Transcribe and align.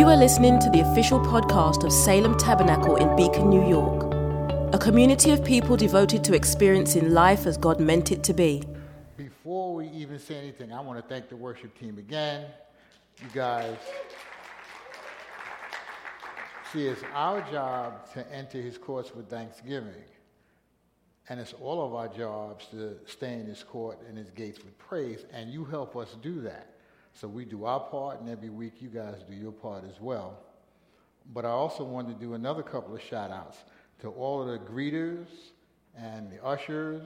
You 0.00 0.08
are 0.08 0.16
listening 0.16 0.58
to 0.60 0.70
the 0.70 0.80
official 0.80 1.20
podcast 1.20 1.84
of 1.84 1.92
Salem 1.92 2.38
Tabernacle 2.38 2.96
in 2.96 3.14
Beacon, 3.16 3.50
New 3.50 3.68
York, 3.68 4.04
a 4.72 4.78
community 4.78 5.30
of 5.30 5.44
people 5.44 5.76
devoted 5.76 6.24
to 6.24 6.32
experiencing 6.32 7.12
life 7.12 7.44
as 7.44 7.58
God 7.58 7.80
meant 7.80 8.10
it 8.10 8.22
to 8.22 8.32
be. 8.32 8.62
Before 9.18 9.74
we 9.74 9.88
even 9.88 10.18
say 10.18 10.36
anything, 10.36 10.72
I 10.72 10.80
want 10.80 10.98
to 10.98 11.06
thank 11.06 11.28
the 11.28 11.36
worship 11.36 11.78
team 11.78 11.98
again. 11.98 12.46
You 13.20 13.28
guys. 13.34 13.76
See, 16.72 16.86
it's 16.86 17.02
our 17.12 17.42
job 17.52 18.10
to 18.14 18.26
enter 18.32 18.56
his 18.56 18.78
courts 18.78 19.14
with 19.14 19.28
thanksgiving. 19.28 20.06
And 21.28 21.38
it's 21.38 21.52
all 21.52 21.84
of 21.84 21.92
our 21.92 22.08
jobs 22.08 22.64
to 22.70 22.96
stay 23.04 23.34
in 23.34 23.44
his 23.44 23.62
court 23.62 23.98
and 24.08 24.16
his 24.16 24.30
gates 24.30 24.60
with 24.64 24.78
praise. 24.78 25.26
And 25.30 25.50
you 25.50 25.66
help 25.66 25.94
us 25.94 26.16
do 26.22 26.40
that. 26.40 26.69
So 27.12 27.28
we 27.28 27.44
do 27.44 27.64
our 27.64 27.80
part, 27.80 28.20
and 28.20 28.28
every 28.28 28.50
week 28.50 28.74
you 28.80 28.88
guys 28.88 29.16
do 29.28 29.34
your 29.34 29.52
part 29.52 29.84
as 29.84 30.00
well. 30.00 30.38
But 31.32 31.44
I 31.44 31.50
also 31.50 31.84
want 31.84 32.08
to 32.08 32.14
do 32.14 32.34
another 32.34 32.62
couple 32.62 32.94
of 32.94 33.02
shout 33.02 33.30
outs 33.30 33.58
to 34.00 34.08
all 34.08 34.40
of 34.42 34.48
the 34.48 34.58
greeters 34.58 35.26
and 35.96 36.30
the 36.30 36.42
ushers 36.44 37.02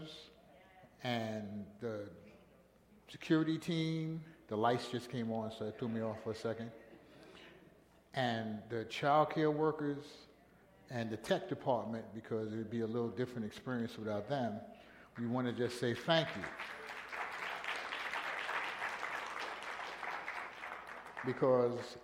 and 1.02 1.64
the 1.80 2.00
security 3.10 3.58
team. 3.58 4.20
The 4.48 4.56
lights 4.56 4.88
just 4.88 5.10
came 5.10 5.32
on, 5.32 5.50
so 5.50 5.66
it 5.66 5.78
threw 5.78 5.88
me 5.88 6.02
off 6.02 6.16
for 6.22 6.32
a 6.32 6.36
second. 6.36 6.70
And 8.14 8.58
the 8.68 8.84
child 8.84 9.30
care 9.30 9.50
workers 9.50 10.04
and 10.90 11.10
the 11.10 11.16
tech 11.16 11.48
department, 11.48 12.04
because 12.14 12.52
it 12.52 12.56
would 12.56 12.70
be 12.70 12.82
a 12.82 12.86
little 12.86 13.08
different 13.08 13.44
experience 13.46 13.98
without 13.98 14.28
them. 14.28 14.54
We 15.18 15.26
want 15.26 15.46
to 15.46 15.52
just 15.52 15.80
say 15.80 15.94
thank 15.94 16.28
you. 16.36 16.44
Because 21.26 21.96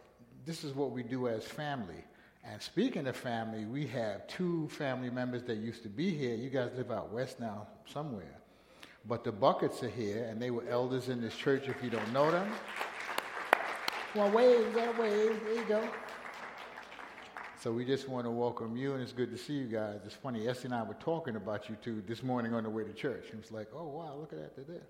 this 0.44 0.64
is 0.64 0.74
what 0.74 0.90
we 0.90 1.02
do 1.02 1.28
as 1.28 1.44
family. 1.44 2.04
And 2.44 2.60
speaking 2.60 3.06
of 3.06 3.16
family, 3.16 3.66
we 3.66 3.86
have 3.88 4.26
two 4.26 4.68
family 4.68 5.10
members 5.10 5.42
that 5.44 5.58
used 5.58 5.82
to 5.82 5.88
be 5.88 6.10
here. 6.10 6.34
You 6.34 6.48
guys 6.48 6.70
live 6.76 6.90
out 6.90 7.12
west 7.12 7.38
now 7.38 7.66
somewhere. 7.86 8.40
But 9.06 9.24
the 9.24 9.32
Buckets 9.32 9.82
are 9.82 9.90
here, 9.90 10.24
and 10.24 10.40
they 10.40 10.50
were 10.50 10.64
elders 10.68 11.08
in 11.08 11.20
this 11.20 11.34
church 11.34 11.68
if 11.68 11.82
you 11.82 11.90
don't 11.90 12.12
know 12.12 12.30
them. 12.30 12.50
Well, 14.14 14.30
wave, 14.30 14.74
that 14.74 14.98
wave. 14.98 15.40
There 15.44 15.54
you 15.54 15.64
go. 15.64 15.88
So 17.62 17.70
we 17.70 17.84
just 17.84 18.08
want 18.08 18.24
to 18.24 18.30
welcome 18.30 18.76
you, 18.76 18.94
and 18.94 19.02
it's 19.02 19.12
good 19.12 19.30
to 19.30 19.38
see 19.38 19.52
you 19.52 19.66
guys. 19.66 20.00
It's 20.06 20.14
funny, 20.14 20.48
Essie 20.48 20.64
and 20.64 20.74
I 20.74 20.82
were 20.82 20.94
talking 20.94 21.36
about 21.36 21.68
you 21.68 21.76
two 21.82 22.02
this 22.06 22.22
morning 22.22 22.54
on 22.54 22.62
the 22.62 22.70
way 22.70 22.84
to 22.84 22.92
church. 22.92 23.26
It 23.28 23.36
was 23.36 23.52
like, 23.52 23.68
oh, 23.74 23.86
wow, 23.86 24.16
look 24.18 24.32
at 24.32 24.38
that, 24.38 24.56
they're 24.56 24.64
there. 24.64 24.86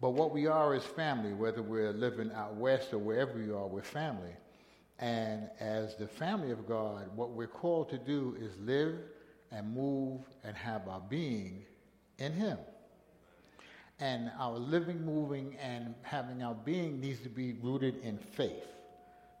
But 0.00 0.10
what 0.10 0.32
we 0.32 0.46
are 0.46 0.74
is 0.74 0.84
family, 0.84 1.32
whether 1.32 1.62
we're 1.62 1.92
living 1.92 2.32
out 2.32 2.56
west 2.56 2.92
or 2.92 2.98
wherever 2.98 3.38
we 3.38 3.50
are, 3.50 3.66
we're 3.66 3.82
family. 3.82 4.34
And 4.98 5.48
as 5.60 5.96
the 5.96 6.06
family 6.06 6.50
of 6.50 6.66
God, 6.68 7.08
what 7.16 7.30
we're 7.30 7.46
called 7.46 7.88
to 7.90 7.98
do 7.98 8.36
is 8.40 8.52
live 8.58 8.96
and 9.50 9.74
move 9.74 10.20
and 10.42 10.56
have 10.56 10.88
our 10.88 11.00
being 11.08 11.62
in 12.18 12.32
Him. 12.32 12.58
And 14.00 14.30
our 14.38 14.58
living, 14.58 15.04
moving, 15.04 15.56
and 15.62 15.94
having 16.02 16.42
our 16.42 16.54
being 16.54 17.00
needs 17.00 17.20
to 17.20 17.28
be 17.28 17.54
rooted 17.62 18.02
in 18.02 18.18
faith. 18.18 18.66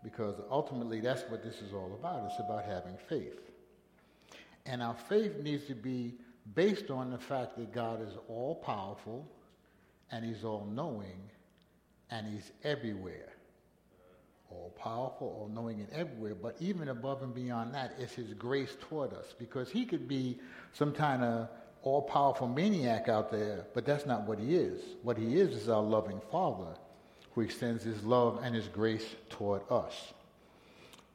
Because 0.02 0.36
ultimately, 0.50 1.00
that's 1.00 1.22
what 1.30 1.42
this 1.42 1.56
is 1.56 1.72
all 1.72 1.98
about. 1.98 2.24
It's 2.30 2.38
about 2.38 2.64
having 2.64 2.96
faith. 3.08 3.40
And 4.66 4.82
our 4.82 4.94
faith 5.08 5.36
needs 5.42 5.66
to 5.66 5.74
be 5.74 6.14
based 6.54 6.90
on 6.90 7.10
the 7.10 7.18
fact 7.18 7.56
that 7.56 7.72
God 7.72 8.02
is 8.02 8.14
all 8.28 8.54
powerful, 8.54 9.26
and 10.10 10.24
he's 10.24 10.44
all 10.44 10.66
knowing 10.72 11.30
and 12.10 12.26
he's 12.26 12.52
everywhere. 12.62 13.28
All 14.50 14.72
powerful, 14.78 15.26
all 15.40 15.50
knowing, 15.52 15.80
and 15.80 15.90
everywhere. 15.90 16.34
But 16.34 16.56
even 16.60 16.88
above 16.88 17.22
and 17.22 17.34
beyond 17.34 17.74
that 17.74 17.94
is 17.98 18.12
his 18.12 18.32
grace 18.34 18.76
toward 18.88 19.12
us 19.12 19.34
because 19.38 19.70
he 19.70 19.84
could 19.84 20.06
be 20.06 20.38
some 20.72 20.92
kind 20.92 21.24
of 21.24 21.48
all 21.82 22.02
powerful 22.02 22.48
maniac 22.48 23.08
out 23.08 23.30
there, 23.30 23.66
but 23.74 23.84
that's 23.84 24.06
not 24.06 24.26
what 24.26 24.38
he 24.38 24.54
is. 24.54 24.80
What 25.02 25.18
he 25.18 25.38
is 25.38 25.50
is 25.50 25.68
our 25.68 25.82
loving 25.82 26.20
Father 26.30 26.74
who 27.34 27.40
extends 27.42 27.82
his 27.82 28.02
love 28.04 28.40
and 28.42 28.54
his 28.54 28.68
grace 28.68 29.04
toward 29.28 29.60
us. 29.70 30.12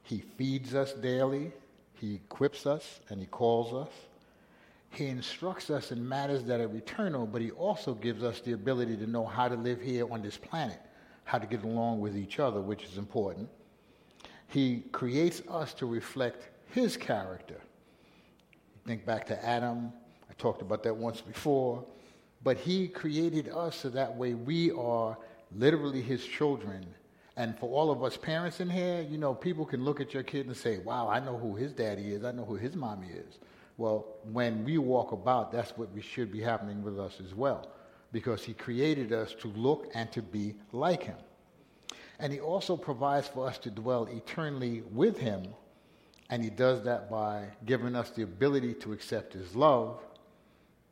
He 0.02 0.18
feeds 0.36 0.74
us 0.74 0.92
daily, 0.92 1.52
he 1.94 2.16
equips 2.16 2.66
us, 2.66 3.00
and 3.08 3.20
he 3.20 3.26
calls 3.26 3.72
us. 3.72 3.92
He 4.90 5.06
instructs 5.06 5.70
us 5.70 5.92
in 5.92 6.06
matters 6.06 6.42
that 6.44 6.60
are 6.60 6.74
eternal, 6.74 7.26
but 7.26 7.40
he 7.40 7.52
also 7.52 7.94
gives 7.94 8.22
us 8.22 8.40
the 8.40 8.52
ability 8.52 8.96
to 8.98 9.06
know 9.06 9.24
how 9.24 9.48
to 9.48 9.54
live 9.54 9.80
here 9.80 10.10
on 10.12 10.20
this 10.20 10.36
planet, 10.36 10.80
how 11.24 11.38
to 11.38 11.46
get 11.46 11.62
along 11.62 12.00
with 12.00 12.16
each 12.16 12.40
other, 12.40 12.60
which 12.60 12.82
is 12.82 12.98
important. 12.98 13.48
He 14.48 14.80
creates 14.90 15.42
us 15.48 15.72
to 15.74 15.86
reflect 15.86 16.48
his 16.72 16.96
character. 16.96 17.60
Think 18.84 19.06
back 19.06 19.26
to 19.28 19.44
Adam. 19.44 19.92
I 20.28 20.32
talked 20.38 20.60
about 20.60 20.82
that 20.82 20.96
once 20.96 21.20
before. 21.20 21.84
But 22.42 22.56
he 22.56 22.88
created 22.88 23.48
us 23.48 23.76
so 23.76 23.90
that 23.90 24.16
way 24.16 24.34
we 24.34 24.72
are 24.72 25.16
literally 25.56 26.02
his 26.02 26.24
children. 26.24 26.84
And 27.36 27.56
for 27.58 27.70
all 27.70 27.90
of 27.90 28.02
us 28.02 28.16
parents 28.16 28.60
in 28.60 28.68
here, 28.68 29.06
you 29.08 29.18
know, 29.18 29.34
people 29.34 29.64
can 29.64 29.84
look 29.84 30.00
at 30.00 30.12
your 30.12 30.24
kid 30.24 30.46
and 30.46 30.56
say, 30.56 30.78
wow, 30.78 31.08
I 31.08 31.20
know 31.20 31.38
who 31.38 31.54
his 31.54 31.72
daddy 31.72 32.12
is. 32.12 32.24
I 32.24 32.32
know 32.32 32.44
who 32.44 32.56
his 32.56 32.74
mommy 32.74 33.08
is. 33.08 33.38
Well, 33.80 34.04
when 34.30 34.62
we 34.62 34.76
walk 34.76 35.12
about, 35.12 35.50
that's 35.50 35.70
what 35.70 35.90
we 35.94 36.02
should 36.02 36.30
be 36.30 36.42
happening 36.42 36.82
with 36.82 37.00
us 37.00 37.18
as 37.24 37.34
well, 37.34 37.66
because 38.12 38.44
He 38.44 38.52
created 38.52 39.10
us 39.10 39.34
to 39.40 39.48
look 39.48 39.90
and 39.94 40.12
to 40.12 40.20
be 40.20 40.56
like 40.70 41.02
Him. 41.02 41.16
And 42.18 42.30
He 42.30 42.40
also 42.40 42.76
provides 42.76 43.28
for 43.28 43.46
us 43.46 43.56
to 43.60 43.70
dwell 43.70 44.04
eternally 44.04 44.82
with 44.92 45.16
Him, 45.16 45.46
and 46.28 46.44
He 46.44 46.50
does 46.50 46.82
that 46.82 47.10
by 47.10 47.46
giving 47.64 47.96
us 47.96 48.10
the 48.10 48.20
ability 48.20 48.74
to 48.74 48.92
accept 48.92 49.32
His 49.32 49.56
love, 49.56 49.98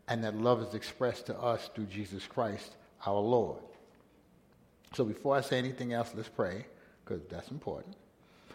and 0.08 0.24
that 0.24 0.34
love 0.34 0.62
is 0.62 0.72
expressed 0.72 1.26
to 1.26 1.38
us 1.38 1.68
through 1.74 1.88
Jesus 1.88 2.26
Christ, 2.26 2.74
our 3.04 3.20
Lord. 3.20 3.60
So 4.94 5.04
before 5.04 5.36
I 5.36 5.42
say 5.42 5.58
anything 5.58 5.92
else, 5.92 6.12
let's 6.16 6.30
pray, 6.30 6.64
because 7.04 7.20
that's 7.28 7.50
important. 7.50 7.96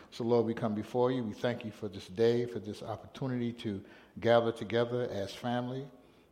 So, 0.09 0.23
Lord, 0.23 0.45
we 0.47 0.53
come 0.55 0.73
before 0.75 1.11
you. 1.11 1.23
We 1.23 1.33
thank 1.33 1.65
you 1.65 1.71
for 1.71 1.87
this 1.87 2.07
day, 2.07 2.45
for 2.45 2.59
this 2.59 2.83
opportunity 2.83 3.51
to 3.53 3.81
gather 4.19 4.51
together 4.51 5.09
as 5.11 5.33
family, 5.33 5.85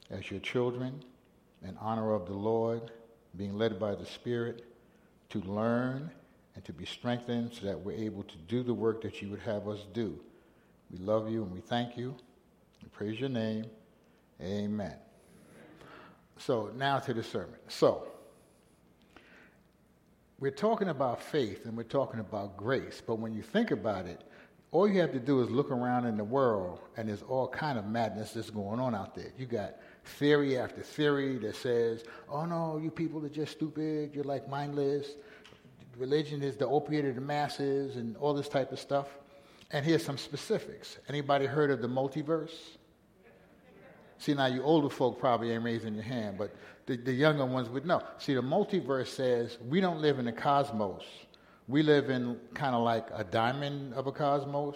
as 0.09 0.30
your 0.30 0.40
children, 0.40 1.03
in 1.66 1.78
honor 1.80 2.14
of 2.14 2.25
the 2.25 2.34
Lord, 2.34 2.92
being 3.38 3.58
led 3.58 3.80
by 3.80 3.96
the 3.96 4.06
Spirit 4.06 4.66
to 5.30 5.40
learn 5.40 6.12
and 6.56 6.66
to 6.66 6.74
be 6.74 6.86
strengthened 6.86 7.53
so 7.53 7.66
that 7.66 7.80
we're 7.80 7.97
able 7.97 8.24
to 8.24 8.38
do 8.47 8.64
the 8.64 8.74
work 8.74 9.02
that 9.02 9.22
you 9.22 9.30
would 9.30 9.40
have 9.40 9.68
us 9.68 9.80
do. 9.94 10.19
We 10.92 10.97
love 10.97 11.31
you 11.31 11.44
and 11.44 11.52
we 11.52 11.62
thank 11.62 11.97
you. 11.97 12.16
We 12.81 12.90
praise 12.90 13.19
your 13.19 13.30
name. 13.30 13.66
Amen. 14.42 14.96
So 16.38 16.72
now 16.75 17.00
to 17.00 17.13
the 17.13 17.24
sermon. 17.24 17.59
So, 17.68 18.08
we're 20.40 20.50
talking 20.50 20.90
about 20.90 21.22
faith 21.22 21.66
and 21.66 21.78
we're 21.78 21.84
talking 21.84 22.19
about 22.19 22.58
grace, 22.58 23.02
but 23.06 23.19
when 23.19 23.31
you 23.31 23.44
think 23.44 23.69
about 23.69 24.08
it, 24.08 24.24
all 24.72 24.88
you 24.88 25.02
have 25.02 25.12
to 25.12 25.20
do 25.20 25.42
is 25.42 25.50
look 25.50 25.70
around 25.70 26.06
in 26.06 26.16
the 26.16 26.24
world 26.24 26.80
and 26.96 27.09
there's 27.09 27.22
all 27.24 27.48
kind 27.48 27.78
of 27.78 27.86
madness 27.86 28.32
that's 28.32 28.50
going 28.50 28.80
on 28.80 28.96
out 28.96 29.14
there. 29.16 29.32
You 29.38 29.46
got 29.46 29.76
theory 30.04 30.58
after 30.58 30.82
theory 30.82 31.38
that 31.40 31.56
says 31.56 32.04
oh 32.30 32.46
no 32.46 32.80
you 32.81 32.90
people 32.90 33.24
are 33.26 33.30
just 33.30 33.52
stupid. 33.52 34.12
You're 34.14 34.24
like 34.24 34.50
mindless. 34.50 35.10
Religion 35.98 36.42
is 36.42 36.56
the 36.56 36.68
opiate 36.68 37.06
of 37.06 37.16
the 37.16 37.22
masses 37.22 37.98
and 37.98 38.16
all 38.18 38.34
this 38.34 38.48
type 38.48 38.72
of 38.72 38.80
stuff. 38.80 39.08
And 39.72 39.86
here's 39.86 40.06
some 40.06 40.18
specifics. 40.18 40.98
Anybody 41.10 41.46
heard 41.46 41.70
of 41.70 41.81
the 41.81 41.90
multiverse? 41.90 42.56
See 44.20 44.34
now 44.34 44.46
you 44.46 44.64
older 44.64 44.90
folk 44.90 45.20
probably 45.20 45.52
ain't 45.52 45.64
raising 45.64 45.96
your 45.96 46.04
hand 46.04 46.38
but 46.38 46.56
the, 46.86 46.96
the 46.96 47.12
younger 47.12 47.46
ones 47.46 47.68
would 47.70 47.86
know. 47.86 48.02
See 48.20 48.36
the 48.36 48.42
multiverse 48.42 49.08
says 49.08 49.58
we 49.68 49.81
don't 49.81 50.00
live 50.00 50.18
in 50.18 50.26
the 50.26 50.31
cosmos 50.31 51.04
we 51.68 51.84
live 51.84 52.10
in 52.10 52.38
kind 52.54 52.75
of 52.75 52.84
like 52.84 53.08
a 53.13 53.24
diamond 53.24 53.94
of 53.94 54.08
a 54.08 54.12
cosmos, 54.12 54.75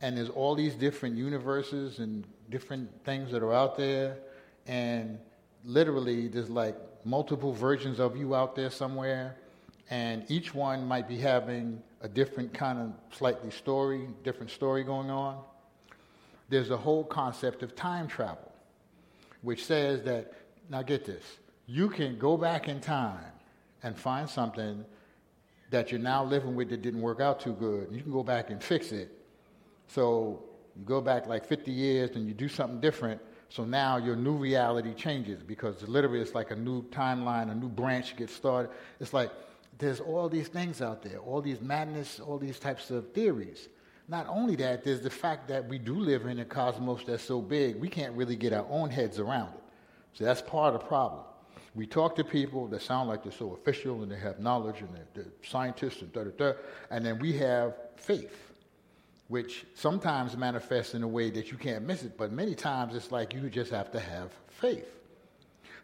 and 0.00 0.16
there's 0.16 0.30
all 0.30 0.54
these 0.54 0.74
different 0.74 1.16
universes 1.16 1.98
and 1.98 2.24
different 2.50 2.90
things 3.04 3.30
that 3.32 3.42
are 3.42 3.52
out 3.52 3.76
there, 3.76 4.18
and 4.66 5.18
literally 5.64 6.28
there's 6.28 6.50
like 6.50 6.76
multiple 7.04 7.52
versions 7.52 8.00
of 8.00 8.16
you 8.16 8.34
out 8.34 8.56
there 8.56 8.70
somewhere, 8.70 9.36
and 9.90 10.24
each 10.28 10.54
one 10.54 10.84
might 10.86 11.06
be 11.06 11.18
having 11.18 11.80
a 12.00 12.08
different 12.08 12.52
kind 12.52 12.78
of 12.78 12.92
slightly 13.16 13.50
story, 13.50 14.08
different 14.24 14.50
story 14.50 14.82
going 14.84 15.10
on. 15.10 15.42
There's 16.48 16.70
a 16.70 16.76
whole 16.76 17.04
concept 17.04 17.62
of 17.62 17.74
time 17.74 18.08
travel, 18.08 18.52
which 19.42 19.64
says 19.64 20.02
that, 20.04 20.32
now 20.68 20.82
get 20.82 21.04
this, 21.04 21.24
you 21.66 21.88
can 21.88 22.18
go 22.18 22.36
back 22.36 22.68
in 22.68 22.80
time 22.80 23.32
and 23.82 23.96
find 23.96 24.28
something 24.28 24.84
that 25.76 25.92
you're 25.92 26.00
now 26.00 26.24
living 26.24 26.54
with 26.54 26.70
that 26.70 26.80
didn't 26.80 27.02
work 27.02 27.20
out 27.20 27.38
too 27.38 27.52
good. 27.52 27.88
You 27.92 28.00
can 28.00 28.10
go 28.10 28.22
back 28.22 28.48
and 28.48 28.62
fix 28.62 28.92
it. 28.92 29.10
So 29.88 30.42
you 30.74 30.84
go 30.86 31.02
back 31.02 31.26
like 31.26 31.44
50 31.44 31.70
years 31.70 32.16
and 32.16 32.26
you 32.26 32.32
do 32.32 32.48
something 32.48 32.80
different. 32.80 33.20
So 33.50 33.64
now 33.64 33.98
your 33.98 34.16
new 34.16 34.32
reality 34.36 34.94
changes 34.94 35.42
because 35.42 35.86
literally 35.86 36.20
it's 36.20 36.34
like 36.34 36.50
a 36.50 36.56
new 36.56 36.82
timeline, 36.84 37.50
a 37.50 37.54
new 37.54 37.68
branch 37.68 38.16
gets 38.16 38.32
started. 38.32 38.70
It's 39.00 39.12
like 39.12 39.30
there's 39.78 40.00
all 40.00 40.30
these 40.30 40.48
things 40.48 40.80
out 40.80 41.02
there, 41.02 41.18
all 41.18 41.42
these 41.42 41.60
madness, 41.60 42.20
all 42.20 42.38
these 42.38 42.58
types 42.58 42.90
of 42.90 43.12
theories. 43.12 43.68
Not 44.08 44.26
only 44.28 44.56
that, 44.56 44.82
there's 44.82 45.02
the 45.02 45.10
fact 45.10 45.46
that 45.48 45.68
we 45.68 45.78
do 45.78 45.94
live 45.94 46.24
in 46.24 46.38
a 46.38 46.44
cosmos 46.46 47.02
that's 47.06 47.22
so 47.22 47.42
big, 47.42 47.76
we 47.76 47.88
can't 47.88 48.14
really 48.14 48.36
get 48.36 48.54
our 48.54 48.66
own 48.70 48.88
heads 48.88 49.18
around 49.18 49.48
it. 49.48 49.62
So 50.14 50.24
that's 50.24 50.40
part 50.40 50.74
of 50.74 50.80
the 50.80 50.86
problem. 50.86 51.24
We 51.76 51.86
talk 51.86 52.16
to 52.16 52.24
people 52.24 52.66
that 52.68 52.80
sound 52.80 53.10
like 53.10 53.22
they're 53.22 53.30
so 53.30 53.52
official 53.52 54.02
and 54.02 54.10
they 54.10 54.18
have 54.18 54.40
knowledge 54.40 54.80
and 54.80 54.88
they're, 54.94 55.06
they're 55.12 55.32
scientists 55.44 56.00
and 56.00 56.10
da 56.10 56.24
da 56.24 56.30
da, 56.30 56.52
and 56.90 57.04
then 57.04 57.18
we 57.18 57.34
have 57.34 57.74
faith, 57.96 58.54
which 59.28 59.66
sometimes 59.74 60.38
manifests 60.38 60.94
in 60.94 61.02
a 61.02 61.08
way 61.08 61.28
that 61.28 61.52
you 61.52 61.58
can't 61.58 61.84
miss 61.86 62.02
it, 62.02 62.16
but 62.16 62.32
many 62.32 62.54
times 62.54 62.94
it's 62.94 63.12
like 63.12 63.34
you 63.34 63.50
just 63.50 63.70
have 63.70 63.92
to 63.92 64.00
have 64.00 64.32
faith. 64.48 64.88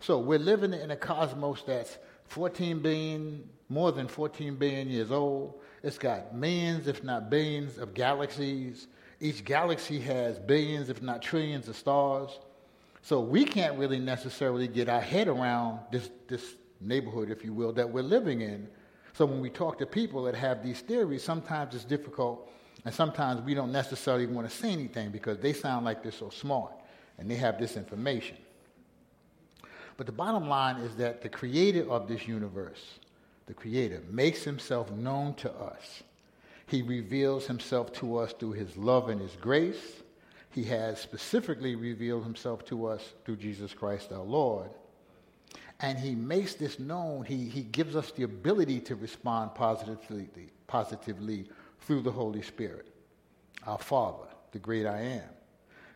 So 0.00 0.18
we're 0.18 0.38
living 0.38 0.72
in 0.72 0.90
a 0.92 0.96
cosmos 0.96 1.62
that's 1.62 1.98
14 2.24 2.78
billion, 2.78 3.46
more 3.68 3.92
than 3.92 4.08
14 4.08 4.56
billion 4.56 4.88
years 4.88 5.10
old. 5.10 5.60
It's 5.82 5.98
got 5.98 6.34
millions, 6.34 6.88
if 6.88 7.04
not 7.04 7.28
billions, 7.28 7.76
of 7.76 7.92
galaxies. 7.92 8.86
Each 9.20 9.44
galaxy 9.44 10.00
has 10.00 10.38
billions, 10.38 10.88
if 10.88 11.02
not 11.02 11.20
trillions, 11.20 11.68
of 11.68 11.76
stars. 11.76 12.38
So 13.02 13.20
we 13.20 13.44
can't 13.44 13.76
really 13.78 13.98
necessarily 13.98 14.68
get 14.68 14.88
our 14.88 15.00
head 15.00 15.26
around 15.26 15.80
this, 15.90 16.08
this 16.28 16.54
neighborhood, 16.80 17.30
if 17.30 17.44
you 17.44 17.52
will, 17.52 17.72
that 17.72 17.90
we're 17.90 18.02
living 18.02 18.40
in. 18.40 18.68
So 19.12 19.26
when 19.26 19.40
we 19.40 19.50
talk 19.50 19.78
to 19.78 19.86
people 19.86 20.22
that 20.24 20.36
have 20.36 20.62
these 20.62 20.80
theories, 20.80 21.22
sometimes 21.22 21.74
it's 21.74 21.84
difficult, 21.84 22.50
and 22.84 22.94
sometimes 22.94 23.42
we 23.42 23.54
don't 23.54 23.72
necessarily 23.72 24.26
want 24.26 24.48
to 24.48 24.56
say 24.56 24.70
anything 24.70 25.10
because 25.10 25.38
they 25.38 25.52
sound 25.52 25.84
like 25.84 26.02
they're 26.02 26.12
so 26.12 26.30
smart 26.30 26.72
and 27.18 27.28
they 27.28 27.34
have 27.34 27.58
this 27.58 27.76
information. 27.76 28.36
But 29.96 30.06
the 30.06 30.12
bottom 30.12 30.48
line 30.48 30.76
is 30.76 30.94
that 30.96 31.22
the 31.22 31.28
creator 31.28 31.90
of 31.90 32.08
this 32.08 32.26
universe, 32.26 32.98
the 33.46 33.54
creator, 33.54 34.00
makes 34.10 34.42
himself 34.44 34.90
known 34.92 35.34
to 35.34 35.52
us. 35.52 36.02
He 36.66 36.82
reveals 36.82 37.46
himself 37.46 37.92
to 37.94 38.18
us 38.18 38.32
through 38.32 38.52
his 38.52 38.76
love 38.76 39.08
and 39.08 39.20
his 39.20 39.36
grace 39.40 40.01
he 40.52 40.64
has 40.64 41.00
specifically 41.00 41.74
revealed 41.74 42.24
himself 42.24 42.64
to 42.66 42.86
us 42.86 43.14
through 43.24 43.36
Jesus 43.36 43.72
Christ 43.72 44.12
our 44.12 44.22
Lord. 44.22 44.70
And 45.80 45.98
he 45.98 46.14
makes 46.14 46.54
this 46.54 46.78
known. 46.78 47.24
He, 47.24 47.48
he 47.48 47.62
gives 47.62 47.96
us 47.96 48.12
the 48.12 48.22
ability 48.22 48.80
to 48.82 48.94
respond 48.94 49.54
positively, 49.54 50.28
positively 50.66 51.48
through 51.80 52.02
the 52.02 52.12
Holy 52.12 52.42
Spirit, 52.42 52.86
our 53.66 53.78
Father, 53.78 54.28
the 54.52 54.58
great 54.58 54.86
I 54.86 55.00
am. 55.00 55.28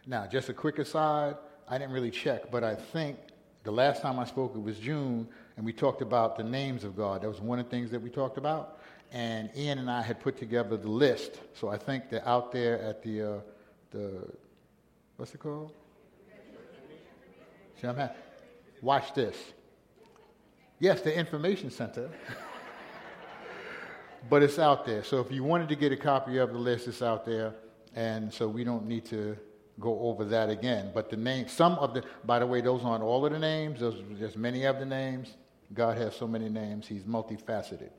Now, 0.07 0.27
just 0.27 0.49
a 0.49 0.55
quick 0.55 0.79
aside, 0.79 1.37
I 1.69 1.79
didn't 1.79 1.93
really 1.93 2.11
check, 2.11 2.51
but 2.51 2.65
I 2.65 2.75
think 2.75 3.19
the 3.63 3.71
last 3.71 4.03
time 4.03 4.19
I 4.19 4.25
spoke, 4.25 4.55
it 4.55 4.63
was 4.63 4.79
June, 4.79 5.29
and 5.57 5.65
we 5.67 5.73
talked 5.73 6.03
about 6.03 6.37
the 6.37 6.45
names 6.45 6.85
of 6.85 6.97
God. 6.97 7.23
That 7.23 7.29
was 7.29 7.41
one 7.41 7.59
of 7.59 7.67
the 7.67 7.71
things 7.71 7.91
that 7.91 8.01
we 8.01 8.11
talked 8.11 8.39
about. 8.39 8.81
And 9.13 9.51
Ian 9.57 9.79
and 9.79 9.91
I 9.91 10.03
had 10.03 10.21
put 10.21 10.37
together 10.37 10.77
the 10.77 10.91
list. 10.91 11.41
So 11.55 11.69
I 11.69 11.77
think 11.77 12.11
they're 12.11 12.27
out 12.27 12.53
there 12.53 12.81
at 12.81 13.03
the, 13.03 13.23
uh, 13.23 13.39
the 13.91 14.29
what's 15.17 15.35
it 15.35 15.39
called? 15.39 15.73
See, 17.81 17.87
I'm 17.87 18.09
Watch 18.83 19.15
this. 19.15 19.37
Yes, 20.79 21.01
the 21.01 21.15
information 21.15 21.71
center. 21.71 22.11
but 24.31 24.43
it's 24.43 24.59
out 24.59 24.85
there. 24.85 25.03
So 25.03 25.21
if 25.21 25.31
you 25.31 25.43
wanted 25.45 25.69
to 25.71 25.77
get 25.77 25.93
a 25.93 25.97
copy 25.97 26.39
of 26.39 26.53
the 26.53 26.59
list, 26.59 26.89
it's 26.89 27.03
out 27.03 27.25
there. 27.25 27.55
And 27.95 28.33
so 28.33 28.47
we 28.49 28.65
don't 28.65 28.87
need 28.87 29.07
to 29.07 29.37
go 29.81 29.99
over 30.01 30.25
that 30.27 30.51
again. 30.51 30.91
But 30.95 31.11
the 31.11 31.17
name, 31.17 31.49
some 31.49 31.73
of 31.75 31.95
the, 31.95 32.05
by 32.25 32.39
the 32.39 32.47
way, 32.47 32.61
those 32.61 32.83
aren't 32.85 33.03
all 33.03 33.25
of 33.25 33.33
the 33.33 33.39
names, 33.39 33.81
those 33.81 34.03
just 34.19 34.37
many 34.37 34.65
of 34.65 34.79
the 34.79 34.87
names. 34.87 35.37
God 35.73 35.99
has 35.99 36.15
so 36.15 36.29
many 36.29 36.49
names, 36.49 36.87
He's 36.87 37.03
multifaceted. 37.03 37.91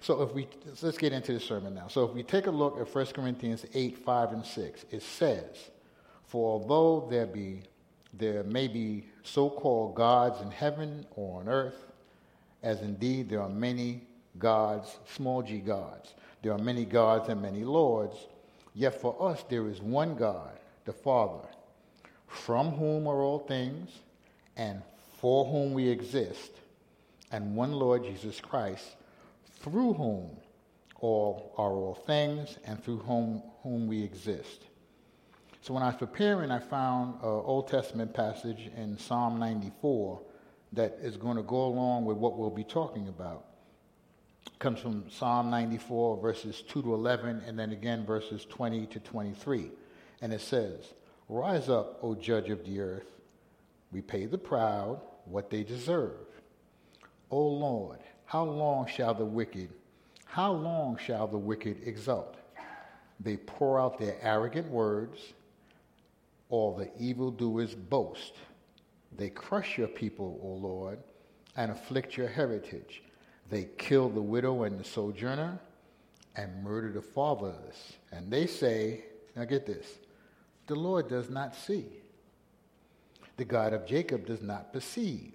So 0.00 0.22
if 0.22 0.32
we, 0.32 0.48
let's 0.82 0.98
get 0.98 1.12
into 1.12 1.32
the 1.32 1.40
sermon 1.40 1.74
now. 1.74 1.88
So 1.88 2.04
if 2.04 2.12
we 2.12 2.22
take 2.22 2.46
a 2.46 2.50
look 2.50 2.78
at 2.78 2.92
1 2.92 3.06
Corinthians 3.06 3.66
8, 3.74 3.98
5, 3.98 4.32
and 4.32 4.44
6, 4.44 4.84
it 4.90 5.02
says, 5.02 5.70
for 6.26 6.52
although 6.52 7.06
there 7.10 7.26
be 7.26 7.62
there 8.16 8.44
may 8.44 8.68
be 8.68 9.04
so-called 9.24 9.94
gods 9.96 10.40
in 10.40 10.50
heaven 10.50 11.04
or 11.16 11.40
on 11.40 11.48
earth, 11.48 11.86
as 12.62 12.80
indeed 12.80 13.28
there 13.28 13.40
are 13.40 13.48
many 13.48 14.02
gods, 14.38 14.98
small 15.06 15.42
g 15.42 15.58
gods. 15.58 16.14
There 16.42 16.52
are 16.52 16.58
many 16.58 16.84
gods 16.84 17.28
and 17.28 17.42
many 17.42 17.64
lords. 17.64 18.16
Yet 18.74 19.00
for 19.00 19.16
us 19.20 19.44
there 19.48 19.68
is 19.68 19.80
one 19.80 20.14
God, 20.14 20.58
the 20.84 20.92
Father, 20.92 21.48
from 22.26 22.70
whom 22.72 23.06
are 23.06 23.22
all 23.22 23.38
things, 23.38 23.90
and 24.56 24.82
for 25.18 25.44
whom 25.44 25.72
we 25.72 25.88
exist, 25.88 26.50
and 27.32 27.56
one 27.56 27.72
Lord 27.72 28.04
Jesus 28.04 28.40
Christ, 28.40 28.96
through 29.60 29.94
whom 29.94 30.30
all 31.00 31.54
are 31.56 31.72
all 31.72 31.94
things, 31.94 32.58
and 32.64 32.82
through 32.82 32.98
whom, 32.98 33.42
whom 33.62 33.86
we 33.86 34.02
exist. 34.02 34.64
So 35.64 35.72
when 35.72 35.82
I 35.82 35.86
was 35.86 35.96
preparing, 35.96 36.50
I 36.50 36.58
found 36.58 37.14
an 37.22 37.42
Old 37.42 37.68
Testament 37.68 38.12
passage 38.12 38.70
in 38.76 38.98
Psalm 38.98 39.38
94 39.38 40.20
that 40.74 40.98
is 41.00 41.16
going 41.16 41.38
to 41.38 41.42
go 41.42 41.64
along 41.64 42.04
with 42.04 42.18
what 42.18 42.36
we'll 42.36 42.50
be 42.50 42.64
talking 42.64 43.08
about. 43.08 43.46
It 44.46 44.58
comes 44.58 44.78
from 44.78 45.06
Psalm 45.08 45.48
94, 45.48 46.20
verses 46.20 46.62
2 46.68 46.82
to 46.82 46.92
11, 46.92 47.44
and 47.46 47.58
then 47.58 47.72
again 47.72 48.04
verses 48.04 48.44
20 48.44 48.88
to 48.88 49.00
23. 49.00 49.70
And 50.20 50.34
it 50.34 50.42
says, 50.42 50.92
Rise 51.30 51.70
up, 51.70 51.98
O 52.02 52.14
judge 52.14 52.50
of 52.50 52.62
the 52.66 52.80
earth. 52.80 53.10
Repay 53.90 54.26
the 54.26 54.36
proud 54.36 55.00
what 55.24 55.48
they 55.48 55.62
deserve. 55.62 56.26
O 57.30 57.40
Lord, 57.40 58.00
how 58.26 58.44
long 58.44 58.86
shall 58.86 59.14
the 59.14 59.24
wicked, 59.24 59.70
how 60.26 60.52
long 60.52 60.98
shall 60.98 61.26
the 61.26 61.38
wicked 61.38 61.88
exult? 61.88 62.36
They 63.18 63.38
pour 63.38 63.80
out 63.80 63.98
their 63.98 64.18
arrogant 64.20 64.68
words 64.68 65.32
all 66.54 66.72
the 66.72 66.88
evildoers 67.02 67.74
boast. 67.74 68.34
They 69.16 69.28
crush 69.28 69.76
your 69.76 69.88
people, 69.88 70.38
O 70.40 70.50
Lord, 70.64 71.00
and 71.56 71.72
afflict 71.72 72.16
your 72.16 72.28
heritage. 72.28 73.02
They 73.50 73.70
kill 73.76 74.08
the 74.08 74.22
widow 74.22 74.62
and 74.62 74.78
the 74.78 74.84
sojourner 74.84 75.58
and 76.36 76.62
murder 76.62 76.92
the 76.92 77.02
fatherless. 77.02 77.94
And 78.12 78.30
they 78.30 78.46
say, 78.46 79.04
now 79.34 79.44
get 79.44 79.66
this, 79.66 79.98
the 80.68 80.76
Lord 80.76 81.08
does 81.08 81.28
not 81.28 81.56
see. 81.56 81.86
The 83.36 83.44
God 83.44 83.72
of 83.72 83.84
Jacob 83.84 84.24
does 84.24 84.40
not 84.40 84.72
perceive. 84.72 85.32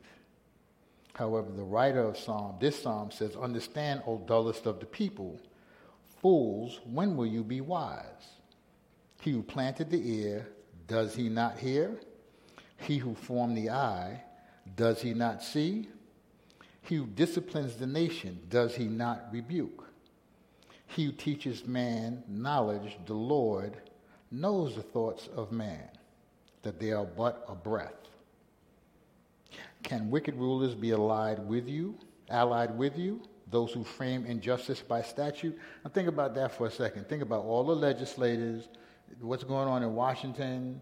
However, 1.15 1.51
the 1.53 1.63
writer 1.63 2.01
of 2.01 2.17
Psalm, 2.17 2.55
this 2.61 2.81
psalm 2.81 3.11
says, 3.11 3.35
Understand, 3.35 4.03
O 4.07 4.19
dullest 4.19 4.65
of 4.65 4.79
the 4.79 4.85
people, 4.85 5.37
fools, 6.21 6.79
when 6.85 7.17
will 7.17 7.25
you 7.25 7.43
be 7.43 7.59
wise? 7.59 8.37
He 9.19 9.31
who 9.31 9.43
planted 9.43 9.89
the 9.89 10.21
ear 10.21 10.47
does 10.89 11.15
he 11.15 11.29
not 11.29 11.57
hear? 11.57 11.97
He 12.77 12.97
who 12.97 13.13
formed 13.13 13.55
the 13.55 13.69
eye, 13.69 14.23
does 14.75 15.01
he 15.01 15.13
not 15.13 15.41
see? 15.41 15.87
He 16.81 16.95
who 16.95 17.05
disciplines 17.05 17.75
the 17.75 17.87
nation, 17.87 18.39
does 18.49 18.75
he 18.75 18.85
not 18.85 19.27
rebuke? 19.31 19.85
He 20.87 21.05
who 21.05 21.11
teaches 21.11 21.65
man 21.65 22.23
knowledge, 22.27 22.97
the 23.05 23.13
Lord, 23.13 23.77
knows 24.31 24.75
the 24.75 24.81
thoughts 24.81 25.29
of 25.35 25.51
man, 25.51 25.89
that 26.63 26.79
they 26.79 26.91
are 26.91 27.05
but 27.05 27.45
a 27.47 27.55
breath. 27.55 27.93
Can 29.83 30.09
wicked 30.09 30.35
rulers 30.35 30.75
be 30.75 30.91
allied 30.91 31.39
with 31.47 31.67
you, 31.67 31.95
allied 32.29 32.75
with 32.77 32.97
you, 32.97 33.21
those 33.51 33.71
who 33.71 33.83
frame 33.83 34.25
injustice 34.25 34.81
by 34.81 35.01
statute? 35.01 35.57
Now 35.83 35.91
think 35.91 36.07
about 36.07 36.35
that 36.35 36.55
for 36.55 36.67
a 36.67 36.71
second. 36.71 37.07
Think 37.07 37.21
about 37.21 37.45
all 37.45 37.63
the 37.63 37.75
legislators, 37.75 38.67
what's 39.21 39.43
going 39.43 39.67
on 39.67 39.83
in 39.83 39.95
Washington. 39.95 40.81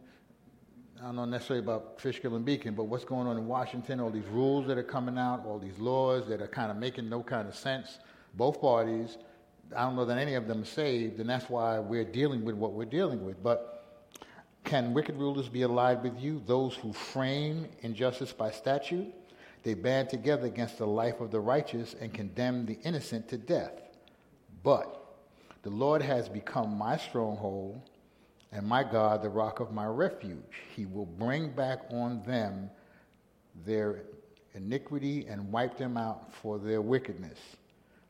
I 1.00 1.06
don't 1.06 1.16
know 1.16 1.26
necessarily 1.26 1.64
about 1.64 2.02
Fishkill 2.02 2.36
and 2.36 2.44
Beacon, 2.44 2.74
but 2.74 2.86
what's 2.86 3.06
going 3.06 3.28
on 3.28 3.38
in 3.38 3.48
Washington, 3.48 4.00
all 4.00 4.10
these 4.10 4.26
rules 4.26 4.66
that 4.68 4.78
are 4.78 4.84
coming 4.84 5.18
out, 5.18 5.46
all 5.46 5.60
these 5.60 5.78
laws 5.78 6.28
that 6.28 6.42
are 6.42 6.48
kind 6.48 6.72
of 6.72 6.78
making 6.78 7.08
no 7.08 7.22
kind 7.22 7.48
of 7.48 7.56
sense. 7.56 8.00
Both 8.34 8.60
parties, 8.60 9.18
I 9.76 9.84
don't 9.84 9.96
know 9.96 10.06
that 10.06 10.18
any 10.18 10.34
of 10.34 10.48
them 10.48 10.64
are 10.64 10.66
saved, 10.66 11.20
and 11.20 11.30
that's 11.30 11.50
why 11.50 11.80
we're 11.80 12.04
dealing 12.04 12.44
with 12.44 12.56
what 12.56 12.74
we're 12.74 12.86
dealing 12.86 13.24
with. 13.24 13.42
But 13.44 13.86
can 14.64 14.94
wicked 14.94 15.18
rulers 15.18 15.50
be 15.50 15.62
allied 15.62 16.04
with 16.04 16.20
you, 16.20 16.42
those 16.46 16.76
who 16.76 16.94
frame 16.94 17.68
injustice 17.82 18.34
by 18.34 18.52
statute? 18.52 19.14
They 19.64 19.74
band 19.74 20.10
together 20.10 20.48
against 20.48 20.78
the 20.78 20.88
life 20.88 21.20
of 21.20 21.32
the 21.32 21.40
righteous 21.40 21.96
and 22.00 22.14
condemn 22.14 22.66
the 22.66 22.80
innocent 22.84 23.28
to 23.30 23.38
death. 23.38 23.74
But 24.64 25.04
the 25.64 25.70
Lord 25.70 26.02
has 26.02 26.28
become 26.28 26.78
my 26.78 26.98
stronghold 26.98 27.82
and 28.58 28.66
my 28.66 28.84
God, 28.84 29.22
the 29.22 29.30
rock 29.30 29.60
of 29.60 29.72
my 29.72 29.86
refuge. 29.86 30.64
He 30.76 30.88
will 30.88 31.06
bring 31.06 31.52
back 31.52 31.82
on 31.92 32.24
them 32.24 32.72
their 33.64 34.02
iniquity 34.56 35.28
and 35.30 35.52
wipe 35.52 35.78
them 35.78 35.96
out 35.96 36.34
for 36.34 36.58
their 36.58 36.82
wickedness. 36.82 37.38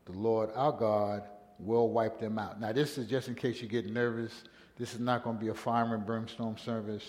The 0.05 0.13
Lord 0.13 0.49
our 0.55 0.71
God 0.71 1.23
will 1.59 1.89
wipe 1.89 2.21
them 2.21 2.39
out. 2.39 2.61
Now, 2.61 2.71
this 2.71 2.97
is 2.97 3.09
just 3.09 3.27
in 3.27 3.35
case 3.35 3.61
you 3.61 3.67
get 3.67 3.87
nervous. 3.87 4.45
This 4.77 4.93
is 4.93 5.01
not 5.01 5.25
going 5.25 5.35
to 5.35 5.43
be 5.43 5.49
a 5.49 5.53
fire 5.53 5.93
and 5.93 6.05
brimstone 6.05 6.57
service 6.57 7.03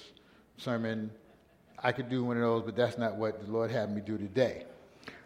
sermon. 0.57 1.09
I 1.80 1.92
could 1.92 2.09
do 2.09 2.25
one 2.25 2.38
of 2.38 2.42
those, 2.42 2.64
but 2.64 2.75
that's 2.75 2.99
not 2.99 3.14
what 3.14 3.40
the 3.40 3.52
Lord 3.52 3.71
had 3.71 3.95
me 3.95 4.00
do 4.00 4.18
today. 4.18 4.64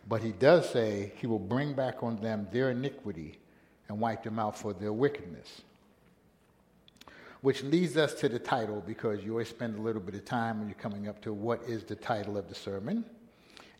But 0.06 0.20
he 0.20 0.32
does 0.32 0.68
say 0.68 1.14
he 1.16 1.26
will 1.26 1.38
bring 1.38 1.72
back 1.72 2.02
on 2.02 2.20
them 2.20 2.46
their 2.52 2.72
iniquity 2.72 3.38
and 3.88 3.98
wipe 3.98 4.22
them 4.22 4.38
out 4.38 4.58
for 4.58 4.74
their 4.74 4.92
wickedness. 4.92 5.62
Which 7.42 7.62
leads 7.62 7.96
us 7.96 8.14
to 8.14 8.28
the 8.28 8.38
title 8.38 8.82
because 8.86 9.22
you 9.22 9.32
always 9.32 9.48
spend 9.48 9.78
a 9.78 9.82
little 9.82 10.00
bit 10.00 10.14
of 10.14 10.24
time 10.24 10.58
when 10.58 10.68
you're 10.68 10.78
coming 10.78 11.08
up 11.08 11.20
to 11.22 11.32
what 11.32 11.62
is 11.68 11.84
the 11.84 11.96
title 11.96 12.38
of 12.38 12.48
the 12.48 12.54
sermon. 12.54 13.04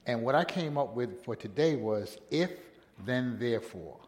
And 0.07 0.23
what 0.23 0.35
I 0.35 0.45
came 0.45 0.76
up 0.76 0.95
with 0.95 1.25
for 1.25 1.35
today 1.35 1.76
was 1.76 2.19
If, 2.31 2.50
Then, 3.04 3.38
Therefore. 3.38 3.99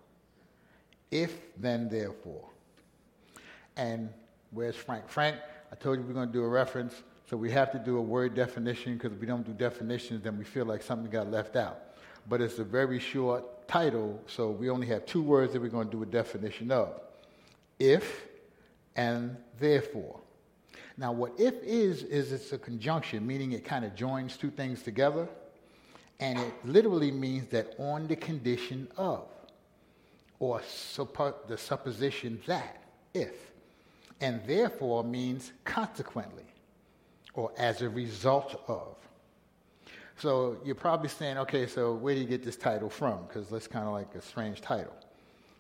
If, 1.14 1.32
then, 1.56 1.88
therefore. 1.88 2.44
And 3.76 4.08
where's 4.50 4.75
Frank? 4.75 5.08
Frank, 5.08 5.37
I 5.70 5.76
told 5.76 5.99
you 5.99 6.04
we're 6.04 6.12
going 6.12 6.26
to 6.26 6.32
do 6.32 6.42
a 6.42 6.49
reference, 6.49 7.02
so 7.30 7.37
we 7.37 7.52
have 7.52 7.70
to 7.70 7.78
do 7.78 7.99
a 7.99 8.02
word 8.02 8.34
definition 8.34 8.94
because 8.94 9.12
if 9.12 9.20
we 9.20 9.26
don't 9.28 9.46
do 9.46 9.52
definitions, 9.52 10.25
then 10.25 10.37
we 10.37 10.44
feel 10.44 10.64
like 10.64 10.82
something 10.82 11.08
got 11.08 11.30
left 11.30 11.54
out. 11.54 11.78
But 12.28 12.40
it's 12.40 12.58
a 12.58 12.64
very 12.64 12.99
short 12.99 13.68
title, 13.68 14.20
so 14.26 14.50
we 14.50 14.70
only 14.70 14.88
have 14.88 15.06
two 15.06 15.23
words 15.23 15.52
that 15.52 15.62
we're 15.62 15.68
going 15.68 15.88
to 15.88 15.96
do 15.96 16.02
a 16.02 16.06
definition 16.06 16.73
of 16.73 17.00
if 17.78 18.26
and 18.97 19.37
therefore. 19.59 20.21
Now, 20.97 21.13
what 21.13 21.33
if 21.39 21.55
is, 21.63 22.03
is 22.05 22.33
it's 22.33 22.53
a 22.53 22.59
conjunction, 22.59 23.27
meaning 23.27 23.53
it 23.53 23.65
kind 23.65 23.85
of 23.85 23.95
joins 23.95 24.37
two 24.37 24.51
things 24.51 24.83
together, 24.83 25.29
and 26.21 26.39
it 26.39 26.55
literally 26.65 27.11
means 27.11 27.49
that 27.49 27.75
on 27.79 28.07
the 28.07 28.17
condition 28.17 28.87
of, 28.97 29.27
or 30.39 30.61
suppo- 30.61 31.35
the 31.49 31.59
supposition 31.59 32.41
that, 32.47 32.83
if 33.13 33.33
and 34.21 34.41
therefore 34.47 35.05
means 35.05 35.53
consequently 35.65 36.45
or 37.35 37.53
as 37.59 37.83
a 37.83 37.89
result 37.89 38.63
of. 38.69 38.97
So 40.17 40.59
you're 40.65 40.77
probably 40.77 41.09
saying, 41.09 41.39
okay, 41.39 41.67
so 41.67 41.95
where 41.95 42.15
do 42.15 42.21
you 42.21 42.27
get 42.27 42.45
this 42.45 42.57
title 42.57 42.89
from? 42.89 43.27
Because 43.27 43.49
that's 43.49 43.67
kind 43.67 43.87
of 43.87 43.93
like 43.93 44.15
a 44.15 44.23
strange 44.23 44.61
title. 44.61 44.95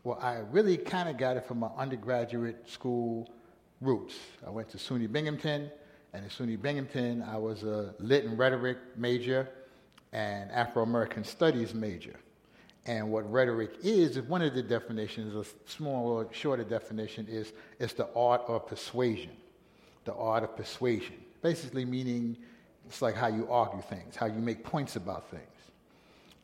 Well, 0.04 0.18
I 0.20 0.40
really 0.50 0.76
kind 0.76 1.08
of 1.08 1.16
got 1.16 1.38
it 1.38 1.46
from 1.46 1.60
my 1.60 1.70
undergraduate 1.78 2.68
school 2.68 3.26
roots. 3.80 4.14
I 4.46 4.50
went 4.50 4.68
to 4.70 4.76
SUNY 4.76 5.10
Binghamton, 5.10 5.70
and 6.12 6.24
at 6.26 6.30
SUNY 6.30 6.60
Binghamton, 6.60 7.22
I 7.22 7.38
was 7.38 7.62
a 7.62 7.94
lit 7.98 8.26
and 8.26 8.38
rhetoric 8.38 8.76
major 8.98 9.48
and 10.12 10.50
Afro 10.50 10.82
American 10.82 11.24
studies 11.24 11.72
major. 11.72 12.16
And 12.84 13.10
what 13.10 13.30
rhetoric 13.32 13.70
is, 13.82 14.20
one 14.20 14.42
of 14.42 14.52
the 14.52 14.62
definitions, 14.62 15.34
a 15.34 15.70
small 15.70 16.06
or 16.08 16.28
shorter 16.32 16.64
definition, 16.64 17.26
is 17.26 17.54
it's 17.80 17.94
the 17.94 18.08
art 18.14 18.42
of 18.46 18.66
persuasion. 18.66 19.30
The 20.04 20.12
art 20.12 20.44
of 20.44 20.54
persuasion. 20.54 21.16
Basically, 21.40 21.86
meaning 21.86 22.36
it's 22.86 23.00
like 23.00 23.14
how 23.14 23.28
you 23.28 23.50
argue 23.50 23.80
things, 23.80 24.16
how 24.16 24.26
you 24.26 24.38
make 24.38 24.64
points 24.64 24.96
about 24.96 25.30
things. 25.30 25.53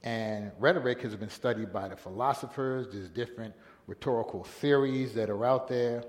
And 0.02 0.50
rhetoric 0.58 1.02
has 1.02 1.14
been 1.14 1.30
studied 1.30 1.72
by 1.72 1.88
the 1.88 1.96
philosophers. 1.96 2.88
There's 2.92 3.08
different 3.08 3.54
rhetorical 3.86 4.44
theories 4.44 5.14
that 5.14 5.28
are 5.28 5.44
out 5.44 5.68
there 5.68 6.04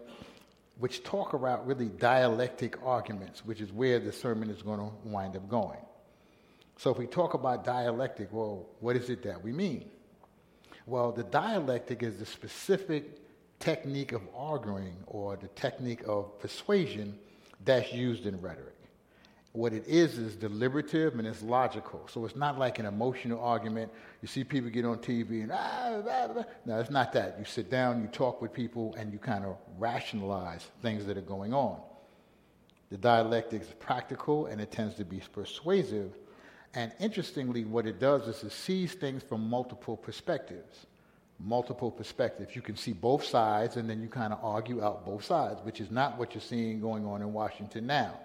which 0.82 1.04
talk 1.04 1.34
about 1.34 1.68
really 1.68 1.90
dialectic 1.90 2.76
arguments, 2.84 3.46
which 3.46 3.62
is 3.62 3.72
where 3.72 4.00
the 4.00 4.12
sermon 4.12 4.50
is 4.50 4.64
going 4.64 4.80
to 4.80 4.92
wind 5.04 5.36
up 5.36 5.48
going. 5.48 5.78
So, 6.78 6.90
if 6.90 6.98
we 6.98 7.06
talk 7.06 7.36
about 7.36 7.64
dialectic, 7.64 8.30
well, 8.32 8.66
what 8.80 8.96
is 8.96 9.12
it 9.12 9.22
that 9.24 9.44
we 9.44 9.52
mean? 9.52 9.92
Well, 10.88 11.12
the 11.12 11.24
dialectic 11.24 12.02
is 12.02 12.18
the 12.18 12.26
specific 12.26 13.20
technique 13.60 14.12
of 14.12 14.24
arguing 14.36 14.96
or 15.06 15.36
the 15.36 15.50
technique 15.50 16.02
of 16.08 16.40
persuasion 16.40 17.20
that's 17.64 17.94
used 17.94 18.26
in 18.26 18.42
rhetoric. 18.42 18.74
What 19.54 19.74
it 19.74 19.86
is 19.86 20.18
is 20.18 20.36
deliberative 20.36 21.20
and 21.20 21.28
it's 21.28 21.42
logical. 21.42 22.08
So 22.08 22.24
it's 22.26 22.38
not 22.38 22.58
like 22.58 22.80
an 22.80 22.86
emotional 22.86 23.42
argument. 23.42 23.92
You 24.22 24.28
see 24.28 24.46
people 24.46 24.70
get 24.70 24.86
on 24.86 24.98
TV 25.00 25.44
and 25.44 25.52
ah, 25.52 26.00
blah, 26.02 26.28
blah. 26.28 26.44
no, 26.66 26.80
it's 26.80 26.90
not 26.90 27.12
that. 27.14 27.36
You 27.38 27.44
sit 27.44 27.70
down, 27.70 28.02
you 28.02 28.08
talk 28.08 28.42
with 28.42 28.54
people, 28.54 28.96
and 28.98 29.12
you 29.12 29.20
kind 29.20 29.44
of 29.44 29.58
rationalize 29.78 30.66
things 30.82 31.06
that 31.06 31.18
are 31.18 31.22
going 31.22 31.54
on. 31.54 31.82
The 32.90 32.98
dialectic 32.98 33.62
is 33.62 33.68
practical 33.80 34.46
and 34.46 34.62
it 34.62 34.72
tends 34.72 34.96
to 34.96 35.06
be 35.06 35.22
persuasive 35.34 36.14
and 36.74 36.92
interestingly, 37.00 37.66
what 37.66 37.86
it 37.86 38.00
does 38.00 38.28
is 38.28 38.44
it 38.44 38.52
sees 38.52 38.94
things 38.94 39.24
from 39.24 39.50
multiple 39.50 39.98
perspectives. 39.98 40.86
Multiple 41.40 41.92
perspectives. 41.92 42.56
You 42.56 42.62
can 42.62 42.78
see 42.78 42.94
both 42.94 43.26
sides, 43.26 43.76
and 43.76 43.90
then 43.90 44.02
you 44.02 44.08
kind 44.08 44.32
of 44.32 44.40
argue 44.44 44.84
out 44.84 45.06
both 45.06 45.26
sides, 45.26 45.60
which 45.64 45.82
is 45.82 45.92
not 45.92 46.18
what 46.18 46.34
you're 46.34 46.42
seeing 46.42 46.80
going 46.80 47.06
on 47.06 47.22
in 47.22 47.34
Washington 47.34 47.88
now. 47.88 48.20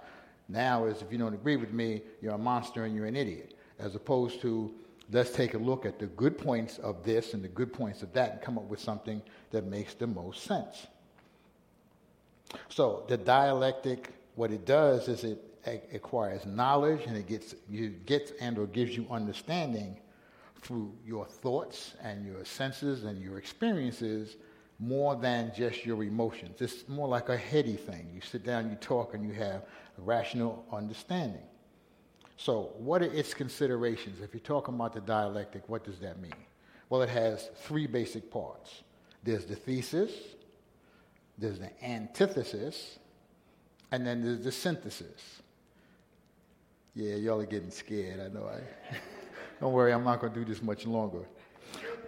Now 0.48 0.84
is 0.86 1.02
if 1.02 1.10
you 1.10 1.18
don't 1.18 1.34
agree 1.34 1.56
with 1.56 1.72
me, 1.72 2.02
you're 2.20 2.34
a 2.34 2.38
monster 2.38 2.84
and 2.84 2.94
you're 2.94 3.06
an 3.06 3.16
idiot, 3.16 3.54
as 3.78 3.94
opposed 3.94 4.40
to 4.42 4.72
let's 5.10 5.30
take 5.30 5.54
a 5.54 5.58
look 5.58 5.86
at 5.86 5.98
the 5.98 6.06
good 6.06 6.38
points 6.38 6.78
of 6.78 7.04
this 7.04 7.34
and 7.34 7.42
the 7.42 7.48
good 7.48 7.72
points 7.72 8.02
of 8.02 8.12
that 8.12 8.32
and 8.32 8.40
come 8.40 8.58
up 8.58 8.64
with 8.64 8.80
something 8.80 9.22
that 9.50 9.64
makes 9.66 9.94
the 9.94 10.06
most 10.06 10.44
sense. 10.44 10.86
So 12.68 13.04
the 13.08 13.16
dialectic, 13.16 14.12
what 14.34 14.50
it 14.50 14.64
does 14.64 15.08
is 15.08 15.24
it 15.24 15.42
acquires 15.92 16.46
knowledge 16.46 17.02
and 17.06 17.16
it 17.16 17.26
gets, 17.26 17.54
you 17.68 17.88
gets 18.06 18.32
and 18.40 18.58
or 18.58 18.66
gives 18.66 18.96
you 18.96 19.06
understanding 19.10 19.98
through 20.62 20.92
your 21.04 21.26
thoughts 21.26 21.94
and 22.02 22.24
your 22.24 22.44
senses 22.44 23.04
and 23.04 23.20
your 23.20 23.38
experiences 23.38 24.36
more 24.78 25.16
than 25.16 25.52
just 25.54 25.86
your 25.86 26.02
emotions. 26.04 26.60
It's 26.60 26.88
more 26.88 27.08
like 27.08 27.28
a 27.28 27.36
heady 27.36 27.76
thing. 27.76 28.10
You 28.14 28.20
sit 28.20 28.44
down, 28.44 28.68
you 28.68 28.76
talk, 28.76 29.14
and 29.14 29.24
you 29.24 29.32
have 29.32 29.62
a 29.98 30.02
rational 30.02 30.64
understanding. 30.72 31.42
So, 32.36 32.72
what 32.76 33.02
are 33.02 33.12
its 33.12 33.32
considerations? 33.32 34.20
If 34.20 34.34
you're 34.34 34.40
talking 34.40 34.74
about 34.74 34.92
the 34.92 35.00
dialectic, 35.00 35.66
what 35.68 35.84
does 35.84 35.98
that 36.00 36.20
mean? 36.20 36.34
Well, 36.90 37.02
it 37.02 37.08
has 37.08 37.50
three 37.64 37.86
basic 37.86 38.30
parts 38.30 38.82
there's 39.24 39.44
the 39.44 39.56
thesis, 39.56 40.12
there's 41.36 41.58
the 41.58 41.84
antithesis, 41.84 42.98
and 43.90 44.06
then 44.06 44.22
there's 44.22 44.44
the 44.44 44.52
synthesis. 44.52 45.42
Yeah, 46.94 47.16
y'all 47.16 47.40
are 47.40 47.46
getting 47.46 47.70
scared. 47.70 48.20
I 48.20 48.28
know. 48.28 48.46
I, 48.46 48.60
don't 49.60 49.72
worry, 49.72 49.92
I'm 49.92 50.04
not 50.04 50.20
going 50.20 50.32
to 50.32 50.38
do 50.38 50.44
this 50.44 50.62
much 50.62 50.86
longer. 50.86 51.26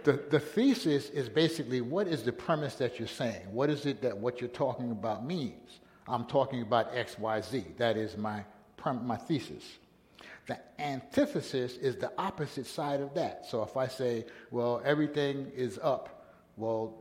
The, 0.09 0.19
the 0.31 0.39
thesis 0.39 1.11
is 1.11 1.29
basically 1.29 1.81
what 1.81 2.07
is 2.07 2.23
the 2.23 2.31
premise 2.31 2.73
that 2.77 2.97
you're 2.97 3.07
saying? 3.07 3.45
What 3.51 3.69
is 3.69 3.85
it 3.85 4.01
that 4.01 4.17
what 4.17 4.41
you're 4.41 4.49
talking 4.49 4.89
about 4.89 5.23
means? 5.23 5.81
I'm 6.07 6.25
talking 6.25 6.63
about 6.63 6.89
X, 6.95 7.19
Y, 7.19 7.41
Z. 7.41 7.63
That 7.77 7.95
is 7.95 8.17
my, 8.17 8.43
my 8.83 9.17
thesis. 9.17 9.63
The 10.47 10.57
antithesis 10.79 11.77
is 11.77 11.95
the 11.95 12.11
opposite 12.17 12.65
side 12.65 13.01
of 13.01 13.13
that. 13.13 13.45
So 13.45 13.61
if 13.61 13.77
I 13.77 13.85
say, 13.85 14.25
well, 14.49 14.81
everything 14.83 15.51
is 15.55 15.77
up, 15.83 16.25
well, 16.57 16.97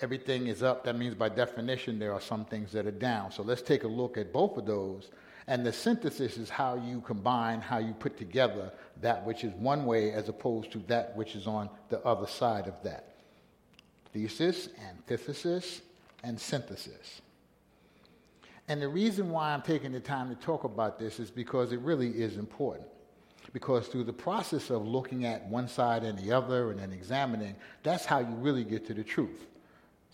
everything 0.00 0.46
is 0.46 0.62
up, 0.62 0.84
that 0.84 0.96
means 0.96 1.16
by 1.16 1.28
definition 1.28 1.98
there 1.98 2.12
are 2.12 2.20
some 2.20 2.44
things 2.44 2.70
that 2.70 2.86
are 2.86 2.92
down. 2.92 3.32
So 3.32 3.42
let's 3.42 3.60
take 3.62 3.82
a 3.82 3.88
look 3.88 4.16
at 4.16 4.32
both 4.32 4.56
of 4.56 4.66
those 4.66 5.10
and 5.48 5.64
the 5.64 5.72
synthesis 5.72 6.36
is 6.38 6.50
how 6.50 6.74
you 6.74 7.00
combine, 7.00 7.60
how 7.60 7.78
you 7.78 7.92
put 7.92 8.18
together 8.18 8.72
that 9.00 9.24
which 9.24 9.44
is 9.44 9.52
one 9.54 9.84
way 9.86 10.12
as 10.12 10.28
opposed 10.28 10.72
to 10.72 10.78
that 10.88 11.16
which 11.16 11.36
is 11.36 11.46
on 11.46 11.70
the 11.88 12.00
other 12.00 12.26
side 12.26 12.66
of 12.66 12.74
that. 12.82 13.14
Thesis, 14.12 14.68
antithesis, 14.88 15.82
and 16.24 16.40
synthesis. 16.40 17.20
And 18.68 18.82
the 18.82 18.88
reason 18.88 19.30
why 19.30 19.52
I'm 19.52 19.62
taking 19.62 19.92
the 19.92 20.00
time 20.00 20.28
to 20.28 20.34
talk 20.34 20.64
about 20.64 20.98
this 20.98 21.20
is 21.20 21.30
because 21.30 21.72
it 21.72 21.80
really 21.80 22.08
is 22.08 22.36
important. 22.36 22.88
Because 23.52 23.86
through 23.86 24.04
the 24.04 24.12
process 24.12 24.70
of 24.70 24.86
looking 24.86 25.24
at 25.24 25.46
one 25.46 25.68
side 25.68 26.02
and 26.02 26.18
the 26.18 26.32
other 26.32 26.72
and 26.72 26.80
then 26.80 26.92
examining, 26.92 27.54
that's 27.84 28.04
how 28.04 28.18
you 28.18 28.34
really 28.34 28.64
get 28.64 28.84
to 28.86 28.94
the 28.94 29.04
truth. 29.04 29.46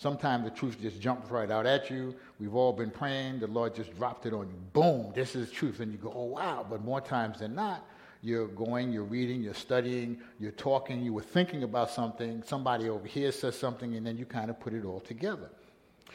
Sometimes 0.02 0.42
the 0.42 0.50
truth 0.50 0.80
just 0.82 1.00
jumps 1.00 1.30
right 1.30 1.48
out 1.48 1.64
at 1.64 1.88
you. 1.88 2.12
We've 2.40 2.56
all 2.56 2.72
been 2.72 2.90
praying, 2.90 3.38
the 3.38 3.46
Lord 3.46 3.76
just 3.76 3.96
dropped 3.96 4.26
it 4.26 4.34
on 4.34 4.48
you. 4.48 4.56
Boom, 4.72 5.12
this 5.14 5.36
is 5.36 5.48
truth. 5.48 5.78
And 5.78 5.92
you 5.92 5.98
go, 5.98 6.12
oh, 6.12 6.24
wow. 6.24 6.66
But 6.68 6.82
more 6.82 7.00
times 7.00 7.38
than 7.38 7.54
not, 7.54 7.86
you're 8.20 8.48
going, 8.48 8.92
you're 8.92 9.04
reading, 9.04 9.44
you're 9.44 9.54
studying, 9.54 10.18
you're 10.40 10.50
talking, 10.50 11.04
you 11.04 11.12
were 11.12 11.22
thinking 11.22 11.62
about 11.62 11.88
something, 11.88 12.42
somebody 12.44 12.88
over 12.88 13.06
here 13.06 13.30
says 13.30 13.56
something, 13.56 13.94
and 13.94 14.04
then 14.04 14.18
you 14.18 14.26
kind 14.26 14.50
of 14.50 14.58
put 14.58 14.74
it 14.74 14.84
all 14.84 14.98
together. 14.98 15.48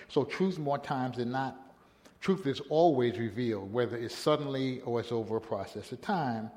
So, 0.10 0.26
truth, 0.26 0.60
more 0.60 0.80
times 0.80 1.16
than 1.16 1.32
not, 1.32 1.56
truth 2.20 2.46
is 2.46 2.60
always 2.68 3.18
revealed, 3.18 3.72
whether 3.72 3.96
it's 3.96 4.14
suddenly 4.14 4.82
or 4.82 5.00
it's 5.00 5.14
over 5.14 5.38
a 5.38 5.42
process 5.42 5.94
of 5.94 6.02
time. 6.02 6.52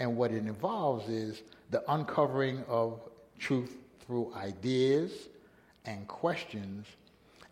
And 0.00 0.16
what 0.16 0.32
it 0.32 0.38
involves 0.38 1.08
is 1.08 1.44
the 1.70 1.88
uncovering 1.88 2.64
of 2.66 2.98
truth 3.38 3.76
through 4.04 4.34
ideas 4.34 5.28
and 5.84 6.06
questions 6.08 6.86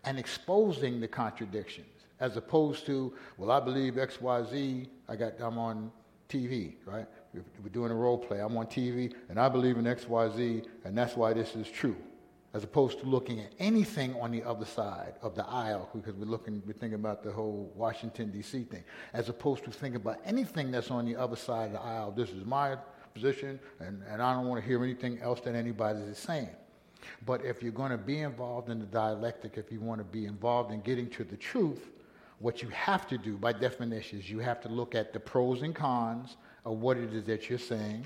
and 0.05 0.19
exposing 0.19 1.01
the 1.01 1.09
contradictions 1.09 1.87
as 2.21 2.37
opposed 2.37 2.87
to, 2.87 3.13
well, 3.37 3.51
I 3.51 3.59
believe 3.59 3.95
XYZ, 3.95 4.87
I 5.09 5.17
got, 5.17 5.33
I'm 5.41 5.59
on 5.59 5.91
TV, 6.29 6.75
right? 6.87 7.07
We're 7.35 7.69
doing 7.71 7.91
a 7.91 7.95
role 7.95 8.17
play. 8.17 8.41
I'm 8.41 8.57
on 8.57 8.67
TV 8.67 9.13
and 9.29 9.39
I 9.39 9.49
believe 9.49 9.77
in 9.77 9.85
XYZ 9.85 10.67
and 10.85 10.97
that's 10.97 11.17
why 11.17 11.33
this 11.33 11.57
is 11.57 11.69
true. 11.69 11.97
As 12.55 12.63
opposed 12.65 13.01
to 13.01 13.07
looking 13.07 13.41
at 13.41 13.51
anything 13.59 14.15
on 14.21 14.31
the 14.31 14.43
other 14.45 14.67
side 14.67 15.15
of 15.23 15.35
the 15.35 15.45
aisle, 15.47 15.89
because 15.95 16.15
we're 16.15 16.27
looking, 16.27 16.63
we're 16.67 16.75
thinking 16.75 16.95
about 16.95 17.25
the 17.25 17.33
whole 17.33 17.73
Washington 17.75 18.31
D.C. 18.31 18.65
thing. 18.65 18.85
As 19.15 19.31
opposed 19.31 19.65
to 19.65 19.71
thinking 19.71 20.01
about 20.01 20.19
anything 20.27 20.71
that's 20.71 20.91
on 20.91 21.07
the 21.07 21.17
other 21.17 21.37
side 21.37 21.69
of 21.69 21.73
the 21.73 21.81
aisle. 21.81 22.13
This 22.13 22.29
is 22.29 22.45
my 22.45 22.77
position, 23.15 23.59
and, 23.81 24.03
and 24.07 24.21
I 24.21 24.35
don't 24.35 24.49
want 24.49 24.61
to 24.61 24.69
hear 24.69 24.85
anything 24.85 25.19
else 25.21 25.41
that 25.41 25.55
anybody 25.55 26.01
is 26.01 26.19
saying. 26.19 26.51
But 27.27 27.45
if 27.45 27.63
you're 27.63 27.73
going 27.73 27.91
to 27.91 27.99
be 27.99 28.21
involved 28.21 28.69
in 28.69 28.79
the 28.79 28.87
dialectic, 28.87 29.57
if 29.57 29.71
you 29.71 29.81
want 29.81 30.01
to 30.01 30.05
be 30.05 30.27
involved 30.27 30.73
in 30.73 30.81
getting 30.81 31.09
to 31.11 31.25
the 31.25 31.37
truth, 31.37 31.91
what 32.39 32.63
you 32.63 32.69
have 32.71 33.07
to 33.09 33.19
do 33.19 33.37
by 33.37 33.53
definition 33.53 34.19
is 34.19 34.29
you 34.29 34.41
have 34.41 34.61
to 34.63 34.69
look 34.69 34.95
at 34.95 35.13
the 35.13 35.21
pros 35.21 35.63
and 35.63 35.75
cons 35.75 36.37
of 36.65 36.79
what 36.79 36.97
it 36.97 37.15
is 37.15 37.25
that 37.25 37.49
you're 37.49 37.59
saying. 37.59 38.05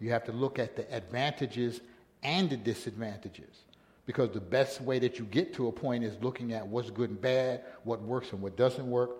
You 0.00 0.10
have 0.10 0.24
to 0.24 0.32
look 0.32 0.58
at 0.58 0.76
the 0.76 0.90
advantages 0.94 1.80
and 2.22 2.48
the 2.48 2.56
disadvantages. 2.56 3.64
Because 4.06 4.30
the 4.30 4.40
best 4.40 4.80
way 4.80 4.98
that 5.00 5.18
you 5.18 5.26
get 5.26 5.52
to 5.54 5.68
a 5.68 5.72
point 5.72 6.02
is 6.02 6.16
looking 6.22 6.54
at 6.54 6.66
what's 6.66 6.90
good 6.90 7.10
and 7.10 7.20
bad, 7.20 7.62
what 7.84 8.00
works 8.00 8.32
and 8.32 8.40
what 8.40 8.56
doesn't 8.56 8.88
work. 8.88 9.10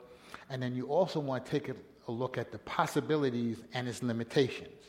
And 0.49 0.63
then 0.63 0.75
you 0.75 0.87
also 0.87 1.21
want 1.21 1.45
to 1.45 1.51
take 1.51 1.69
a, 1.69 1.75
look 2.11 2.39
at 2.39 2.51
the 2.51 2.59
possibilities 2.61 3.59
and 3.75 3.87
its 3.87 4.03
limitations. 4.03 4.83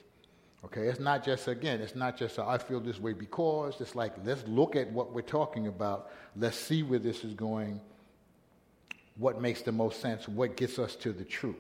Okay, 0.66 0.88
it's 0.88 1.00
not 1.00 1.24
just, 1.24 1.48
again, 1.48 1.80
it's 1.80 1.96
not 1.96 2.18
just 2.18 2.38
a, 2.38 2.44
I 2.44 2.58
feel 2.58 2.82
this 2.82 3.00
way 3.00 3.14
because. 3.14 3.80
It's 3.80 3.96
like, 3.96 4.14
let's 4.26 4.46
look 4.48 4.76
at 4.76 4.92
what 4.92 5.14
we're 5.14 5.22
talking 5.22 5.68
about. 5.68 6.12
Let's 6.36 6.58
see 6.58 6.84
where 6.84 7.00
this 7.00 7.24
is 7.24 7.34
going. 7.34 7.80
What 9.16 9.42
makes 9.42 9.62
the 9.62 9.72
most 9.72 10.02
sense? 10.02 10.28
What 10.28 10.58
gets 10.58 10.78
us 10.78 10.96
to 10.98 11.14
the 11.14 11.24
truth? 11.24 11.56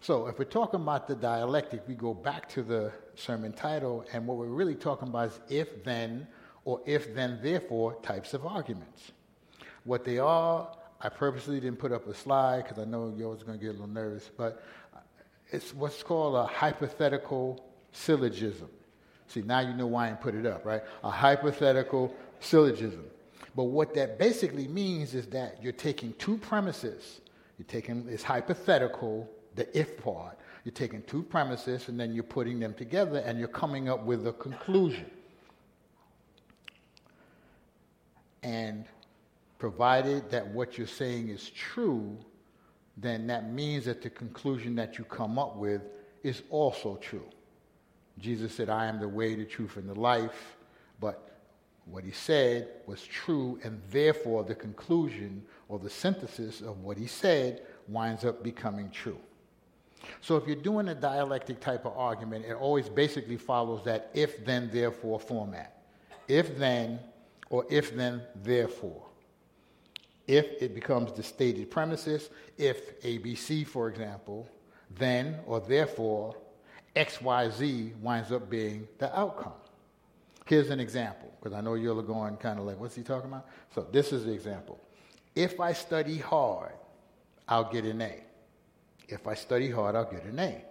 So, 0.00 0.26
if 0.26 0.38
we're 0.38 0.44
talking 0.44 0.80
about 0.80 1.08
the 1.08 1.14
dialectic, 1.14 1.86
we 1.88 1.94
go 1.94 2.12
back 2.12 2.48
to 2.50 2.62
the 2.62 2.92
sermon 3.14 3.52
title, 3.52 4.04
and 4.12 4.26
what 4.26 4.36
we're 4.36 4.46
really 4.46 4.74
talking 4.74 5.08
about 5.08 5.28
is 5.28 5.40
if 5.48 5.82
then 5.84 6.26
or 6.64 6.80
if 6.84 7.14
then 7.14 7.38
therefore 7.42 7.94
types 8.02 8.34
of 8.34 8.44
arguments. 8.46 9.12
What 9.84 10.04
they 10.04 10.18
are, 10.18 10.68
I 11.00 11.08
purposely 11.08 11.60
didn't 11.60 11.78
put 11.78 11.92
up 11.92 12.06
a 12.06 12.14
slide 12.14 12.64
because 12.64 12.78
I 12.78 12.84
know 12.84 13.12
you're 13.16 13.26
always 13.26 13.42
going 13.42 13.58
to 13.58 13.62
get 13.62 13.70
a 13.70 13.72
little 13.72 13.86
nervous, 13.86 14.30
but 14.36 14.62
it's 15.54 15.72
what's 15.72 16.02
called 16.02 16.34
a 16.34 16.44
hypothetical 16.46 17.64
syllogism. 17.92 18.68
See, 19.28 19.42
now 19.42 19.60
you 19.60 19.72
know 19.72 19.86
why 19.86 20.10
I 20.10 20.12
put 20.12 20.34
it 20.34 20.46
up, 20.46 20.66
right? 20.66 20.82
A 21.02 21.10
hypothetical 21.10 22.14
syllogism. 22.40 23.04
But 23.56 23.64
what 23.64 23.94
that 23.94 24.18
basically 24.18 24.68
means 24.68 25.14
is 25.14 25.26
that 25.28 25.62
you're 25.62 25.72
taking 25.72 26.12
two 26.14 26.36
premises. 26.38 27.20
You're 27.58 27.66
taking 27.66 28.06
it's 28.08 28.22
hypothetical, 28.22 29.30
the 29.54 29.78
if 29.78 30.02
part. 30.02 30.38
You're 30.64 30.72
taking 30.72 31.02
two 31.02 31.22
premises 31.22 31.88
and 31.88 31.98
then 31.98 32.12
you're 32.12 32.24
putting 32.24 32.58
them 32.58 32.74
together 32.74 33.18
and 33.18 33.38
you're 33.38 33.48
coming 33.48 33.88
up 33.88 34.04
with 34.04 34.26
a 34.26 34.32
conclusion. 34.32 35.10
And 38.42 38.86
provided 39.58 40.30
that 40.30 40.46
what 40.46 40.76
you're 40.76 40.86
saying 40.86 41.28
is 41.28 41.48
true, 41.50 42.18
then 42.96 43.26
that 43.26 43.50
means 43.52 43.86
that 43.86 44.02
the 44.02 44.10
conclusion 44.10 44.74
that 44.76 44.98
you 44.98 45.04
come 45.04 45.38
up 45.38 45.56
with 45.56 45.82
is 46.22 46.42
also 46.50 46.96
true. 46.96 47.28
Jesus 48.18 48.54
said, 48.54 48.70
I 48.70 48.86
am 48.86 49.00
the 49.00 49.08
way, 49.08 49.34
the 49.34 49.44
truth, 49.44 49.76
and 49.76 49.88
the 49.88 49.98
life. 49.98 50.56
But 51.00 51.38
what 51.86 52.04
he 52.04 52.12
said 52.12 52.68
was 52.86 53.02
true, 53.02 53.58
and 53.64 53.80
therefore 53.90 54.44
the 54.44 54.54
conclusion 54.54 55.44
or 55.68 55.78
the 55.78 55.90
synthesis 55.90 56.60
of 56.60 56.80
what 56.80 56.96
he 56.96 57.06
said 57.06 57.62
winds 57.88 58.24
up 58.24 58.42
becoming 58.42 58.90
true. 58.90 59.18
So 60.20 60.36
if 60.36 60.46
you're 60.46 60.56
doing 60.56 60.88
a 60.88 60.94
dialectic 60.94 61.60
type 61.60 61.84
of 61.86 61.96
argument, 61.96 62.44
it 62.44 62.52
always 62.52 62.88
basically 62.88 63.38
follows 63.38 63.82
that 63.84 64.10
if 64.14 64.44
then 64.44 64.70
therefore 64.72 65.18
format. 65.18 65.82
If 66.28 66.56
then, 66.58 67.00
or 67.50 67.66
if 67.68 67.94
then 67.94 68.22
therefore 68.42 69.02
if 70.26 70.62
it 70.62 70.74
becomes 70.74 71.12
the 71.12 71.22
stated 71.22 71.70
premises, 71.70 72.30
if 72.56 73.00
ABC, 73.02 73.66
for 73.66 73.88
example, 73.88 74.48
then 74.90 75.40
or 75.46 75.60
therefore 75.60 76.36
XYZ 76.96 77.96
winds 78.00 78.32
up 78.32 78.48
being 78.48 78.86
the 78.98 79.18
outcome. 79.18 79.52
Here's 80.46 80.70
an 80.70 80.80
example, 80.80 81.32
because 81.40 81.56
I 81.56 81.60
know 81.60 81.74
you're 81.74 82.02
going 82.02 82.36
kind 82.36 82.58
of 82.58 82.66
like, 82.66 82.78
what's 82.78 82.94
he 82.94 83.02
talking 83.02 83.30
about? 83.30 83.46
So 83.74 83.86
this 83.90 84.12
is 84.12 84.24
the 84.24 84.32
example. 84.32 84.78
If 85.34 85.58
I 85.58 85.72
study 85.72 86.18
hard, 86.18 86.72
I'll 87.48 87.70
get 87.70 87.84
an 87.84 88.00
A. 88.00 88.22
If 89.08 89.26
I 89.26 89.34
study 89.34 89.70
hard, 89.70 89.96
I'll 89.96 90.10
get 90.10 90.24
an 90.24 90.38
A. 90.38 90.64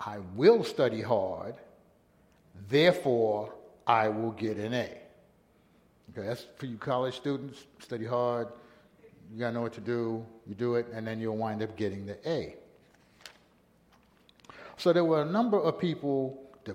I 0.00 0.18
will 0.34 0.64
study 0.64 1.00
hard, 1.00 1.54
therefore 2.68 3.54
I 3.86 4.08
will 4.08 4.32
get 4.32 4.56
an 4.58 4.74
A. 4.74 4.98
Okay, 6.16 6.26
that's 6.26 6.46
for 6.56 6.64
you 6.66 6.78
college 6.78 7.14
students. 7.14 7.64
Study 7.78 8.06
hard. 8.06 8.48
You 9.32 9.40
got 9.40 9.48
to 9.48 9.54
know 9.54 9.62
what 9.62 9.74
to 9.74 9.82
do. 9.82 10.24
You 10.46 10.54
do 10.54 10.76
it, 10.76 10.86
and 10.94 11.06
then 11.06 11.20
you'll 11.20 11.36
wind 11.36 11.62
up 11.62 11.76
getting 11.76 12.06
the 12.06 12.16
A. 12.28 12.56
So 14.78 14.92
there 14.92 15.04
were 15.04 15.22
a 15.22 15.26
number 15.26 15.60
of 15.60 15.78
people, 15.78 16.42
the 16.64 16.74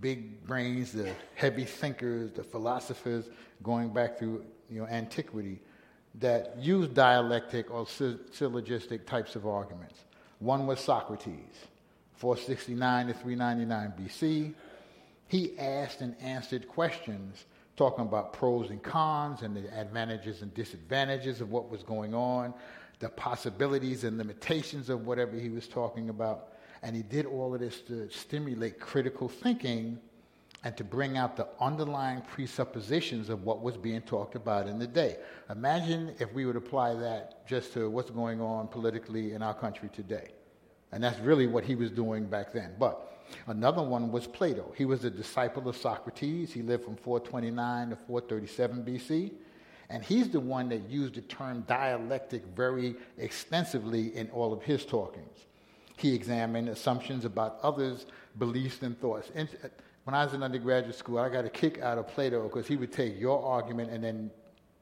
big 0.00 0.46
brains, 0.46 0.92
the 0.92 1.12
heavy 1.34 1.64
thinkers, 1.64 2.32
the 2.32 2.42
philosophers, 2.42 3.26
going 3.62 3.90
back 3.92 4.18
through 4.18 4.44
you 4.70 4.80
know, 4.80 4.86
antiquity, 4.86 5.60
that 6.14 6.56
used 6.58 6.94
dialectic 6.94 7.70
or 7.70 7.86
syllogistic 7.86 9.06
types 9.06 9.36
of 9.36 9.46
arguments. 9.46 10.04
One 10.38 10.66
was 10.66 10.80
Socrates, 10.80 11.66
469 12.14 13.08
to 13.08 13.12
399 13.12 13.92
BC. 14.00 14.54
He 15.28 15.58
asked 15.58 16.00
and 16.00 16.16
answered 16.20 16.66
questions 16.66 17.44
talking 17.80 18.04
about 18.04 18.34
pros 18.34 18.68
and 18.68 18.82
cons 18.82 19.40
and 19.40 19.56
the 19.56 19.66
advantages 19.80 20.42
and 20.42 20.52
disadvantages 20.52 21.40
of 21.40 21.50
what 21.50 21.70
was 21.70 21.82
going 21.82 22.12
on, 22.12 22.52
the 22.98 23.08
possibilities 23.08 24.04
and 24.04 24.18
limitations 24.18 24.90
of 24.90 25.06
whatever 25.06 25.34
he 25.34 25.48
was 25.48 25.66
talking 25.66 26.10
about. 26.10 26.48
And 26.82 26.94
he 26.94 27.00
did 27.02 27.24
all 27.24 27.54
of 27.54 27.60
this 27.60 27.80
to 27.88 28.06
stimulate 28.10 28.80
critical 28.80 29.30
thinking 29.30 29.98
and 30.62 30.76
to 30.76 30.84
bring 30.84 31.16
out 31.16 31.38
the 31.38 31.48
underlying 31.58 32.20
presuppositions 32.20 33.30
of 33.30 33.44
what 33.44 33.62
was 33.62 33.78
being 33.78 34.02
talked 34.02 34.34
about 34.34 34.68
in 34.68 34.78
the 34.78 34.86
day. 34.86 35.16
Imagine 35.48 36.14
if 36.18 36.30
we 36.34 36.44
would 36.44 36.56
apply 36.56 36.92
that 36.92 37.46
just 37.46 37.72
to 37.72 37.88
what's 37.88 38.10
going 38.10 38.42
on 38.42 38.68
politically 38.68 39.32
in 39.32 39.42
our 39.42 39.54
country 39.54 39.88
today. 39.90 40.32
And 40.92 41.02
that's 41.02 41.18
really 41.20 41.46
what 41.46 41.64
he 41.64 41.76
was 41.76 41.90
doing 41.90 42.26
back 42.26 42.52
then. 42.52 42.74
But 42.78 43.19
Another 43.46 43.82
one 43.82 44.10
was 44.10 44.26
Plato. 44.26 44.72
He 44.76 44.84
was 44.84 45.04
a 45.04 45.10
disciple 45.10 45.68
of 45.68 45.76
Socrates. 45.76 46.52
He 46.52 46.62
lived 46.62 46.84
from 46.84 46.96
429 46.96 47.90
to 47.90 47.96
437 47.96 48.84
BC. 48.84 49.32
And 49.90 50.04
he's 50.04 50.28
the 50.28 50.40
one 50.40 50.68
that 50.68 50.88
used 50.88 51.16
the 51.16 51.20
term 51.22 51.64
dialectic 51.66 52.44
very 52.54 52.94
extensively 53.18 54.16
in 54.16 54.30
all 54.30 54.52
of 54.52 54.62
his 54.62 54.86
talkings. 54.86 55.46
He 55.96 56.14
examined 56.14 56.68
assumptions 56.68 57.24
about 57.24 57.58
others' 57.62 58.06
beliefs 58.38 58.80
and 58.82 58.98
thoughts. 59.00 59.30
And 59.34 59.48
uh, 59.62 59.68
when 60.04 60.14
I 60.14 60.24
was 60.24 60.32
in 60.32 60.42
undergraduate 60.42 60.94
school, 60.94 61.18
I 61.18 61.28
got 61.28 61.44
a 61.44 61.50
kick 61.50 61.80
out 61.80 61.98
of 61.98 62.08
Plato 62.08 62.44
because 62.44 62.66
he 62.66 62.76
would 62.76 62.92
take 62.92 63.20
your 63.20 63.44
argument 63.44 63.90
and 63.90 64.02
then 64.02 64.30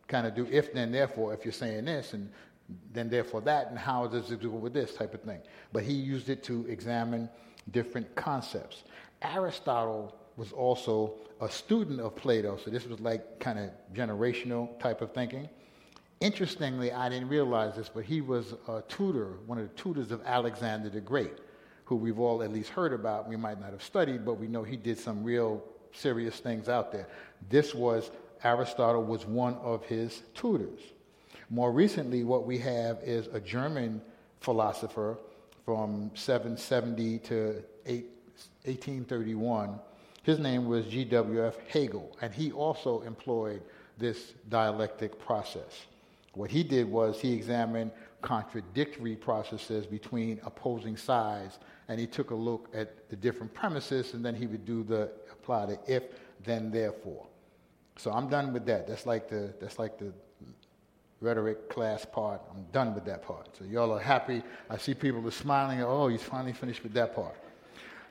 kind 0.06 0.26
of 0.26 0.34
do 0.34 0.46
if, 0.50 0.72
then, 0.72 0.92
therefore, 0.92 1.34
if 1.34 1.44
you're 1.44 1.52
saying 1.52 1.86
this, 1.86 2.12
and 2.12 2.30
then, 2.92 3.08
therefore, 3.08 3.40
that, 3.40 3.70
and 3.70 3.78
how 3.78 4.06
does 4.06 4.30
it 4.30 4.40
do 4.40 4.50
with 4.50 4.74
this 4.74 4.94
type 4.94 5.14
of 5.14 5.22
thing. 5.22 5.40
But 5.72 5.84
he 5.84 5.94
used 5.94 6.28
it 6.28 6.42
to 6.44 6.66
examine 6.68 7.28
different 7.72 8.14
concepts. 8.14 8.84
Aristotle 9.22 10.14
was 10.36 10.52
also 10.52 11.14
a 11.40 11.48
student 11.48 12.00
of 12.00 12.16
Plato, 12.16 12.56
so 12.56 12.70
this 12.70 12.86
was 12.86 13.00
like 13.00 13.40
kind 13.40 13.58
of 13.58 13.70
generational 13.94 14.78
type 14.80 15.00
of 15.00 15.12
thinking. 15.12 15.48
Interestingly, 16.20 16.92
I 16.92 17.08
didn't 17.08 17.28
realize 17.28 17.76
this, 17.76 17.88
but 17.88 18.04
he 18.04 18.20
was 18.20 18.54
a 18.66 18.82
tutor, 18.88 19.34
one 19.46 19.58
of 19.58 19.68
the 19.68 19.74
tutors 19.74 20.10
of 20.10 20.20
Alexander 20.24 20.88
the 20.88 21.00
Great, 21.00 21.34
who 21.84 21.96
we've 21.96 22.18
all 22.18 22.42
at 22.42 22.52
least 22.52 22.70
heard 22.70 22.92
about. 22.92 23.28
We 23.28 23.36
might 23.36 23.60
not 23.60 23.70
have 23.70 23.82
studied, 23.82 24.24
but 24.24 24.34
we 24.34 24.48
know 24.48 24.64
he 24.64 24.76
did 24.76 24.98
some 24.98 25.22
real 25.22 25.62
serious 25.92 26.40
things 26.40 26.68
out 26.68 26.90
there. 26.90 27.06
This 27.48 27.74
was, 27.74 28.10
Aristotle 28.42 29.04
was 29.04 29.26
one 29.26 29.54
of 29.56 29.84
his 29.84 30.22
tutors. 30.34 30.80
More 31.50 31.72
recently, 31.72 32.24
what 32.24 32.46
we 32.46 32.58
have 32.58 32.98
is 33.02 33.28
a 33.28 33.40
German 33.40 34.02
philosopher 34.40 35.18
from 35.68 36.10
770 36.14 37.18
to 37.18 37.62
1831. 37.84 39.78
His 40.22 40.38
name 40.38 40.66
was 40.66 40.86
G.W.F. 40.86 41.58
Hegel, 41.68 42.16
and 42.22 42.32
he 42.32 42.52
also 42.52 43.02
employed 43.02 43.60
this 43.98 44.32
dialectic 44.48 45.20
process. 45.20 45.84
What 46.32 46.50
he 46.50 46.62
did 46.62 46.90
was 46.90 47.20
he 47.20 47.34
examined 47.34 47.90
contradictory 48.22 49.14
processes 49.14 49.84
between 49.84 50.40
opposing 50.46 50.96
sides, 50.96 51.58
and 51.88 52.00
he 52.00 52.06
took 52.06 52.30
a 52.30 52.34
look 52.34 52.70
at 52.72 53.06
the 53.10 53.16
different 53.16 53.52
premises, 53.52 54.14
and 54.14 54.24
then 54.24 54.34
he 54.34 54.46
would 54.46 54.64
do 54.64 54.82
the 54.82 55.10
apply 55.30 55.66
the 55.66 55.78
if, 55.86 56.04
then, 56.46 56.70
therefore. 56.70 57.26
So 57.98 58.10
I'm 58.10 58.30
done 58.30 58.54
with 58.54 58.64
that. 58.64 58.88
That's 58.88 59.04
like 59.04 59.28
the 59.28 59.52
that's 59.60 59.78
like 59.78 59.98
the 59.98 60.14
rhetoric 61.20 61.68
class 61.68 62.04
part. 62.04 62.40
I'm 62.54 62.64
done 62.72 62.94
with 62.94 63.04
that 63.06 63.22
part. 63.22 63.48
So 63.58 63.64
y'all 63.64 63.92
are 63.92 64.00
happy. 64.00 64.42
I 64.70 64.76
see 64.76 64.94
people 64.94 65.26
are 65.26 65.30
smiling. 65.32 65.82
Oh, 65.82 66.08
he's 66.08 66.22
finally 66.22 66.52
finished 66.52 66.82
with 66.82 66.92
that 66.94 67.14
part. 67.14 67.34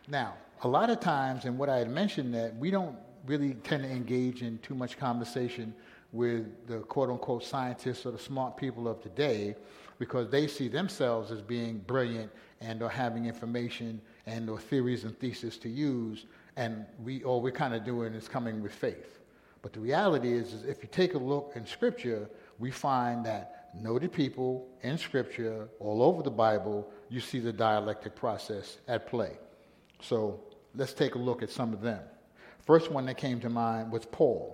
Now, 0.08 0.36
a 0.63 0.67
lot 0.67 0.89
of 0.89 1.00
times, 1.00 1.46
and 1.46 1.58
what 1.58 1.70
I 1.70 1.78
had 1.78 1.89
mentioned 1.89 2.34
that 2.34 2.56
we 2.58 2.72
don't 2.72 2.96
really 3.26 3.54
tend 3.56 3.84
to 3.84 3.89
engage 3.89 4.41
in 4.41 4.58
too 4.60 4.76
much 4.76 4.98
conversation 4.98 5.74
with 6.12 6.46
the 6.67 6.80
quote 6.80 7.10
unquote 7.10 7.43
scientists 7.43 8.06
or 8.06 8.12
the 8.12 8.20
smart 8.20 8.58
people 8.58 8.88
of 8.88 9.02
today 9.02 9.56
because 10.00 10.30
they 10.30 10.48
see 10.48 10.67
themselves 10.67 11.32
as 11.32 11.41
being 11.41 11.80
brilliant 11.80 12.32
and 12.62 12.82
are 12.82 12.89
having 12.89 13.26
information 13.26 14.02
and 14.26 14.50
or 14.50 14.60
theories 14.60 15.04
and 15.04 15.17
theses 15.20 15.58
to 15.58 15.70
use, 15.70 16.26
and 16.56 16.86
we 17.04 17.24
all 17.24 17.41
we're 17.41 17.52
kind 17.52 17.74
of 17.74 17.84
doing 17.84 18.13
is 18.13 18.28
coming 18.28 18.62
with 18.62 18.74
faith. 18.74 19.20
But 19.62 19.74
the 19.74 19.80
reality 19.80 20.32
is, 20.32 20.54
is 20.54 20.63
if 20.63 20.82
you 20.82 20.89
take 20.91 21.13
a 21.13 21.17
look 21.17 21.54
in 21.56 21.65
Scripture, 21.65 22.30
we 22.60 22.72
find 22.72 23.26
that 23.26 23.70
noted 23.80 24.12
people 24.12 24.67
in 24.82 24.98
Scripture, 24.98 25.70
all 25.80 26.02
over 26.02 26.24
the 26.24 26.32
Bible, 26.32 26.89
you 27.10 27.20
see 27.20 27.39
the 27.39 27.54
dialectic 27.54 28.15
process 28.15 28.78
at 28.88 29.08
play. 29.08 29.38
So 30.02 30.41
let's 30.76 30.93
take 30.93 31.15
a 31.15 31.20
look 31.20 31.43
at 31.43 31.50
some 31.50 31.74
of 31.74 31.82
them. 31.82 32.02
First 32.65 32.91
one 32.91 33.06
that 33.06 33.17
came 33.17 33.39
to 33.41 33.50
mind 33.50 33.91
was 33.91 34.06
Paul. 34.06 34.54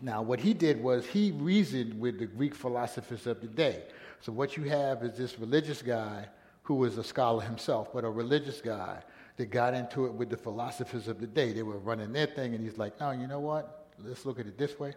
Now, 0.00 0.22
what 0.22 0.40
he 0.40 0.52
did 0.52 0.82
was 0.82 1.06
he 1.06 1.32
reasoned 1.32 1.98
with 1.98 2.18
the 2.18 2.26
Greek 2.26 2.54
philosophers 2.54 3.26
of 3.26 3.40
the 3.40 3.46
day. 3.46 3.82
So, 4.20 4.32
what 4.32 4.56
you 4.56 4.64
have 4.64 5.02
is 5.02 5.16
this 5.16 5.38
religious 5.38 5.80
guy 5.80 6.26
who 6.62 6.74
was 6.74 6.98
a 6.98 7.04
scholar 7.04 7.42
himself, 7.42 7.92
but 7.94 8.04
a 8.04 8.10
religious 8.10 8.60
guy 8.60 8.98
that 9.36 9.50
got 9.50 9.74
into 9.74 10.06
it 10.06 10.12
with 10.12 10.30
the 10.30 10.36
philosophers 10.36 11.08
of 11.08 11.20
the 11.20 11.26
day. 11.26 11.52
They 11.52 11.62
were 11.62 11.78
running 11.78 12.12
their 12.12 12.26
thing, 12.26 12.54
and 12.54 12.62
he's 12.62 12.78
like, 12.78 12.98
no, 13.00 13.12
you 13.12 13.26
know 13.26 13.40
what? 13.40 13.88
Let's 13.98 14.26
look 14.26 14.38
at 14.38 14.46
it 14.46 14.58
this 14.58 14.78
way. 14.78 14.94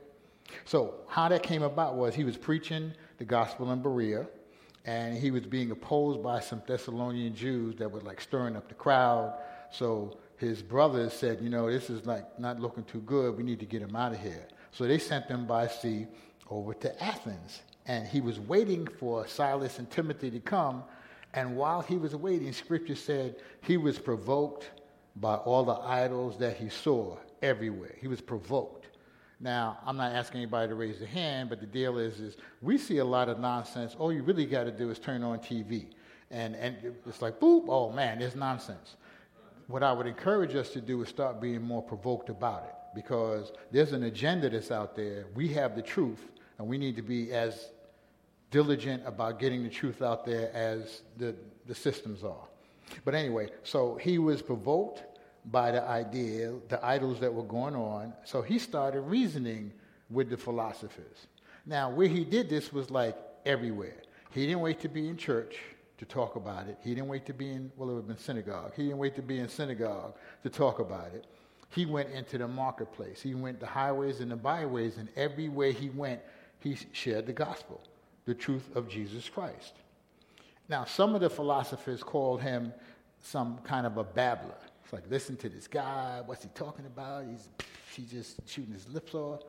So, 0.66 0.96
how 1.08 1.30
that 1.30 1.44
came 1.44 1.64
about 1.64 1.96
was 1.96 2.16
he 2.16 2.24
was 2.24 2.38
preaching 2.38 2.94
the 3.18 3.26
gospel 3.26 3.72
in 3.72 3.82
Berea, 3.82 4.28
and 4.86 5.18
he 5.18 5.32
was 5.32 5.46
being 5.46 5.72
opposed 5.72 6.24
by 6.24 6.40
some 6.40 6.62
Thessalonian 6.66 7.36
Jews 7.36 7.76
that 7.78 7.92
were 7.92 8.02
like 8.02 8.22
stirring 8.22 8.56
up 8.56 8.68
the 8.68 8.76
crowd. 8.76 9.34
So, 9.72 10.18
his 10.40 10.62
brothers 10.62 11.14
said, 11.14 11.42
you 11.42 11.50
know, 11.50 11.70
this 11.70 11.90
is 11.90 12.06
like 12.06 12.40
not 12.40 12.60
looking 12.60 12.86
too 12.86 13.02
good. 13.02 13.38
We 13.38 13.44
need 13.44 13.60
to 13.60 13.66
get 13.66 13.82
him 13.82 13.96
out 13.96 14.14
of 14.14 14.22
here. 14.22 14.48
So 14.72 14.86
they 14.86 14.98
sent 14.98 15.28
them 15.28 15.46
by 15.46 15.68
sea 15.68 16.08
over 16.50 16.74
to 16.76 17.04
Athens. 17.04 17.62
And 17.86 18.08
he 18.08 18.22
was 18.22 18.40
waiting 18.40 18.88
for 18.88 19.28
Silas 19.28 19.80
and 19.80 19.90
Timothy 19.92 20.32
to 20.32 20.40
come. 20.40 20.84
And 21.34 21.58
while 21.58 21.82
he 21.82 21.98
was 21.98 22.16
waiting, 22.16 22.54
scripture 22.54 22.96
said 22.96 23.36
he 23.62 23.76
was 23.76 24.00
provoked 24.00 24.70
by 25.18 25.36
all 25.36 25.66
the 25.66 25.76
idols 25.76 26.38
that 26.38 26.56
he 26.56 26.70
saw 26.70 27.18
everywhere. 27.42 27.96
He 28.00 28.08
was 28.08 28.22
provoked. 28.22 28.88
Now, 29.39 29.78
I'm 29.86 29.95
not 29.95 30.13
asking 30.13 30.41
anybody 30.41 30.67
to 30.67 30.75
raise 30.75 30.99
their 30.99 31.08
hand, 31.08 31.49
but 31.49 31.62
the 31.62 31.65
deal 31.65 31.97
is, 31.97 32.19
is 32.19 32.36
we 32.62 32.78
see 32.78 32.97
a 32.97 33.06
lot 33.06 33.30
of 33.30 33.39
nonsense. 33.39 33.95
All 33.97 34.12
you 34.12 34.21
really 34.21 34.45
got 34.45 34.65
to 34.65 34.71
do 34.71 34.89
is 34.89 34.99
turn 34.99 35.23
on 35.23 35.39
TV. 35.39 35.88
And, 36.30 36.56
and 36.56 36.75
it's 37.06 37.21
like, 37.21 37.39
boop, 37.39 37.65
oh 37.69 37.91
man, 37.91 38.19
there's 38.19 38.36
nonsense. 38.36 38.97
What 39.67 39.82
I 39.82 39.93
would 39.93 40.08
encourage 40.08 40.56
us 40.56 40.69
to 40.71 40.82
do 40.82 41.02
is 41.02 41.10
start 41.10 41.39
being 41.39 41.62
more 41.62 41.82
provoked 41.82 42.30
about 42.30 42.63
it 42.63 42.75
because 42.93 43.52
there's 43.71 43.93
an 43.93 44.04
agenda 44.04 44.49
that's 44.49 44.71
out 44.71 44.95
there. 44.95 45.28
We 45.36 45.47
have 45.49 45.75
the 45.75 45.82
truth, 45.82 46.32
and 46.58 46.67
we 46.67 46.78
need 46.78 46.95
to 46.97 47.02
be 47.02 47.32
as 47.32 47.69
diligent 48.52 49.04
about 49.06 49.39
getting 49.39 49.63
the 49.63 49.69
truth 49.69 50.02
out 50.02 50.25
there 50.25 50.52
as 50.54 51.04
the, 51.17 51.36
the 51.65 51.75
systems 51.75 52.23
are. 52.23 52.47
But 53.06 53.13
anyway, 53.13 53.49
so 53.63 53.95
he 53.95 54.17
was 54.17 54.41
provoked 54.41 55.04
by 55.45 55.71
the 55.71 55.84
idea, 55.84 56.54
the 56.67 56.84
idols 56.86 57.19
that 57.19 57.34
were 57.34 57.43
going 57.43 57.75
on. 57.75 58.13
So 58.23 58.41
he 58.41 58.60
started 58.60 59.02
reasoning 59.02 59.71
with 60.10 60.30
the 60.30 60.38
philosophers. 60.38 61.28
Now, 61.65 61.89
where 61.89 62.08
he 62.08 62.23
did 62.23 62.49
this 62.49 62.73
was 62.73 62.89
like 62.89 63.17
everywhere. 63.45 63.97
He 64.32 64.45
didn't 64.45 64.62
wait 64.62 64.80
to 64.82 64.89
be 64.89 65.08
in 65.08 65.17
church 65.17 65.58
to 65.97 66.06
talk 66.06 66.36
about 66.36 66.67
it. 66.67 66.78
He 66.84 66.95
didn't 66.95 67.10
wait 67.10 67.25
to 67.25 67.34
be 67.34 67.52
in, 67.52 67.71
well, 67.75 67.89
it 67.89 67.93
would 67.93 67.99
have 67.99 68.08
been 68.08 68.17
synagogue. 68.17 68.73
He 68.75 68.84
didn't 68.84 68.97
wait 68.97 69.15
to 69.15 69.21
be 69.21 69.39
in 69.39 69.49
synagogue 69.49 70.15
to 70.43 70.49
talk 70.49 70.80
about 70.80 71.13
it 71.13 71.25
he 71.69 71.86
went 71.86 72.10
into 72.10 72.38
the 72.38 72.47
marketplace. 72.47 73.21
He 73.21 73.36
went 73.36 73.60
the 73.60 73.67
highways 73.67 74.19
and 74.21 74.32
the 74.32 74.36
byways, 74.36 74.97
and 74.97 75.08
everywhere 75.15 75.71
he 75.71 75.89
went, 75.89 76.19
he 76.60 76.78
shared 76.91 77.28
the 77.28 77.34
gospel, 77.34 77.82
the 78.25 78.34
truth 78.34 78.75
of 78.75 78.89
Jesus 78.89 79.30
Christ. 79.30 79.73
Now, 80.67 80.86
some 80.86 81.15
of 81.15 81.21
the 81.21 81.30
philosophers 81.30 82.04
called 82.04 82.41
him 82.41 82.73
some 83.21 83.60
kind 83.63 83.86
of 83.86 83.97
a 83.97 84.04
babbler. 84.04 84.58
It's 84.89 84.93
like, 84.93 85.12
listen 85.12 85.38
to 85.38 85.49
this 85.49 85.67
guy. 85.67 86.19
What's 86.25 86.41
he 86.41 86.49
talking 86.56 86.88
about? 86.88 87.23
He's, 87.30 87.49
he's 87.95 88.10
just 88.10 88.49
shooting 88.49 88.73
his 88.73 88.89
lips 88.89 89.13
off. 89.13 89.41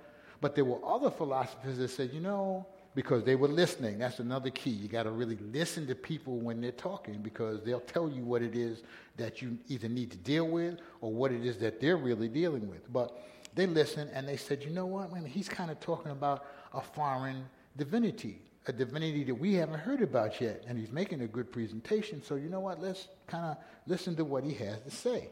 But 0.43 0.55
there 0.55 0.67
were 0.67 0.85
other 0.85 1.11
philosophers 1.11 1.79
that 1.79 1.89
said, 1.89 2.13
you 2.13 2.21
know, 2.21 2.67
because 2.95 3.25
they 3.25 3.37
were 3.37 3.49
listening. 3.49 4.01
That's 4.01 4.19
another 4.19 4.51
key. 4.51 4.69
You 4.69 4.87
got 4.87 5.05
to 5.05 5.11
really 5.11 5.39
listen 5.51 5.87
to 5.87 5.95
people 5.95 6.41
when 6.41 6.61
they're 6.61 6.73
talking 6.73 7.23
because 7.23 7.63
they'll 7.65 7.81
tell 7.81 8.11
you 8.11 8.23
what 8.23 8.43
it 8.43 8.55
is 8.55 8.83
that 9.17 9.41
you 9.41 9.57
either 9.69 9.89
need 9.89 10.11
to 10.11 10.19
deal 10.19 10.47
with 10.47 10.79
or 11.01 11.11
what 11.11 11.33
it 11.33 11.47
is 11.47 11.57
that 11.57 11.81
they're 11.81 11.97
really 11.97 12.29
dealing 12.29 12.69
with. 12.69 12.93
But 12.93 13.19
they 13.55 13.67
listened 13.67 14.11
and 14.13 14.29
they 14.29 14.37
said, 14.37 14.63
you 14.63 14.69
know 14.69 14.85
what? 14.85 15.11
I 15.11 15.15
mean, 15.15 15.25
he's 15.25 15.49
kind 15.49 15.71
of 15.71 15.81
talking 15.81 16.13
about 16.13 16.45
a 16.75 16.83
foreign 16.83 17.47
divinity, 17.79 18.43
a 18.67 18.73
divinity 18.73 19.25
that 19.25 19.35
we 19.35 19.55
haven't 19.55 19.81
heard 19.81 20.03
about 20.03 20.41
yet. 20.41 20.65
And 20.67 20.79
he's 20.79 20.93
making 20.93 21.23
a 21.23 21.27
good 21.27 21.51
presentation. 21.51 22.23
So, 22.23 22.35
you 22.37 22.49
know 22.49 22.61
what? 22.61 22.81
Let's 22.81 23.09
kind 23.27 23.45
of 23.45 23.57
listen 23.87 24.17
to 24.17 24.25
what 24.25 24.45
he 24.45 24.55
has 24.55 24.81
to 24.83 24.91
say. 24.91 25.31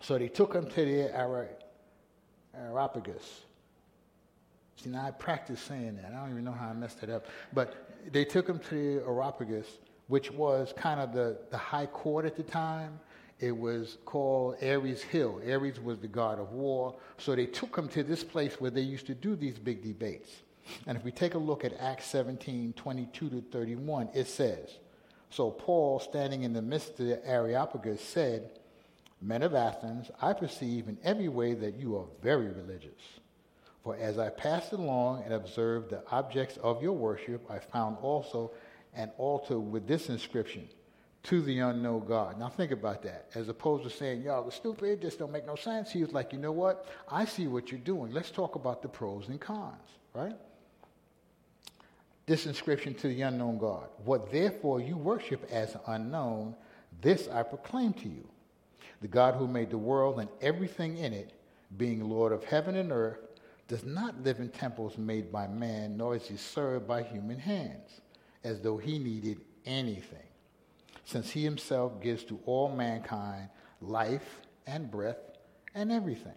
So 0.00 0.18
they 0.18 0.28
took 0.28 0.54
him 0.54 0.66
to 0.70 0.84
the 0.84 1.14
Areopagus 2.54 3.42
See, 4.82 4.90
now 4.90 5.06
I 5.06 5.10
practice 5.10 5.60
saying 5.60 5.96
that. 5.96 6.12
I 6.12 6.20
don't 6.20 6.30
even 6.30 6.44
know 6.44 6.52
how 6.52 6.68
I 6.68 6.72
messed 6.72 7.02
it 7.02 7.10
up. 7.10 7.26
But 7.52 7.74
they 8.12 8.24
took 8.24 8.48
him 8.48 8.60
to 8.60 8.74
the 8.74 9.04
Areopagus, 9.04 9.66
which 10.06 10.30
was 10.30 10.72
kind 10.76 11.00
of 11.00 11.12
the, 11.12 11.38
the 11.50 11.56
high 11.56 11.86
court 11.86 12.24
at 12.24 12.36
the 12.36 12.44
time. 12.44 13.00
It 13.40 13.56
was 13.56 13.98
called 14.04 14.56
Ares 14.62 15.02
Hill. 15.02 15.40
Ares 15.48 15.80
was 15.80 15.98
the 15.98 16.06
god 16.06 16.38
of 16.38 16.52
war. 16.52 16.94
So 17.18 17.34
they 17.34 17.46
took 17.46 17.76
him 17.76 17.88
to 17.88 18.04
this 18.04 18.22
place 18.22 18.60
where 18.60 18.70
they 18.70 18.80
used 18.80 19.06
to 19.06 19.14
do 19.14 19.34
these 19.34 19.58
big 19.58 19.82
debates. 19.82 20.30
And 20.86 20.96
if 20.96 21.04
we 21.04 21.10
take 21.10 21.34
a 21.34 21.38
look 21.38 21.64
at 21.64 21.72
Acts 21.78 22.06
17 22.06 22.74
22 22.74 23.30
to 23.30 23.40
31, 23.52 24.10
it 24.14 24.26
says, 24.26 24.78
So 25.30 25.50
Paul, 25.50 26.00
standing 26.00 26.42
in 26.42 26.52
the 26.52 26.62
midst 26.62 27.00
of 27.00 27.06
the 27.06 27.26
Areopagus, 27.26 28.02
said, 28.02 28.50
Men 29.20 29.42
of 29.42 29.54
Athens, 29.54 30.10
I 30.22 30.32
perceive 30.32 30.88
in 30.88 30.98
every 31.02 31.28
way 31.28 31.54
that 31.54 31.74
you 31.74 31.96
are 31.96 32.06
very 32.22 32.48
religious. 32.48 33.02
For 33.82 33.96
as 33.96 34.18
I 34.18 34.28
passed 34.28 34.72
along 34.72 35.24
and 35.24 35.32
observed 35.32 35.90
the 35.90 36.02
objects 36.10 36.56
of 36.58 36.82
your 36.82 36.92
worship, 36.92 37.44
I 37.50 37.58
found 37.58 37.96
also 38.00 38.52
an 38.94 39.10
altar 39.18 39.58
with 39.58 39.86
this 39.88 40.08
inscription 40.08 40.68
to 41.24 41.42
the 41.42 41.58
unknown 41.58 42.06
God. 42.06 42.38
Now 42.38 42.48
think 42.48 42.70
about 42.70 43.02
that. 43.02 43.28
As 43.34 43.48
opposed 43.48 43.84
to 43.84 43.90
saying, 43.90 44.22
y'all 44.22 44.46
are 44.46 44.50
stupid, 44.50 45.02
this 45.02 45.16
don't 45.16 45.32
make 45.32 45.46
no 45.46 45.56
sense. 45.56 45.90
He 45.90 46.02
was 46.02 46.12
like, 46.12 46.32
you 46.32 46.38
know 46.38 46.52
what? 46.52 46.86
I 47.10 47.24
see 47.24 47.46
what 47.48 47.70
you're 47.70 47.80
doing. 47.80 48.12
Let's 48.12 48.30
talk 48.30 48.54
about 48.54 48.82
the 48.82 48.88
pros 48.88 49.28
and 49.28 49.40
cons, 49.40 49.74
right? 50.14 50.36
This 52.28 52.44
inscription 52.44 52.92
to 52.96 53.08
the 53.08 53.22
unknown 53.22 53.56
God. 53.56 53.88
What 54.04 54.30
therefore 54.30 54.82
you 54.82 54.98
worship 54.98 55.48
as 55.50 55.74
unknown, 55.86 56.54
this 57.00 57.26
I 57.26 57.42
proclaim 57.42 57.94
to 57.94 58.08
you. 58.08 58.28
The 59.00 59.08
God 59.08 59.36
who 59.36 59.48
made 59.48 59.70
the 59.70 59.78
world 59.78 60.20
and 60.20 60.28
everything 60.42 60.98
in 60.98 61.14
it, 61.14 61.32
being 61.78 62.06
Lord 62.06 62.32
of 62.32 62.44
heaven 62.44 62.76
and 62.76 62.92
earth, 62.92 63.20
does 63.66 63.82
not 63.82 64.22
live 64.22 64.40
in 64.40 64.50
temples 64.50 64.98
made 64.98 65.32
by 65.32 65.46
man, 65.46 65.96
nor 65.96 66.16
is 66.16 66.26
he 66.26 66.36
served 66.36 66.86
by 66.86 67.02
human 67.02 67.38
hands, 67.38 68.02
as 68.44 68.60
though 68.60 68.76
he 68.76 68.98
needed 68.98 69.40
anything, 69.64 70.28
since 71.06 71.30
he 71.30 71.42
himself 71.42 71.98
gives 72.02 72.24
to 72.24 72.38
all 72.44 72.68
mankind 72.68 73.48
life 73.80 74.42
and 74.66 74.90
breath 74.90 75.16
and 75.74 75.90
everything. 75.90 76.36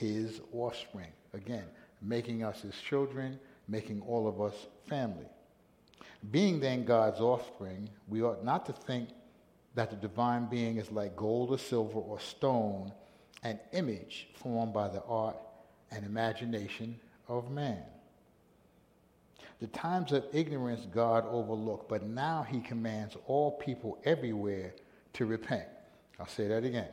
his 0.00 0.40
offspring. 0.54 1.12
Again, 1.34 1.64
making 2.00 2.42
us 2.42 2.62
his 2.62 2.74
children, 2.74 3.38
making 3.68 4.00
all 4.00 4.26
of 4.26 4.40
us 4.40 4.54
family. 4.88 5.26
Being 6.30 6.58
then 6.58 6.84
God's 6.84 7.20
offspring, 7.20 7.88
we 8.08 8.22
ought 8.22 8.42
not 8.42 8.64
to 8.66 8.72
think 8.72 9.10
that 9.74 9.90
the 9.90 9.96
divine 9.96 10.46
being 10.46 10.78
is 10.78 10.90
like 10.90 11.14
gold 11.16 11.50
or 11.50 11.58
silver 11.58 12.00
or 12.00 12.18
stone, 12.18 12.92
an 13.42 13.60
image 13.72 14.28
formed 14.34 14.72
by 14.72 14.88
the 14.88 15.02
art 15.04 15.36
and 15.90 16.04
imagination 16.04 16.98
of 17.28 17.50
man. 17.50 17.82
The 19.60 19.66
times 19.68 20.12
of 20.12 20.24
ignorance 20.32 20.86
God 20.92 21.26
overlooked, 21.26 21.88
but 21.88 22.06
now 22.06 22.46
he 22.48 22.60
commands 22.60 23.16
all 23.26 23.52
people 23.52 23.98
everywhere 24.04 24.74
to 25.12 25.26
repent. 25.26 25.68
I'll 26.18 26.26
say 26.26 26.48
that 26.48 26.64
again. 26.64 26.88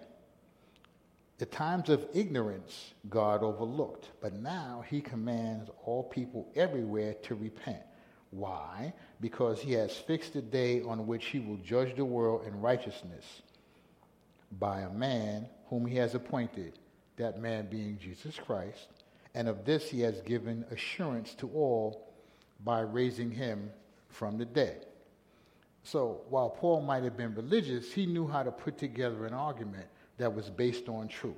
The 1.37 1.45
times 1.45 1.89
of 1.89 2.07
ignorance 2.13 2.93
God 3.09 3.43
overlooked, 3.43 4.09
but 4.21 4.33
now 4.33 4.83
he 4.87 5.01
commands 5.01 5.69
all 5.85 6.03
people 6.03 6.51
everywhere 6.55 7.13
to 7.23 7.35
repent. 7.35 7.83
Why? 8.31 8.93
Because 9.21 9.61
he 9.61 9.73
has 9.73 9.95
fixed 9.95 10.35
a 10.35 10.41
day 10.41 10.81
on 10.81 11.05
which 11.05 11.27
he 11.27 11.39
will 11.39 11.57
judge 11.57 11.95
the 11.95 12.05
world 12.05 12.45
in 12.47 12.59
righteousness 12.59 13.41
by 14.59 14.81
a 14.81 14.89
man 14.89 15.47
whom 15.69 15.85
he 15.85 15.95
has 15.97 16.15
appointed, 16.15 16.79
that 17.17 17.39
man 17.39 17.67
being 17.69 17.99
Jesus 17.99 18.37
Christ. 18.37 18.87
And 19.35 19.47
of 19.47 19.63
this 19.63 19.89
he 19.89 20.01
has 20.01 20.21
given 20.21 20.65
assurance 20.71 21.35
to 21.35 21.49
all 21.49 22.11
by 22.63 22.79
raising 22.79 23.29
him 23.29 23.69
from 24.09 24.37
the 24.37 24.45
dead. 24.45 24.87
So 25.83 26.21
while 26.29 26.49
Paul 26.49 26.81
might 26.81 27.03
have 27.03 27.15
been 27.15 27.35
religious, 27.35 27.93
he 27.93 28.07
knew 28.07 28.27
how 28.27 28.43
to 28.43 28.51
put 28.51 28.77
together 28.77 29.25
an 29.25 29.33
argument 29.33 29.87
that 30.17 30.33
was 30.33 30.49
based 30.49 30.89
on 30.89 31.07
truth. 31.07 31.35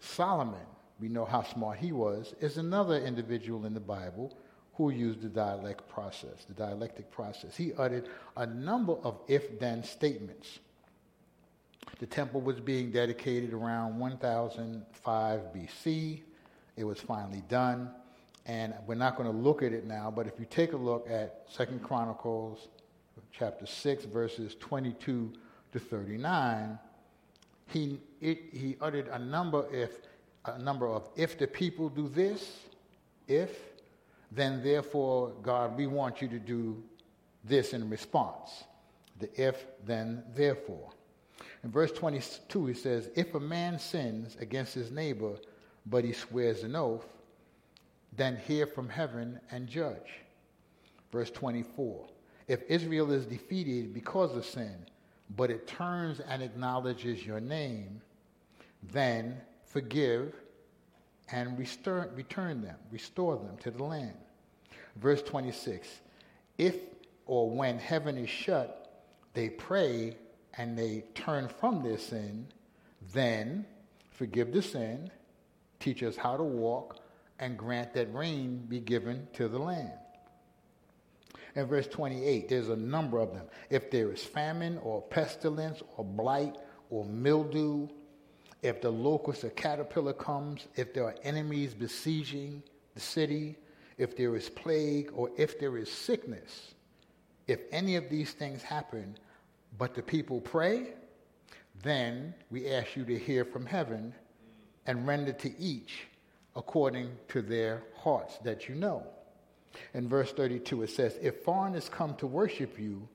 Solomon, 0.00 0.66
we 1.00 1.08
know 1.08 1.24
how 1.24 1.42
smart 1.42 1.78
he 1.78 1.92
was, 1.92 2.34
is 2.40 2.58
another 2.58 2.98
individual 2.98 3.66
in 3.66 3.74
the 3.74 3.80
Bible 3.80 4.36
who 4.74 4.90
used 4.90 5.22
the 5.22 5.28
dialect 5.28 5.88
process, 5.88 6.44
the 6.48 6.54
dialectic 6.54 7.10
process. 7.10 7.56
He 7.56 7.72
uttered 7.74 8.08
a 8.36 8.46
number 8.46 8.94
of 9.04 9.20
if 9.28 9.58
then 9.58 9.84
statements. 9.84 10.58
The 11.98 12.06
temple 12.06 12.40
was 12.40 12.58
being 12.60 12.90
dedicated 12.90 13.52
around 13.52 13.98
1005 13.98 15.40
BC. 15.54 16.20
It 16.76 16.84
was 16.84 17.00
finally 17.00 17.42
done. 17.48 17.90
And 18.46 18.74
we're 18.86 18.94
not 18.94 19.16
going 19.16 19.30
to 19.30 19.36
look 19.36 19.62
at 19.62 19.72
it 19.72 19.86
now, 19.86 20.10
but 20.10 20.26
if 20.26 20.38
you 20.40 20.46
take 20.46 20.72
a 20.72 20.76
look 20.76 21.08
at 21.08 21.44
Second 21.48 21.82
Chronicles 21.82 22.68
chapter 23.30 23.66
6, 23.66 24.04
verses 24.06 24.56
22 24.58 25.32
to 25.72 25.78
39, 25.78 26.78
he, 27.66 28.00
it, 28.20 28.38
he 28.52 28.76
uttered 28.80 29.08
a 29.08 29.18
number, 29.18 29.66
if, 29.72 29.90
a 30.44 30.58
number 30.58 30.86
of 30.86 31.08
if 31.16 31.38
the 31.38 31.46
people 31.46 31.88
do 31.88 32.08
this, 32.08 32.58
if, 33.28 33.58
then 34.30 34.62
therefore, 34.62 35.32
God, 35.42 35.76
we 35.76 35.86
want 35.86 36.22
you 36.22 36.28
to 36.28 36.38
do 36.38 36.82
this 37.44 37.72
in 37.72 37.88
response. 37.88 38.64
The 39.20 39.28
if, 39.40 39.64
then 39.84 40.24
therefore. 40.34 40.90
In 41.64 41.70
verse 41.70 41.92
22, 41.92 42.66
he 42.66 42.74
says, 42.74 43.10
If 43.14 43.34
a 43.34 43.40
man 43.40 43.78
sins 43.78 44.36
against 44.40 44.74
his 44.74 44.90
neighbor, 44.90 45.36
but 45.86 46.04
he 46.04 46.12
swears 46.12 46.62
an 46.64 46.76
oath, 46.76 47.06
then 48.16 48.36
hear 48.36 48.66
from 48.66 48.88
heaven 48.88 49.40
and 49.50 49.68
judge. 49.68 50.20
Verse 51.10 51.30
24, 51.30 52.06
If 52.48 52.62
Israel 52.68 53.12
is 53.12 53.26
defeated 53.26 53.94
because 53.94 54.36
of 54.36 54.44
sin, 54.44 54.86
but 55.36 55.50
it 55.50 55.66
turns 55.66 56.20
and 56.20 56.42
acknowledges 56.42 57.24
your 57.24 57.40
name, 57.40 58.00
then 58.82 59.40
forgive 59.64 60.34
and 61.30 61.58
restore, 61.58 62.10
return 62.14 62.60
them, 62.60 62.76
restore 62.90 63.36
them 63.36 63.56
to 63.58 63.70
the 63.70 63.82
land. 63.82 64.16
Verse 64.96 65.22
26 65.22 65.88
If 66.58 66.76
or 67.26 67.50
when 67.50 67.78
heaven 67.78 68.18
is 68.18 68.28
shut, 68.28 69.04
they 69.34 69.48
pray 69.48 70.16
and 70.58 70.76
they 70.76 71.04
turn 71.14 71.48
from 71.48 71.82
their 71.82 71.98
sin, 71.98 72.46
then 73.12 73.64
forgive 74.10 74.52
the 74.52 74.60
sin, 74.60 75.10
teach 75.80 76.02
us 76.02 76.16
how 76.16 76.36
to 76.36 76.42
walk, 76.42 76.98
and 77.38 77.56
grant 77.56 77.94
that 77.94 78.12
rain 78.14 78.64
be 78.68 78.78
given 78.78 79.26
to 79.32 79.48
the 79.48 79.58
land. 79.58 79.92
In 81.54 81.66
verse 81.66 81.86
28, 81.86 82.48
there's 82.48 82.68
a 82.68 82.76
number 82.76 83.18
of 83.18 83.34
them. 83.34 83.46
If 83.68 83.90
there 83.90 84.10
is 84.12 84.22
famine 84.22 84.78
or 84.82 85.02
pestilence 85.02 85.82
or 85.96 86.04
blight 86.04 86.56
or 86.90 87.04
mildew, 87.04 87.88
if 88.62 88.80
the 88.80 88.90
locust 88.90 89.44
or 89.44 89.50
caterpillar 89.50 90.14
comes, 90.14 90.66
if 90.76 90.94
there 90.94 91.04
are 91.04 91.14
enemies 91.24 91.74
besieging 91.74 92.62
the 92.94 93.00
city, 93.00 93.56
if 93.98 94.16
there 94.16 94.34
is 94.34 94.48
plague 94.48 95.10
or 95.14 95.30
if 95.36 95.58
there 95.58 95.76
is 95.76 95.90
sickness, 95.90 96.74
if 97.46 97.60
any 97.70 97.96
of 97.96 98.08
these 98.08 98.32
things 98.32 98.62
happen, 98.62 99.16
but 99.78 99.94
the 99.94 100.02
people 100.02 100.40
pray, 100.40 100.94
then 101.82 102.34
we 102.50 102.70
ask 102.70 102.96
you 102.96 103.04
to 103.04 103.18
hear 103.18 103.44
from 103.44 103.66
heaven 103.66 104.14
and 104.86 105.06
render 105.06 105.32
to 105.32 105.58
each 105.58 106.04
according 106.54 107.10
to 107.28 107.42
their 107.42 107.82
hearts 107.96 108.38
that 108.44 108.68
you 108.68 108.74
know. 108.74 109.06
In 109.94 110.08
verse 110.08 110.32
32, 110.32 110.82
it 110.82 110.90
says, 110.90 111.18
If 111.20 111.42
foreigners 111.42 111.88
come 111.88 112.14
to 112.16 112.26
worship 112.26 112.78
you, 112.78 113.08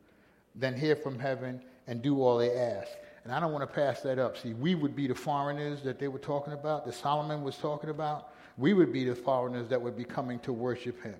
then 0.55 0.75
hear 0.75 0.95
from 0.95 1.19
heaven 1.19 1.61
and 1.87 2.01
do 2.01 2.21
all 2.21 2.37
they 2.37 2.55
ask. 2.55 2.89
And 3.23 3.33
I 3.33 3.39
don't 3.39 3.51
want 3.51 3.67
to 3.67 3.73
pass 3.73 4.01
that 4.01 4.19
up. 4.19 4.37
See, 4.37 4.53
we 4.53 4.75
would 4.75 4.95
be 4.95 5.07
the 5.07 5.15
foreigners 5.15 5.81
that 5.83 5.99
they 5.99 6.07
were 6.07 6.19
talking 6.19 6.53
about, 6.53 6.85
that 6.85 6.93
Solomon 6.93 7.43
was 7.43 7.57
talking 7.57 7.89
about. 7.89 8.33
We 8.57 8.73
would 8.73 8.91
be 8.91 9.03
the 9.03 9.15
foreigners 9.15 9.67
that 9.69 9.81
would 9.81 9.97
be 9.97 10.05
coming 10.05 10.39
to 10.39 10.53
worship 10.53 11.01
him. 11.03 11.15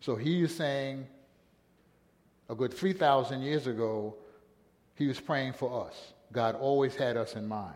So 0.00 0.16
he 0.16 0.42
is 0.42 0.54
saying, 0.54 1.06
a 2.48 2.54
good 2.54 2.72
3,000 2.74 3.42
years 3.42 3.66
ago, 3.66 4.16
he 4.96 5.06
was 5.06 5.20
praying 5.20 5.52
for 5.52 5.86
us. 5.86 6.12
God 6.32 6.56
always 6.56 6.94
had 6.94 7.16
us 7.16 7.34
in 7.34 7.46
mind. 7.46 7.74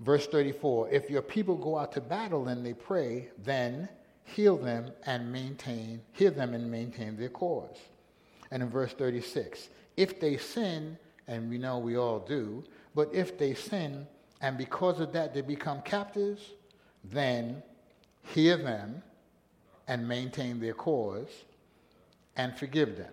Verse 0.00 0.26
34 0.26 0.90
If 0.90 1.08
your 1.10 1.22
people 1.22 1.56
go 1.56 1.78
out 1.78 1.92
to 1.92 2.00
battle 2.00 2.48
and 2.48 2.64
they 2.64 2.74
pray, 2.74 3.28
then 3.42 3.88
heal 4.26 4.56
them 4.56 4.90
and 5.06 5.32
maintain, 5.32 6.02
heal 6.12 6.32
them 6.32 6.52
and 6.52 6.70
maintain 6.70 7.16
their 7.16 7.28
cause. 7.28 7.78
And 8.50 8.62
in 8.62 8.68
verse 8.68 8.92
36, 8.92 9.68
if 9.96 10.20
they 10.20 10.36
sin, 10.36 10.98
and 11.28 11.48
we 11.48 11.58
know 11.58 11.78
we 11.78 11.96
all 11.96 12.18
do, 12.18 12.64
but 12.94 13.08
if 13.14 13.38
they 13.38 13.54
sin, 13.54 14.06
and 14.40 14.58
because 14.58 15.00
of 15.00 15.12
that 15.12 15.32
they 15.32 15.40
become 15.40 15.80
captives, 15.82 16.42
then 17.04 17.62
hear 18.22 18.56
them 18.56 19.02
and 19.88 20.06
maintain 20.06 20.60
their 20.60 20.74
cause 20.74 21.30
and 22.36 22.56
forgive 22.58 22.96
them. 22.96 23.12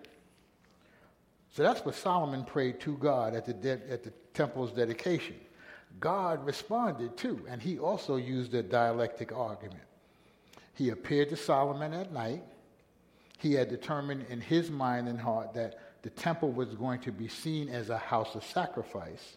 So 1.52 1.62
that's 1.62 1.84
what 1.84 1.94
Solomon 1.94 2.44
prayed 2.44 2.80
to 2.80 2.96
God 2.96 3.34
at 3.34 3.46
the, 3.46 3.54
de- 3.54 3.90
at 3.90 4.02
the 4.02 4.12
temple's 4.34 4.72
dedication. 4.72 5.36
God 6.00 6.44
responded 6.44 7.16
too, 7.16 7.46
and 7.48 7.62
he 7.62 7.78
also 7.78 8.16
used 8.16 8.52
a 8.54 8.62
dialectic 8.62 9.30
argument. 9.32 9.84
He 10.74 10.90
appeared 10.90 11.30
to 11.30 11.36
Solomon 11.36 11.92
at 11.92 12.12
night. 12.12 12.42
He 13.38 13.54
had 13.54 13.68
determined 13.68 14.26
in 14.28 14.40
his 14.40 14.70
mind 14.70 15.08
and 15.08 15.20
heart 15.20 15.54
that 15.54 15.78
the 16.02 16.10
temple 16.10 16.52
was 16.52 16.74
going 16.74 17.00
to 17.00 17.12
be 17.12 17.28
seen 17.28 17.68
as 17.68 17.90
a 17.90 17.98
house 17.98 18.34
of 18.34 18.44
sacrifice. 18.44 19.36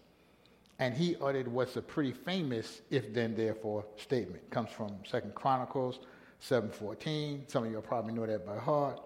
And 0.80 0.93
he 0.93 1.15
uttered 1.21 1.47
what's 1.47 1.76
a 1.76 1.82
pretty 1.82 2.12
famous 2.12 2.82
if 2.89 3.13
then 3.13 3.36
therefore 3.36 3.86
statement. 3.97 4.43
It 4.43 4.52
comes 4.52 4.69
from 4.69 4.97
Second 5.10 5.34
Chronicles 5.34 6.00
7:14. 6.41 7.50
Some 7.50 7.65
of 7.65 7.71
you 7.71 7.82
probably 7.82 8.13
know 8.13 8.26
that 8.26 8.45
by 8.45 8.58
heart. 8.58 9.02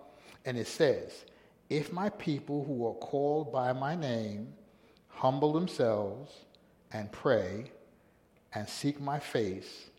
And 0.46 0.58
it 0.58 0.68
says, 0.68 1.26
"If 1.70 1.94
my 1.94 2.10
people 2.10 2.66
who 2.66 2.86
are 2.88 2.96
called 2.96 3.52
by 3.52 3.72
my 3.74 3.96
name 3.96 4.54
humble 5.08 5.54
themselves 5.54 6.46
and 6.92 7.12
pray 7.12 7.72
and 8.54 8.68
seek 8.68 9.00
my 9.00 9.20
face 9.20 9.91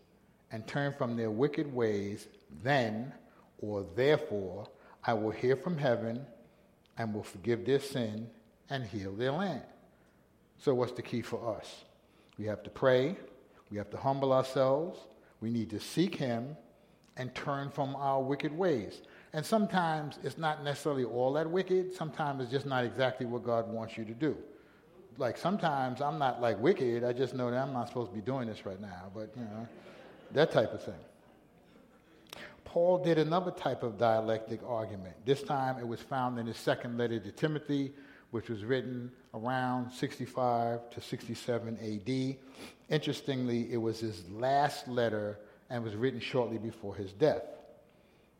and 0.53 0.65
turn 0.67 0.93
from 0.93 1.17
their 1.17 1.31
wicked 1.31 1.73
ways, 1.73 2.27
then 2.61 3.11
or 3.57 3.85
therefore 3.95 4.67
I 5.03 5.13
will 5.13 5.31
hear 5.31 5.57
from 5.57 5.77
heaven 5.77 6.25
and 6.97 7.13
will 7.13 7.23
forgive 7.23 7.65
their 7.65 7.79
sin 7.79 8.29
and 8.69 8.85
heal 8.85 9.11
their 9.13 9.31
land. 9.31 9.63
So, 10.59 10.73
what's 10.75 10.91
the 10.93 11.01
key 11.01 11.23
for 11.23 11.57
us? 11.57 11.83
We 12.37 12.45
have 12.45 12.61
to 12.63 12.69
pray, 12.69 13.17
we 13.71 13.77
have 13.77 13.89
to 13.89 13.97
humble 13.97 14.31
ourselves, 14.31 14.99
we 15.41 15.49
need 15.49 15.71
to 15.71 15.79
seek 15.79 16.15
Him 16.15 16.55
and 17.17 17.33
turn 17.33 17.71
from 17.71 17.95
our 17.95 18.21
wicked 18.21 18.55
ways. 18.55 19.01
And 19.33 19.43
sometimes 19.43 20.19
it's 20.23 20.37
not 20.37 20.63
necessarily 20.63 21.03
all 21.03 21.33
that 21.33 21.49
wicked, 21.49 21.93
sometimes 21.93 22.43
it's 22.43 22.51
just 22.51 22.67
not 22.67 22.85
exactly 22.85 23.25
what 23.25 23.43
God 23.43 23.67
wants 23.67 23.97
you 23.97 24.05
to 24.05 24.13
do. 24.13 24.37
Like 25.17 25.35
sometimes 25.35 25.99
I'm 25.99 26.19
not 26.19 26.41
like 26.41 26.59
wicked, 26.59 27.03
I 27.03 27.11
just 27.11 27.33
know 27.33 27.49
that 27.49 27.57
I'm 27.57 27.73
not 27.73 27.87
supposed 27.87 28.11
to 28.11 28.15
be 28.15 28.21
doing 28.21 28.47
this 28.47 28.67
right 28.67 28.79
now, 28.79 29.11
but 29.15 29.31
you 29.35 29.43
know 29.45 29.67
that 30.33 30.51
type 30.51 30.73
of 30.73 30.83
thing. 30.83 30.93
Paul 32.65 33.03
did 33.03 33.19
another 33.19 33.51
type 33.51 33.83
of 33.83 33.99
dialectic 33.99 34.59
argument. 34.65 35.15
This 35.25 35.43
time 35.43 35.77
it 35.77 35.87
was 35.87 35.99
found 36.01 36.39
in 36.39 36.47
his 36.47 36.57
second 36.57 36.97
letter 36.97 37.19
to 37.19 37.31
Timothy, 37.31 37.91
which 38.31 38.49
was 38.49 38.63
written 38.63 39.11
around 39.35 39.91
65 39.91 40.89
to 40.89 40.99
67 41.01 41.77
AD. 41.77 42.35
Interestingly, 42.89 43.71
it 43.71 43.77
was 43.77 43.99
his 43.99 44.27
last 44.31 44.87
letter 44.87 45.37
and 45.69 45.83
was 45.83 45.95
written 45.95 46.19
shortly 46.19 46.57
before 46.57 46.95
his 46.95 47.13
death. 47.13 47.43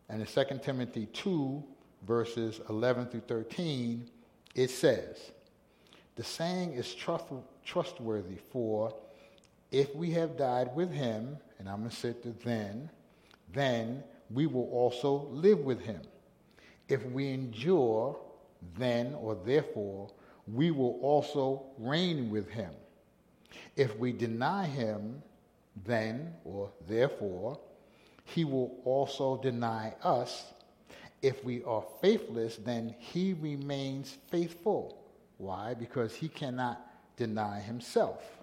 And 0.10 0.19
in 0.19 0.27
2 0.27 0.60
Timothy 0.63 1.06
2, 1.13 1.63
verses 2.08 2.60
11 2.69 3.08
through 3.08 3.21
13, 3.27 4.10
it 4.56 4.69
says, 4.69 5.32
The 6.15 6.23
saying 6.23 6.73
is 6.73 6.95
trustworthy, 7.63 8.38
for 8.51 8.95
if 9.71 9.95
we 9.95 10.12
have 10.12 10.38
died 10.38 10.75
with 10.75 10.91
him, 10.91 11.38
and 11.63 11.71
I'm 11.71 11.80
going 11.80 11.91
to 11.91 11.95
sit 11.95 12.23
the 12.23 12.32
then, 12.43 12.89
then 13.54 14.04
we 14.30 14.47
will 14.47 14.67
also 14.69 15.30
live 15.32 15.60
with 15.60 15.80
him. 15.80 16.02
If 16.89 17.06
we 17.06 17.30
endure, 17.30 18.19
then 18.78 19.15
or 19.15 19.36
therefore, 19.45 20.12
we 20.45 20.71
will 20.71 20.99
also 21.02 21.63
reign 21.78 22.30
with 22.30 22.49
him. 22.49 22.71
If 23.78 23.97
we 23.97 24.12
deny 24.12 24.65
him, 24.65 25.23
then 25.86 26.34
or 26.43 26.69
therefore, 26.86 27.58
he 28.26 28.43
will 28.43 28.82
also 28.84 29.38
deny 29.38 29.93
us. 30.04 30.43
If 31.21 31.45
we 31.45 31.63
are 31.63 31.86
faithless, 32.02 32.58
then 32.58 32.93
he 32.99 33.32
remains 33.39 34.17
faithful. 34.30 35.02
Why? 35.38 35.76
Because 35.76 36.13
he 36.13 36.28
cannot 36.28 36.82
deny 37.15 37.62
himself. 37.62 38.42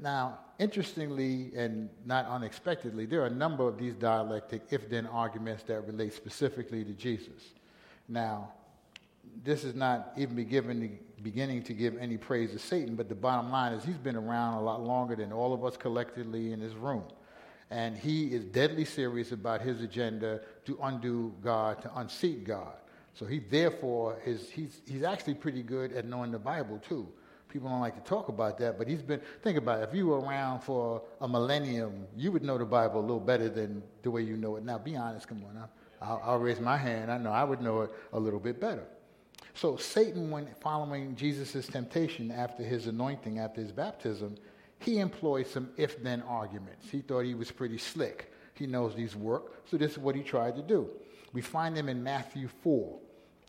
Now, 0.00 0.38
interestingly 0.58 1.50
and 1.56 1.88
not 2.04 2.26
unexpectedly, 2.26 3.06
there 3.06 3.22
are 3.22 3.26
a 3.26 3.30
number 3.30 3.66
of 3.66 3.78
these 3.78 3.94
dialectic 3.94 4.62
if 4.70 4.88
then 4.88 5.06
arguments 5.06 5.64
that 5.64 5.86
relate 5.86 6.14
specifically 6.14 6.84
to 6.84 6.92
Jesus. 6.92 7.42
Now, 8.08 8.52
this 9.44 9.64
is 9.64 9.74
not 9.74 10.12
even 10.16 10.36
be 10.36 10.44
given, 10.44 10.98
beginning 11.22 11.62
to 11.64 11.72
give 11.74 11.96
any 11.98 12.16
praise 12.16 12.52
to 12.52 12.58
Satan, 12.58 12.94
but 12.94 13.08
the 13.08 13.14
bottom 13.14 13.50
line 13.50 13.72
is 13.72 13.84
he's 13.84 13.98
been 13.98 14.16
around 14.16 14.54
a 14.54 14.62
lot 14.62 14.82
longer 14.82 15.16
than 15.16 15.32
all 15.32 15.52
of 15.52 15.64
us 15.64 15.76
collectively 15.76 16.52
in 16.52 16.60
this 16.60 16.74
room. 16.74 17.04
And 17.70 17.96
he 17.96 18.28
is 18.28 18.44
deadly 18.44 18.84
serious 18.84 19.32
about 19.32 19.60
his 19.60 19.82
agenda 19.82 20.40
to 20.64 20.78
undo 20.82 21.34
God, 21.42 21.82
to 21.82 21.98
unseat 21.98 22.44
God. 22.44 22.72
So 23.14 23.26
he 23.26 23.40
therefore 23.40 24.18
is 24.24 24.48
he's 24.48 24.80
he's 24.86 25.02
actually 25.02 25.34
pretty 25.34 25.62
good 25.62 25.92
at 25.92 26.06
knowing 26.06 26.30
the 26.30 26.38
Bible 26.38 26.78
too. 26.78 27.08
People 27.48 27.70
don't 27.70 27.80
like 27.80 27.94
to 27.94 28.08
talk 28.08 28.28
about 28.28 28.58
that, 28.58 28.78
but 28.78 28.86
he's 28.86 29.02
been 29.02 29.20
think 29.42 29.56
about 29.56 29.80
it. 29.80 29.88
If 29.88 29.94
you 29.94 30.06
were 30.08 30.20
around 30.20 30.60
for 30.60 31.02
a 31.20 31.28
millennium, 31.28 32.06
you 32.16 32.30
would 32.32 32.42
know 32.42 32.58
the 32.58 32.64
Bible 32.64 33.00
a 33.00 33.02
little 33.02 33.20
better 33.20 33.48
than 33.48 33.82
the 34.02 34.10
way 34.10 34.22
you 34.22 34.36
know 34.36 34.56
it 34.56 34.64
now. 34.64 34.78
Be 34.78 34.96
honest, 34.96 35.28
come 35.28 35.42
on. 35.44 35.68
I'll, 36.00 36.22
I'll 36.24 36.38
raise 36.38 36.60
my 36.60 36.76
hand. 36.76 37.10
I 37.10 37.18
know 37.18 37.30
I 37.30 37.44
would 37.44 37.60
know 37.60 37.82
it 37.82 37.90
a 38.12 38.20
little 38.20 38.40
bit 38.40 38.60
better. 38.60 38.84
So 39.54 39.76
Satan, 39.76 40.30
when 40.30 40.46
following 40.60 41.16
Jesus' 41.16 41.66
temptation 41.66 42.30
after 42.30 42.62
his 42.62 42.86
anointing, 42.86 43.38
after 43.38 43.60
his 43.60 43.72
baptism, 43.72 44.36
he 44.78 44.98
employed 44.98 45.46
some 45.46 45.70
if 45.76 46.02
then 46.02 46.22
arguments. 46.22 46.88
He 46.90 47.00
thought 47.00 47.24
he 47.24 47.34
was 47.34 47.50
pretty 47.50 47.78
slick. 47.78 48.32
He 48.54 48.66
knows 48.66 48.94
these 48.94 49.16
work, 49.16 49.64
so 49.68 49.76
this 49.76 49.92
is 49.92 49.98
what 49.98 50.14
he 50.14 50.22
tried 50.22 50.56
to 50.56 50.62
do. 50.62 50.88
We 51.32 51.42
find 51.42 51.76
them 51.76 51.88
in 51.88 52.02
Matthew 52.02 52.48
4, 52.62 52.98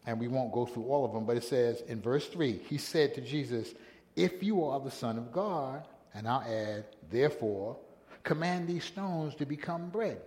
and 0.06 0.20
we 0.20 0.28
won't 0.28 0.52
go 0.52 0.66
through 0.66 0.86
all 0.86 1.06
of 1.06 1.14
them, 1.14 1.26
but 1.26 1.38
it 1.38 1.44
says 1.44 1.82
in 1.88 2.02
verse 2.02 2.28
3 2.28 2.60
He 2.70 2.78
said 2.78 3.16
to 3.16 3.22
Jesus, 3.22 3.74
If 4.20 4.44
you 4.44 4.66
are 4.66 4.82
the 4.82 4.92
Son 4.92 5.18
of 5.18 5.32
God, 5.32 5.88
and 6.14 6.28
I'll 6.28 6.42
add, 6.42 6.84
therefore, 7.10 7.78
command 8.24 8.68
these 8.68 8.84
stones 8.84 9.34
to 9.36 9.46
become 9.46 9.88
bread, 9.88 10.20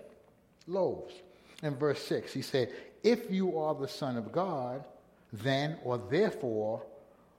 loaves. 0.66 1.12
In 1.62 1.76
verse 1.76 2.02
6, 2.04 2.32
he 2.32 2.40
said, 2.40 2.72
If 3.02 3.30
you 3.30 3.58
are 3.58 3.74
the 3.74 3.86
Son 3.86 4.16
of 4.16 4.32
God, 4.32 4.82
then 5.30 5.76
or 5.84 5.98
therefore 5.98 6.82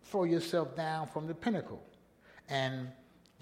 throw 0.04 0.26
yourself 0.26 0.76
down 0.76 1.08
from 1.08 1.26
the 1.26 1.34
pinnacle. 1.34 1.82
And 2.48 2.90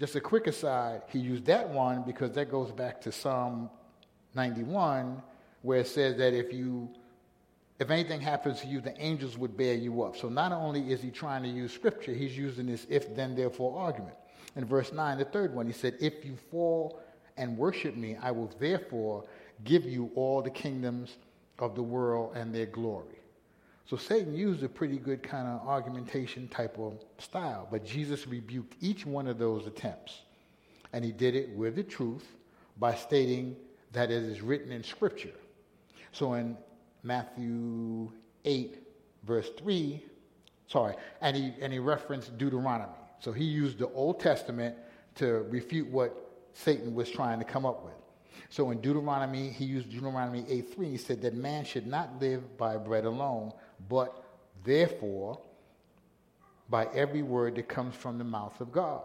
just 0.00 0.16
a 0.16 0.20
quick 0.22 0.46
aside, 0.46 1.02
he 1.10 1.18
used 1.18 1.44
that 1.44 1.68
one 1.68 2.04
because 2.04 2.32
that 2.32 2.50
goes 2.50 2.72
back 2.72 2.98
to 3.02 3.12
Psalm 3.12 3.68
91, 4.34 5.20
where 5.60 5.80
it 5.80 5.86
says 5.86 6.16
that 6.16 6.32
if 6.32 6.50
you 6.50 6.88
if 7.82 7.90
anything 7.90 8.20
happens 8.20 8.60
to 8.60 8.68
you, 8.68 8.80
the 8.80 8.96
angels 9.02 9.36
would 9.36 9.56
bear 9.56 9.74
you 9.74 10.02
up. 10.02 10.16
So 10.16 10.28
not 10.28 10.52
only 10.52 10.92
is 10.92 11.02
he 11.02 11.10
trying 11.10 11.42
to 11.42 11.48
use 11.48 11.72
scripture, 11.72 12.14
he's 12.14 12.38
using 12.38 12.66
this 12.66 12.86
if 12.88 13.12
then 13.16 13.34
therefore 13.34 13.76
argument. 13.76 14.14
In 14.54 14.64
verse 14.64 14.92
9, 14.92 15.18
the 15.18 15.24
third 15.24 15.52
one, 15.52 15.66
he 15.66 15.72
said, 15.72 15.96
If 15.98 16.24
you 16.24 16.36
fall 16.52 17.00
and 17.36 17.58
worship 17.58 17.96
me, 17.96 18.16
I 18.22 18.30
will 18.30 18.52
therefore 18.60 19.24
give 19.64 19.84
you 19.84 20.12
all 20.14 20.42
the 20.42 20.50
kingdoms 20.50 21.16
of 21.58 21.74
the 21.74 21.82
world 21.82 22.36
and 22.36 22.54
their 22.54 22.66
glory. 22.66 23.18
So 23.86 23.96
Satan 23.96 24.32
used 24.32 24.62
a 24.62 24.68
pretty 24.68 24.98
good 24.98 25.24
kind 25.24 25.48
of 25.48 25.66
argumentation 25.66 26.46
type 26.46 26.78
of 26.78 27.02
style, 27.18 27.66
but 27.68 27.84
Jesus 27.84 28.28
rebuked 28.28 28.76
each 28.80 29.04
one 29.04 29.26
of 29.26 29.38
those 29.38 29.66
attempts. 29.66 30.20
And 30.92 31.04
he 31.04 31.10
did 31.10 31.34
it 31.34 31.50
with 31.50 31.74
the 31.74 31.82
truth 31.82 32.28
by 32.78 32.94
stating 32.94 33.56
that 33.90 34.12
it 34.12 34.22
is 34.22 34.40
written 34.40 34.70
in 34.70 34.84
Scripture. 34.84 35.34
So 36.12 36.34
in 36.34 36.56
Matthew 37.02 38.10
8, 38.44 38.78
verse 39.24 39.50
3, 39.58 40.02
sorry, 40.66 40.94
and 41.20 41.36
he, 41.36 41.52
and 41.60 41.72
he 41.72 41.78
referenced 41.78 42.36
Deuteronomy. 42.38 42.92
So 43.20 43.32
he 43.32 43.44
used 43.44 43.78
the 43.78 43.88
Old 43.88 44.20
Testament 44.20 44.76
to 45.16 45.46
refute 45.50 45.88
what 45.88 46.14
Satan 46.54 46.94
was 46.94 47.10
trying 47.10 47.38
to 47.38 47.44
come 47.44 47.66
up 47.66 47.84
with. 47.84 47.94
So 48.50 48.70
in 48.70 48.80
Deuteronomy, 48.80 49.48
he 49.50 49.64
used 49.64 49.90
Deuteronomy 49.90 50.44
8 50.48 50.74
3, 50.74 50.90
he 50.90 50.96
said 50.96 51.22
that 51.22 51.34
man 51.34 51.64
should 51.64 51.86
not 51.86 52.20
live 52.20 52.56
by 52.58 52.76
bread 52.76 53.04
alone, 53.04 53.52
but 53.88 54.24
therefore 54.64 55.40
by 56.68 56.86
every 56.94 57.22
word 57.22 57.56
that 57.56 57.68
comes 57.68 57.94
from 57.94 58.18
the 58.18 58.24
mouth 58.24 58.60
of 58.60 58.72
God. 58.72 59.02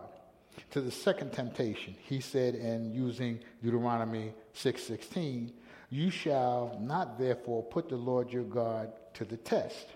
To 0.71 0.81
the 0.81 0.91
second 0.91 1.33
temptation, 1.33 1.95
he 2.01 2.19
said, 2.19 2.55
in 2.55 2.91
using 2.91 3.39
Deuteronomy 3.63 4.33
6:16, 4.55 5.51
you 5.89 6.10
shall 6.10 6.78
not 6.82 7.17
therefore 7.17 7.63
put 7.63 7.89
the 7.89 7.95
Lord 7.95 8.32
your 8.32 8.43
God 8.43 8.91
to 9.15 9.26
the 9.26 9.38
test. 9.38 9.88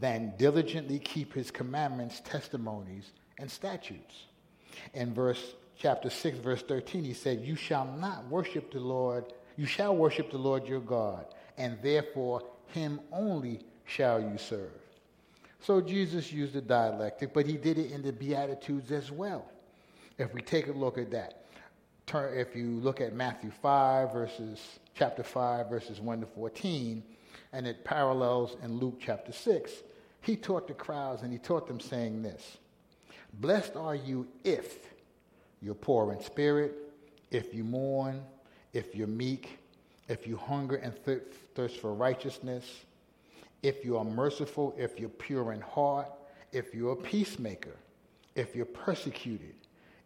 Then 0.00 0.34
diligently 0.38 0.98
keep 0.98 1.34
his 1.34 1.50
commandments, 1.50 2.22
testimonies, 2.24 3.10
and 3.38 3.50
statutes. 3.50 4.26
In 4.94 5.12
verse 5.12 5.54
chapter 5.76 6.08
6, 6.08 6.38
verse 6.38 6.62
13, 6.62 7.04
he 7.04 7.14
said, 7.14 7.40
You 7.40 7.56
shall 7.56 7.84
not 7.84 8.26
worship 8.28 8.72
the 8.72 8.80
Lord, 8.80 9.32
you 9.56 9.66
shall 9.66 9.94
worship 9.94 10.30
the 10.30 10.38
Lord 10.38 10.66
your 10.66 10.80
God, 10.80 11.26
and 11.58 11.78
therefore 11.82 12.42
him 12.68 13.00
only 13.12 13.60
shall 13.84 14.20
you 14.20 14.38
serve. 14.38 14.70
So 15.60 15.80
Jesus 15.80 16.32
used 16.32 16.54
the 16.54 16.60
dialectic, 16.60 17.32
but 17.32 17.46
he 17.46 17.56
did 17.56 17.78
it 17.78 17.92
in 17.92 18.02
the 18.02 18.12
Beatitudes 18.12 18.90
as 18.90 19.10
well. 19.10 19.44
If 20.18 20.32
we 20.34 20.42
take 20.42 20.68
a 20.68 20.72
look 20.72 20.98
at 20.98 21.10
that, 21.12 21.41
turn, 22.12 22.38
if 22.38 22.54
you 22.54 22.78
look 22.80 23.00
at 23.00 23.14
Matthew 23.14 23.50
5, 23.62 24.12
verses, 24.12 24.60
chapter 24.94 25.22
5, 25.22 25.70
verses 25.70 26.00
1 26.00 26.20
to 26.20 26.26
14, 26.26 27.02
and 27.54 27.66
it 27.66 27.84
parallels 27.84 28.56
in 28.62 28.78
Luke 28.78 28.98
chapter 29.00 29.32
6, 29.32 29.72
he 30.20 30.36
taught 30.36 30.68
the 30.68 30.74
crowds 30.74 31.22
and 31.22 31.32
he 31.32 31.38
taught 31.38 31.66
them 31.66 31.80
saying 31.80 32.22
this 32.22 32.58
Blessed 33.34 33.76
are 33.76 33.94
you 33.94 34.28
if 34.44 34.92
you're 35.62 35.74
poor 35.74 36.12
in 36.12 36.20
spirit, 36.20 36.74
if 37.30 37.54
you 37.54 37.64
mourn, 37.64 38.22
if 38.74 38.94
you're 38.94 39.06
meek, 39.06 39.58
if 40.08 40.26
you 40.26 40.36
hunger 40.36 40.76
and 40.76 40.94
thirst 41.54 41.78
for 41.78 41.94
righteousness, 41.94 42.84
if 43.62 43.84
you 43.84 43.96
are 43.96 44.04
merciful, 44.04 44.74
if 44.76 45.00
you're 45.00 45.08
pure 45.08 45.52
in 45.52 45.62
heart, 45.62 46.08
if 46.52 46.74
you're 46.74 46.92
a 46.92 46.96
peacemaker, 46.96 47.76
if 48.34 48.54
you're 48.54 48.66
persecuted, 48.66 49.54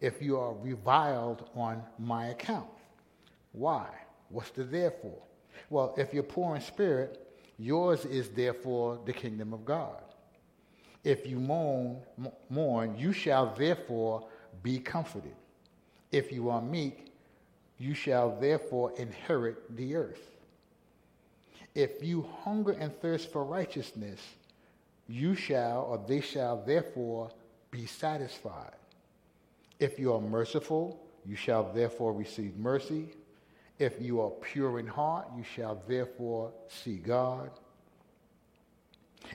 if 0.01 0.21
you 0.21 0.39
are 0.39 0.55
reviled 0.55 1.49
on 1.55 1.83
my 1.99 2.27
account. 2.27 2.69
Why? 3.53 3.87
What's 4.29 4.51
the 4.51 4.65
therefore? 4.65 5.23
Well, 5.71 5.95
if 5.97 6.13
you're 6.13 6.23
poor 6.23 6.57
in 6.57 6.63
spirit, 6.63 7.27
yours 7.59 8.05
is 8.05 8.29
therefore 8.29 9.01
the 9.05 9.13
kingdom 9.13 9.53
of 9.53 9.65
God. 9.65 10.03
If 11.05 11.27
you 11.27 11.39
mourn, 11.39 11.99
mourn, 12.51 12.97
you 12.99 13.13
shall 13.13 13.55
therefore 13.55 14.27
be 14.63 14.79
comforted. 14.79 15.37
If 16.11 16.33
you 16.33 16.51
are 16.51 16.61
meek, 16.61 17.13
you 17.79 17.95
shall 17.95 18.39
therefore 18.41 18.93
inherit 18.97 19.77
the 19.77 19.97
earth. 19.97 20.37
If 21.75 22.03
you 22.03 22.27
hunger 22.43 22.73
and 22.73 22.95
thirst 23.01 23.31
for 23.31 23.45
righteousness, 23.45 24.21
you 25.09 25.35
shall, 25.35 25.83
or 25.83 26.03
they 26.07 26.21
shall 26.21 26.63
therefore 26.65 27.31
be 27.71 27.87
satisfied. 27.87 28.75
If 29.79 29.99
you 29.99 30.13
are 30.15 30.21
merciful, 30.21 31.07
you 31.25 31.37
shall 31.37 31.73
therefore 31.73 32.13
receive 32.13 32.57
mercy. 32.57 33.09
If 33.79 34.01
you 34.01 34.21
are 34.21 34.31
pure 34.31 34.79
in 34.79 34.87
heart, 34.87 35.29
you 35.37 35.43
shall 35.43 35.83
therefore 35.87 36.53
see 36.69 36.97
God. 36.97 37.51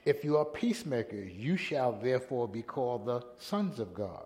If 0.06 0.24
you 0.24 0.38
are 0.38 0.46
peacemakers, 0.46 1.32
you 1.34 1.58
shall 1.58 1.92
therefore 1.92 2.48
be 2.48 2.62
called 2.62 3.06
the 3.06 3.22
sons 3.38 3.80
of 3.80 3.94
God. 3.94 4.26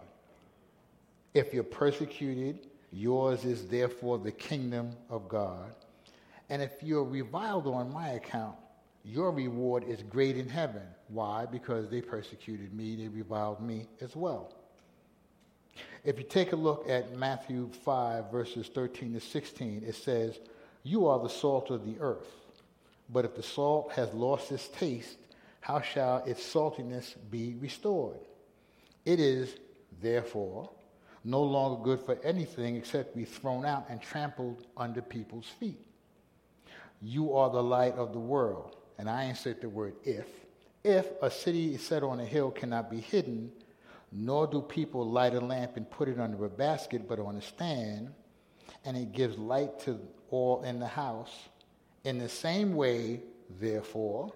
If 1.34 1.54
you're 1.54 1.64
persecuted, 1.64 2.68
Yours 2.96 3.44
is 3.44 3.68
therefore 3.68 4.20
the 4.20 4.32
kingdom 4.32 4.92
of 5.10 5.28
God. 5.28 5.76
And 6.50 6.62
if 6.62 6.72
you're 6.82 7.04
reviled 7.04 7.68
on 7.68 7.92
my 7.92 8.12
account, 8.12 8.56
your 9.04 9.32
reward 9.32 9.84
is 9.84 10.02
great 10.02 10.38
in 10.38 10.48
heaven. 10.48 10.84
Why? 11.10 11.46
Because 11.46 11.90
they 11.90 12.00
persecuted 12.00 12.74
me, 12.74 12.96
they 12.96 13.10
reviled 13.10 13.60
me 13.60 13.88
as 14.00 14.16
well. 14.16 14.54
If 16.06 16.20
you 16.20 16.24
take 16.24 16.52
a 16.52 16.56
look 16.56 16.88
at 16.88 17.18
Matthew 17.18 17.72
5, 17.84 18.32
verses 18.32 18.68
13 18.68 19.14
to 19.14 19.20
16, 19.20 19.84
it 19.88 19.96
says, 19.96 20.40
You 20.84 21.08
are 21.08 21.20
the 21.20 21.30
salt 21.30 21.72
of 21.72 21.84
the 21.84 22.00
earth. 22.00 22.30
But 23.10 23.26
if 23.26 23.36
the 23.36 23.42
salt 23.42 23.92
has 23.94 24.14
lost 24.14 24.52
its 24.52 24.68
taste, 24.68 25.18
how 25.62 25.82
shall 25.82 26.18
its 26.26 26.44
saltiness 26.44 27.16
be 27.32 27.56
restored? 27.60 28.20
It 29.04 29.20
is, 29.20 29.56
therefore, 30.00 30.70
no 31.24 31.42
longer 31.42 31.84
good 31.84 32.02
for 32.02 32.20
anything 32.24 32.76
except 32.76 33.14
to 33.14 33.18
be 33.18 33.26
thrown 33.26 33.66
out 33.66 33.88
and 33.90 34.00
trampled 34.00 34.64
under 34.78 35.02
people's 35.02 35.48
feet. 35.60 35.88
You 37.02 37.34
are 37.34 37.50
the 37.50 37.64
light 37.64 37.96
of 37.96 38.14
the 38.14 38.20
world. 38.20 38.76
And 39.00 39.10
I 39.10 39.24
insert 39.24 39.60
the 39.60 39.70
word 39.70 39.96
if. 40.04 40.28
If 40.84 41.08
a 41.24 41.32
city 41.32 41.78
set 41.78 42.04
on 42.04 42.20
a 42.20 42.26
hill 42.26 42.52
cannot 42.52 42.92
be 42.92 43.00
hidden, 43.00 43.52
nor 44.18 44.48
do 44.48 44.62
people 44.62 45.06
light 45.06 45.36
a 45.36 45.42
lamp 45.42 45.76
and 45.76 45.92
put 45.92 46.08
it 46.08 46.20
under 46.20 46.46
a 46.46 46.50
basket, 46.50 47.06
but 47.08 47.20
on 47.20 47.36
a 47.36 47.42
stand, 47.42 48.10
and 48.86 48.96
it 48.96 49.12
gives 49.12 49.38
light 49.38 49.78
to 49.82 50.00
all 50.30 50.64
in 50.64 50.80
the 50.80 50.88
house. 50.88 51.34
In 52.06 52.18
the 52.18 52.30
same 52.30 52.76
way, 52.76 53.22
therefore, 53.60 54.32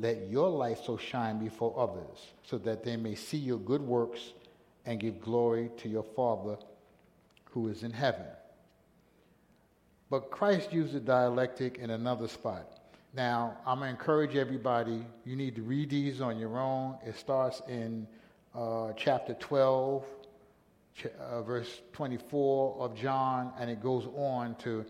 Let 0.00 0.28
your 0.28 0.48
light 0.48 0.78
so 0.84 0.96
shine 0.96 1.38
before 1.38 1.78
others, 1.78 2.18
so 2.42 2.58
that 2.58 2.82
they 2.84 2.96
may 2.96 3.14
see 3.14 3.36
your 3.36 3.58
good 3.58 3.82
works 3.82 4.32
and 4.86 4.98
give 4.98 5.20
glory 5.20 5.70
to 5.78 5.88
your 5.88 6.02
Father 6.02 6.56
who 7.50 7.68
is 7.68 7.82
in 7.84 7.92
heaven. 7.92 8.26
But 10.10 10.30
Christ 10.30 10.72
used 10.72 10.92
the 10.92 11.00
dialectic 11.00 11.78
in 11.78 11.90
another 11.90 12.28
spot. 12.28 12.80
Now, 13.14 13.56
I'm 13.64 13.78
going 13.78 13.94
to 13.94 13.98
encourage 13.98 14.34
everybody, 14.34 15.06
you 15.24 15.36
need 15.36 15.54
to 15.56 15.62
read 15.62 15.90
these 15.90 16.20
on 16.20 16.38
your 16.38 16.58
own. 16.58 16.96
It 17.06 17.16
starts 17.16 17.62
in 17.68 18.08
uh, 18.54 18.92
chapter 18.96 19.34
12, 19.34 20.04
ch- 20.96 21.06
uh, 21.20 21.42
verse 21.42 21.80
24 21.92 22.76
of 22.78 22.94
John, 22.94 23.52
and 23.58 23.70
it 23.70 23.82
goes 23.82 24.06
on 24.16 24.54
to 24.56 24.84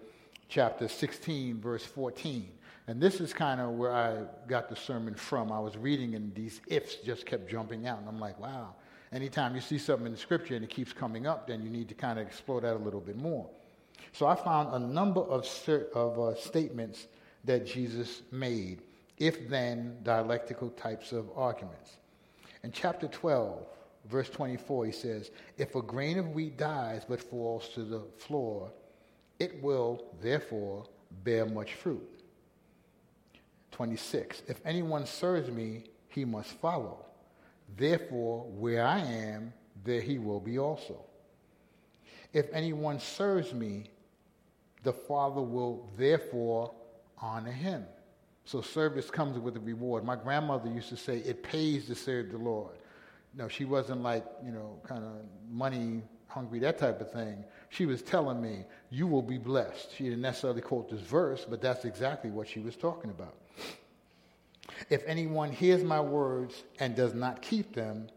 chapter 0.49 0.89
16, 0.89 1.61
verse 1.61 1.85
14. 1.85 2.49
And 2.87 3.01
this 3.01 3.21
is 3.21 3.33
kind 3.33 3.61
of 3.61 3.71
where 3.71 3.93
I 3.93 4.25
got 4.47 4.69
the 4.69 4.77
sermon 4.77 5.15
from. 5.15 5.51
I 5.51 5.59
was 5.59 5.77
reading, 5.77 6.15
and 6.15 6.35
these 6.35 6.61
ifs 6.67 6.97
just 6.97 7.25
kept 7.25 7.51
jumping 7.51 7.87
out. 7.87 7.99
And 7.99 8.09
I'm 8.09 8.21
like, 8.21 8.39
wow. 8.39 8.75
Anytime 9.11 9.55
you 9.55 9.61
see 9.61 9.79
something 9.79 10.07
in 10.07 10.13
the 10.13 10.19
scripture 10.19 10.57
and 10.57 10.65
it 10.65 10.71
keeps 10.71 10.93
coming 10.93 11.27
up, 11.27 11.47
then 11.47 11.63
you 11.63 11.71
need 11.71 11.89
to 11.89 11.95
kind 11.95 12.19
of 12.19 12.27
explore 12.27 12.61
that 12.61 12.75
a 12.75 12.79
little 12.79 13.01
bit 13.01 13.17
more. 13.17 13.49
So 14.13 14.27
I 14.27 14.35
found 14.35 14.75
a 14.75 14.87
number 14.87 15.21
of, 15.21 15.47
of 15.95 16.19
uh, 16.19 16.35
statements 16.35 17.07
that 17.45 17.65
Jesus 17.65 18.23
made, 18.31 18.83
if 19.19 19.49
then 19.49 19.97
dialectical 20.03 20.71
types 20.71 21.13
of 21.13 21.31
arguments. 21.37 21.99
In 22.65 22.73
chapter 22.73 23.07
12, 23.07 23.67
verse 24.07 24.31
24, 24.31 24.87
he 24.87 24.93
says, 24.93 25.31
If 25.59 25.75
a 25.75 25.83
grain 25.83 26.19
of 26.19 26.31
wheat 26.31 26.57
dies 26.57 27.03
but 27.07 27.21
falls 27.21 27.69
to 27.75 27.85
the 27.85 28.01
floor, 28.17 28.73
it 29.39 29.63
will 29.63 30.03
therefore 30.23 30.87
bear 31.23 31.45
much 31.45 31.75
fruit. 31.75 32.09
26, 33.73 34.45
If 34.49 34.63
anyone 34.65 35.05
serves 35.05 35.51
me, 35.51 35.85
he 36.09 36.25
must 36.25 36.53
follow. 36.53 37.05
Therefore, 37.77 38.47
where 38.47 38.87
I 38.87 39.01
am, 39.01 39.53
there 39.85 40.01
he 40.01 40.17
will 40.19 40.41
be 40.41 40.59
also. 40.59 41.05
If 42.33 42.47
anyone 42.51 42.99
serves 42.99 43.53
me, 43.53 43.91
the 44.85 44.93
Father 44.93 45.43
will 45.43 45.91
therefore 45.99 46.73
honor 47.21 47.53
him. 47.53 47.85
So 48.45 48.61
service 48.61 49.11
comes 49.11 49.39
with 49.39 49.57
a 49.57 49.61
reward. 49.61 50.05
My 50.05 50.17
grandmother 50.17 50.71
used 50.71 50.91
to 50.91 50.97
say, 50.97 51.19
it 51.19 51.43
pays 51.43 51.87
to 51.87 51.95
serve 51.95 52.31
the 52.31 52.39
Lord. 52.39 52.77
No, 53.35 53.49
she 53.49 53.65
wasn't 53.65 54.03
like, 54.03 54.25
you 54.45 54.53
know, 54.53 54.79
kind 54.87 55.05
of 55.05 55.13
money 55.51 56.03
hungry, 56.29 56.59
that 56.59 56.79
type 56.79 57.01
of 57.01 57.11
thing. 57.13 57.45
She 57.71 57.87
was 57.87 58.03
telling 58.03 58.43
me, 58.43 58.65
you 58.91 59.07
will 59.07 59.23
be 59.23 59.39
blessed. 59.39 59.95
She 59.97 60.05
didn't 60.05 60.21
necessarily 60.21 60.61
quote 60.61 60.91
this 60.91 61.01
verse, 61.01 61.47
but 61.49 61.63
that's 61.63 61.85
exactly 61.85 62.31
what 62.31 62.49
she 62.49 62.61
was 62.61 62.77
talking 62.77 63.11
about. 63.11 63.35
If 64.91 65.03
anyone 65.07 65.53
hears 65.53 65.85
my 65.85 66.01
words 66.01 66.65
and 66.81 66.97
does 66.97 67.15
not 67.15 67.41
keep 67.41 67.75
them, 67.75 68.09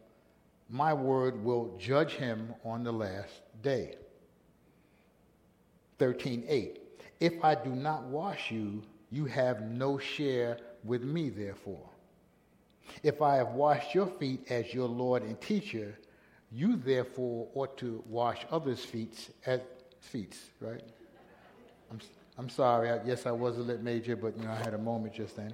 my 0.69 0.93
word 0.93 1.43
will 1.43 1.77
judge 1.77 2.13
him 2.13 2.53
on 2.65 2.83
the 2.83 2.91
last 2.91 3.41
day. 3.61 3.95
13:8 5.99 6.77
If 7.19 7.43
I 7.43 7.55
do 7.55 7.69
not 7.69 8.03
wash 8.03 8.51
you, 8.51 8.83
you 9.09 9.25
have 9.25 9.61
no 9.61 9.97
share 9.97 10.57
with 10.83 11.03
me 11.03 11.29
therefore. 11.29 11.89
If 13.03 13.21
I 13.21 13.35
have 13.35 13.49
washed 13.49 13.93
your 13.93 14.07
feet 14.07 14.51
as 14.51 14.73
your 14.73 14.87
Lord 14.87 15.23
and 15.23 15.39
teacher, 15.39 15.97
you 16.51 16.77
therefore 16.77 17.47
ought 17.53 17.77
to 17.77 18.03
wash 18.07 18.45
others' 18.51 18.83
feet 18.83 19.29
as 19.45 19.61
feet, 19.99 20.37
right? 20.61 20.81
I'm, 21.91 21.99
I'm 22.37 22.49
sorry. 22.49 22.89
I, 22.89 23.03
yes, 23.05 23.25
I 23.25 23.31
was 23.31 23.57
a 23.57 23.61
lit 23.61 23.83
major, 23.83 24.15
but 24.15 24.37
you 24.37 24.43
know 24.43 24.51
I 24.51 24.55
had 24.55 24.73
a 24.73 24.77
moment 24.77 25.13
just 25.13 25.35
then. 25.35 25.53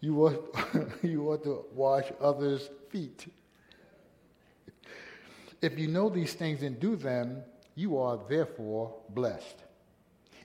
You 0.00 0.26
ought, 0.26 0.56
you 1.02 1.28
ought 1.30 1.42
to 1.44 1.64
wash 1.74 2.04
others' 2.20 2.68
feet. 2.90 3.26
If 5.60 5.78
you 5.78 5.88
know 5.88 6.08
these 6.08 6.34
things 6.34 6.62
and 6.62 6.78
do 6.78 6.94
them, 6.94 7.42
you 7.74 7.98
are 7.98 8.18
therefore 8.28 8.94
blessed. 9.10 9.64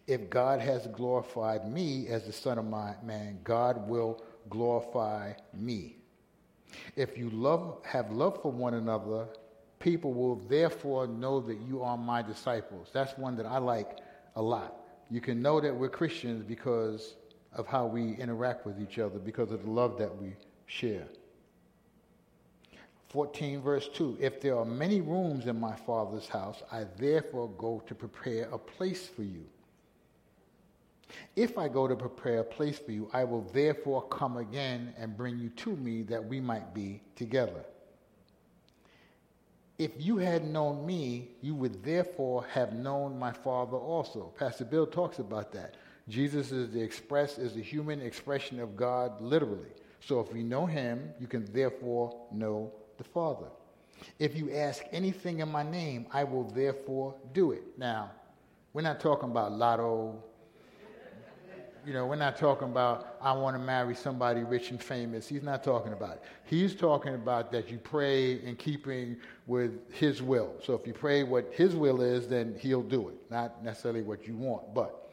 If 0.07 0.29
God 0.29 0.59
has 0.59 0.87
glorified 0.87 1.71
me 1.71 2.07
as 2.07 2.25
the 2.25 2.33
Son 2.33 2.57
of 2.57 2.65
my 2.65 2.95
Man, 3.03 3.39
God 3.43 3.87
will 3.87 4.21
glorify 4.49 5.33
me. 5.53 5.97
If 6.95 7.17
you 7.17 7.29
love, 7.29 7.77
have 7.85 8.11
love 8.11 8.41
for 8.41 8.51
one 8.51 8.73
another, 8.73 9.27
people 9.79 10.13
will 10.13 10.35
therefore 10.35 11.07
know 11.07 11.39
that 11.41 11.59
you 11.61 11.83
are 11.83 11.97
my 11.97 12.21
disciples. 12.21 12.89
That's 12.93 13.17
one 13.17 13.37
that 13.37 13.45
I 13.45 13.59
like 13.59 13.99
a 14.35 14.41
lot. 14.41 14.75
You 15.09 15.21
can 15.21 15.41
know 15.41 15.61
that 15.61 15.75
we're 15.75 15.89
Christians 15.89 16.43
because 16.43 17.15
of 17.53 17.67
how 17.67 17.85
we 17.85 18.15
interact 18.15 18.65
with 18.65 18.81
each 18.81 18.99
other, 18.99 19.19
because 19.19 19.51
of 19.51 19.63
the 19.63 19.69
love 19.69 19.97
that 19.99 20.15
we 20.17 20.35
share. 20.65 21.05
14 23.09 23.61
verse 23.61 23.89
2 23.93 24.17
If 24.19 24.41
there 24.41 24.57
are 24.57 24.65
many 24.65 24.99
rooms 24.99 25.45
in 25.45 25.59
my 25.59 25.75
Father's 25.75 26.27
house, 26.27 26.63
I 26.71 26.85
therefore 26.97 27.49
go 27.57 27.83
to 27.85 27.93
prepare 27.93 28.49
a 28.51 28.57
place 28.57 29.07
for 29.07 29.21
you. 29.21 29.45
If 31.35 31.57
I 31.57 31.67
go 31.67 31.87
to 31.87 31.95
prepare 31.95 32.39
a 32.39 32.43
place 32.43 32.77
for 32.77 32.91
you, 32.91 33.09
I 33.13 33.23
will 33.23 33.41
therefore 33.53 34.03
come 34.07 34.37
again 34.37 34.93
and 34.97 35.17
bring 35.17 35.39
you 35.39 35.49
to 35.49 35.75
me 35.75 36.03
that 36.03 36.23
we 36.23 36.39
might 36.39 36.73
be 36.73 37.01
together. 37.15 37.63
If 39.79 39.91
you 39.97 40.17
had 40.17 40.45
known 40.45 40.85
me, 40.85 41.31
you 41.41 41.55
would 41.55 41.83
therefore 41.83 42.45
have 42.51 42.73
known 42.73 43.17
my 43.17 43.31
Father 43.31 43.77
also. 43.77 44.31
Pastor 44.37 44.65
Bill 44.65 44.85
talks 44.85 45.19
about 45.19 45.51
that. 45.53 45.75
Jesus 46.09 46.51
is 46.51 46.71
the 46.71 46.81
express, 46.81 47.37
is 47.37 47.53
the 47.53 47.61
human 47.61 48.01
expression 48.01 48.59
of 48.59 48.75
God 48.75 49.19
literally. 49.21 49.71
So 49.99 50.19
if 50.19 50.35
you 50.35 50.43
know 50.43 50.65
him, 50.65 51.11
you 51.19 51.27
can 51.27 51.51
therefore 51.51 52.15
know 52.31 52.71
the 52.97 53.03
Father. 53.03 53.47
If 54.19 54.35
you 54.35 54.53
ask 54.53 54.83
anything 54.91 55.39
in 55.39 55.49
my 55.49 55.63
name, 55.63 56.07
I 56.11 56.23
will 56.23 56.43
therefore 56.43 57.15
do 57.33 57.51
it. 57.51 57.63
Now, 57.77 58.11
we're 58.73 58.81
not 58.81 58.99
talking 58.99 59.29
about 59.29 59.53
lotto. 59.53 60.21
You 61.85 61.91
know, 61.91 62.05
we're 62.05 62.15
not 62.15 62.37
talking 62.37 62.69
about, 62.69 63.17
I 63.21 63.33
want 63.33 63.57
to 63.57 63.61
marry 63.61 63.93
somebody 63.93 64.43
rich 64.43 64.71
and 64.71 64.81
famous. 64.81 65.27
He's 65.27 65.43
not 65.43 65.65
talking 65.65 65.91
about 65.91 66.11
it. 66.13 66.23
He's 66.45 66.73
talking 66.73 67.13
about 67.13 67.51
that 67.51 67.69
you 67.69 67.77
pray 67.77 68.41
in 68.41 68.55
keeping 68.55 69.17
with 69.47 69.91
his 69.93 70.21
will. 70.21 70.53
So 70.63 70.75
if 70.75 70.87
you 70.87 70.93
pray 70.93 71.23
what 71.23 71.51
his 71.51 71.75
will 71.75 72.01
is, 72.01 72.25
then 72.27 72.55
he'll 72.57 72.83
do 72.83 73.09
it. 73.09 73.15
Not 73.29 73.61
necessarily 73.61 74.01
what 74.01 74.25
you 74.25 74.37
want, 74.37 74.73
but 74.73 75.11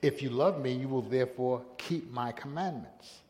if 0.00 0.22
you 0.22 0.30
love 0.30 0.60
me, 0.62 0.72
you 0.72 0.88
will 0.88 1.02
therefore 1.02 1.62
keep 1.76 2.10
my 2.10 2.32
commandments. 2.32 3.20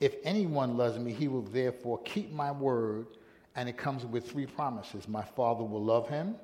If 0.00 0.14
anyone 0.24 0.78
loves 0.78 0.98
me, 0.98 1.12
he 1.12 1.28
will 1.28 1.42
therefore 1.42 2.00
keep 2.04 2.32
my 2.32 2.50
word. 2.50 3.06
And 3.54 3.68
it 3.68 3.76
comes 3.76 4.06
with 4.06 4.30
three 4.30 4.46
promises. 4.46 5.08
My 5.08 5.24
Father 5.24 5.64
will 5.64 5.84
love 5.84 6.08
him, 6.08 6.36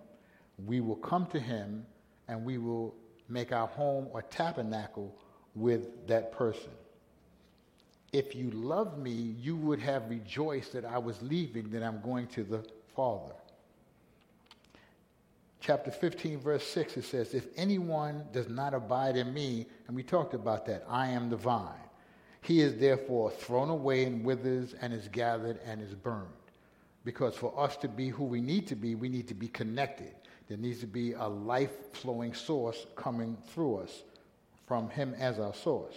we 0.67 0.81
will 0.81 0.97
come 0.97 1.27
to 1.27 1.41
him, 1.41 1.87
and 2.29 2.45
we 2.45 2.59
will 2.59 2.95
make 3.29 3.53
our 3.53 3.67
home 3.67 4.09
or 4.13 4.23
tabernacle 4.23 5.15
with 5.55 6.07
that 6.07 6.33
person. 6.33 6.71
If 8.13 8.35
you 8.35 8.51
love 8.51 8.99
me, 8.99 9.35
you 9.41 9.57
would 9.57 9.81
have 9.81 10.09
rejoiced 10.09 10.73
that 10.73 10.85
I 10.85 10.99
was 10.99 11.21
leaving, 11.23 11.71
that 11.71 11.83
I'm 11.83 12.01
going 12.01 12.29
to 12.29 12.45
the 12.45 12.65
Father 12.95 13.35
chapter 15.65 15.91
15, 15.91 16.41
verse 16.41 16.67
6, 16.67 16.99
it 16.99 17.05
says, 17.05 17.33
If 17.33 17.47
anyone 17.57 18.25
does 18.33 18.51
not 18.51 18.75
abide 18.75 19.17
in 19.17 19.33
me, 19.33 19.67
and 19.87 19.97
we 19.97 20.03
talked 20.03 20.35
about 20.35 20.67
that, 20.67 20.85
I 20.87 21.09
am 21.09 21.31
the 21.31 21.37
vine. 21.37 21.73
He 22.43 22.61
is 22.61 22.77
therefore 22.77 23.31
thrown 23.31 23.71
away 23.71 24.05
and 24.05 24.23
withers 24.23 24.75
and 24.83 24.93
is 24.93 25.09
gathered 25.09 25.59
and 25.65 25.81
is 25.81 25.95
burned. 25.95 26.29
Because 27.03 27.35
for 27.35 27.59
us 27.59 27.79
to 27.79 27.89
be 27.89 28.11
who 28.11 28.25
we 28.25 28.43
need 28.43 28.67
to 28.67 28.77
be, 28.77 28.95
we 28.95 29.09
need 29.09 29.27
to 29.29 29.35
be 29.35 29.49
connected. 29.49 30.15
There 30.49 30.59
needs 30.59 30.81
to 30.81 30.87
be 30.87 31.13
a 31.13 31.27
life 31.27 31.73
flowing 31.93 32.35
source 32.35 32.87
coming 32.97 33.37
through 33.49 33.79
us 33.79 34.03
from 34.67 34.91
Him 34.91 35.15
as 35.19 35.39
our 35.39 35.55
source. 35.55 35.97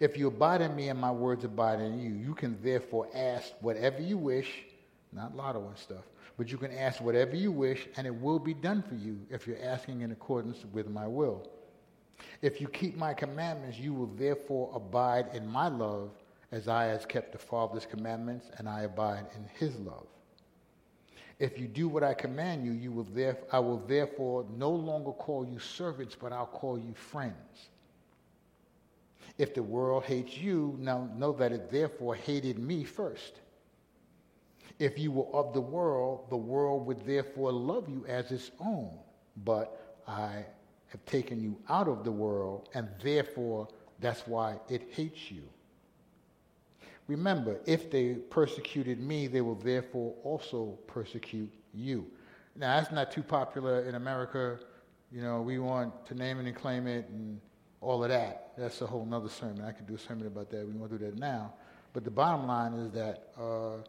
If 0.00 0.16
you 0.16 0.28
abide 0.28 0.60
in 0.60 0.74
me 0.74 0.88
and 0.88 0.98
my 0.98 1.10
words 1.10 1.44
abide 1.44 1.80
in 1.80 2.00
you, 2.00 2.10
you 2.14 2.34
can 2.34 2.58
therefore 2.62 3.08
ask 3.14 3.52
whatever 3.60 4.00
you 4.00 4.18
wish, 4.18 4.64
not 5.12 5.36
lotto 5.36 5.66
and 5.68 5.78
stuff, 5.78 6.04
but 6.36 6.50
you 6.50 6.58
can 6.58 6.72
ask 6.72 7.00
whatever 7.00 7.36
you 7.36 7.50
wish, 7.50 7.88
and 7.96 8.06
it 8.06 8.14
will 8.14 8.38
be 8.38 8.54
done 8.54 8.82
for 8.82 8.94
you 8.94 9.18
if 9.30 9.46
you're 9.46 9.62
asking 9.62 10.02
in 10.02 10.12
accordance 10.12 10.64
with 10.72 10.88
my 10.88 11.06
will. 11.06 11.48
If 12.42 12.60
you 12.60 12.68
keep 12.68 12.96
my 12.96 13.14
commandments, 13.14 13.78
you 13.78 13.92
will 13.94 14.10
therefore 14.16 14.70
abide 14.74 15.34
in 15.34 15.46
my 15.46 15.68
love, 15.68 16.10
as 16.52 16.68
I 16.68 16.84
has 16.84 17.04
kept 17.04 17.32
the 17.32 17.38
Father's 17.38 17.86
commandments, 17.86 18.50
and 18.58 18.68
I 18.68 18.82
abide 18.82 19.26
in 19.34 19.44
his 19.58 19.76
love. 19.80 20.06
If 21.38 21.58
you 21.58 21.68
do 21.68 21.88
what 21.88 22.02
I 22.02 22.14
command 22.14 22.64
you, 22.64 22.72
you 22.72 22.92
will 22.92 23.04
there, 23.04 23.36
I 23.52 23.58
will 23.58 23.78
therefore 23.78 24.46
no 24.56 24.70
longer 24.70 25.12
call 25.12 25.46
you 25.46 25.58
servants, 25.58 26.16
but 26.18 26.32
I'll 26.32 26.46
call 26.46 26.78
you 26.78 26.94
friends. 26.94 27.68
If 29.36 29.54
the 29.54 29.62
world 29.62 30.04
hates 30.04 30.36
you, 30.38 30.76
now 30.80 31.10
know 31.16 31.32
that 31.32 31.52
it 31.52 31.70
therefore 31.70 32.14
hated 32.14 32.58
me 32.58 32.84
first. 32.84 33.40
If 34.78 34.98
you 34.98 35.12
were 35.12 35.26
of 35.34 35.52
the 35.52 35.60
world, 35.60 36.30
the 36.30 36.36
world 36.36 36.86
would 36.86 37.04
therefore 37.04 37.52
love 37.52 37.88
you 37.88 38.04
as 38.08 38.30
its 38.30 38.50
own. 38.60 38.90
But 39.44 39.98
I 40.08 40.44
have 40.88 41.04
taken 41.04 41.42
you 41.42 41.58
out 41.68 41.88
of 41.88 42.04
the 42.04 42.12
world, 42.12 42.70
and 42.72 42.88
therefore 43.02 43.68
That's 43.98 44.26
why 44.26 44.58
it 44.68 44.88
hates 44.90 45.30
you. 45.30 45.42
Remember, 47.08 47.60
if 47.66 47.90
they 47.90 48.14
persecuted 48.14 49.00
me, 49.00 49.28
they 49.28 49.40
will 49.40 49.54
therefore 49.54 50.14
also 50.24 50.78
persecute 50.86 51.52
you. 51.72 52.06
Now, 52.56 52.80
that's 52.80 52.92
not 52.92 53.12
too 53.12 53.22
popular 53.22 53.82
in 53.82 53.94
America. 53.94 54.58
You 55.12 55.22
know, 55.22 55.40
we 55.40 55.58
want 55.58 56.06
to 56.06 56.14
name 56.14 56.40
it 56.40 56.46
and 56.46 56.56
claim 56.56 56.86
it 56.86 57.08
and 57.10 57.40
all 57.80 58.02
of 58.02 58.10
that. 58.10 58.52
That's 58.58 58.80
a 58.80 58.86
whole 58.86 59.04
nother 59.04 59.28
sermon. 59.28 59.62
I 59.64 59.72
could 59.72 59.86
do 59.86 59.94
a 59.94 59.98
sermon 59.98 60.26
about 60.26 60.50
that. 60.50 60.66
We 60.66 60.72
won't 60.72 60.90
do 60.90 60.98
that 60.98 61.16
now. 61.16 61.54
But 61.92 62.04
the 62.04 62.10
bottom 62.10 62.46
line 62.46 62.72
is 62.74 62.90
that 62.92 63.28
uh, 63.38 63.82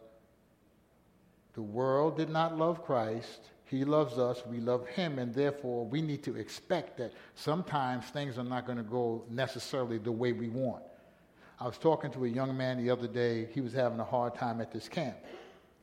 the 1.54 1.62
world 1.62 2.16
did 2.16 2.30
not 2.30 2.56
love 2.56 2.84
Christ. 2.84 3.50
He 3.64 3.84
loves 3.84 4.16
us. 4.16 4.42
We 4.46 4.58
love 4.60 4.86
him. 4.86 5.18
And 5.18 5.34
therefore, 5.34 5.84
we 5.84 6.00
need 6.00 6.22
to 6.22 6.36
expect 6.36 6.98
that 6.98 7.12
sometimes 7.34 8.04
things 8.06 8.38
are 8.38 8.44
not 8.44 8.64
going 8.64 8.78
to 8.78 8.84
go 8.84 9.24
necessarily 9.28 9.98
the 9.98 10.12
way 10.12 10.32
we 10.32 10.48
want. 10.48 10.82
I 11.60 11.66
was 11.66 11.76
talking 11.76 12.10
to 12.12 12.24
a 12.24 12.28
young 12.28 12.56
man 12.56 12.82
the 12.82 12.90
other 12.90 13.08
day. 13.08 13.48
He 13.52 13.60
was 13.60 13.72
having 13.72 13.98
a 13.98 14.04
hard 14.04 14.34
time 14.36 14.60
at 14.60 14.70
this 14.70 14.88
camp. 14.88 15.16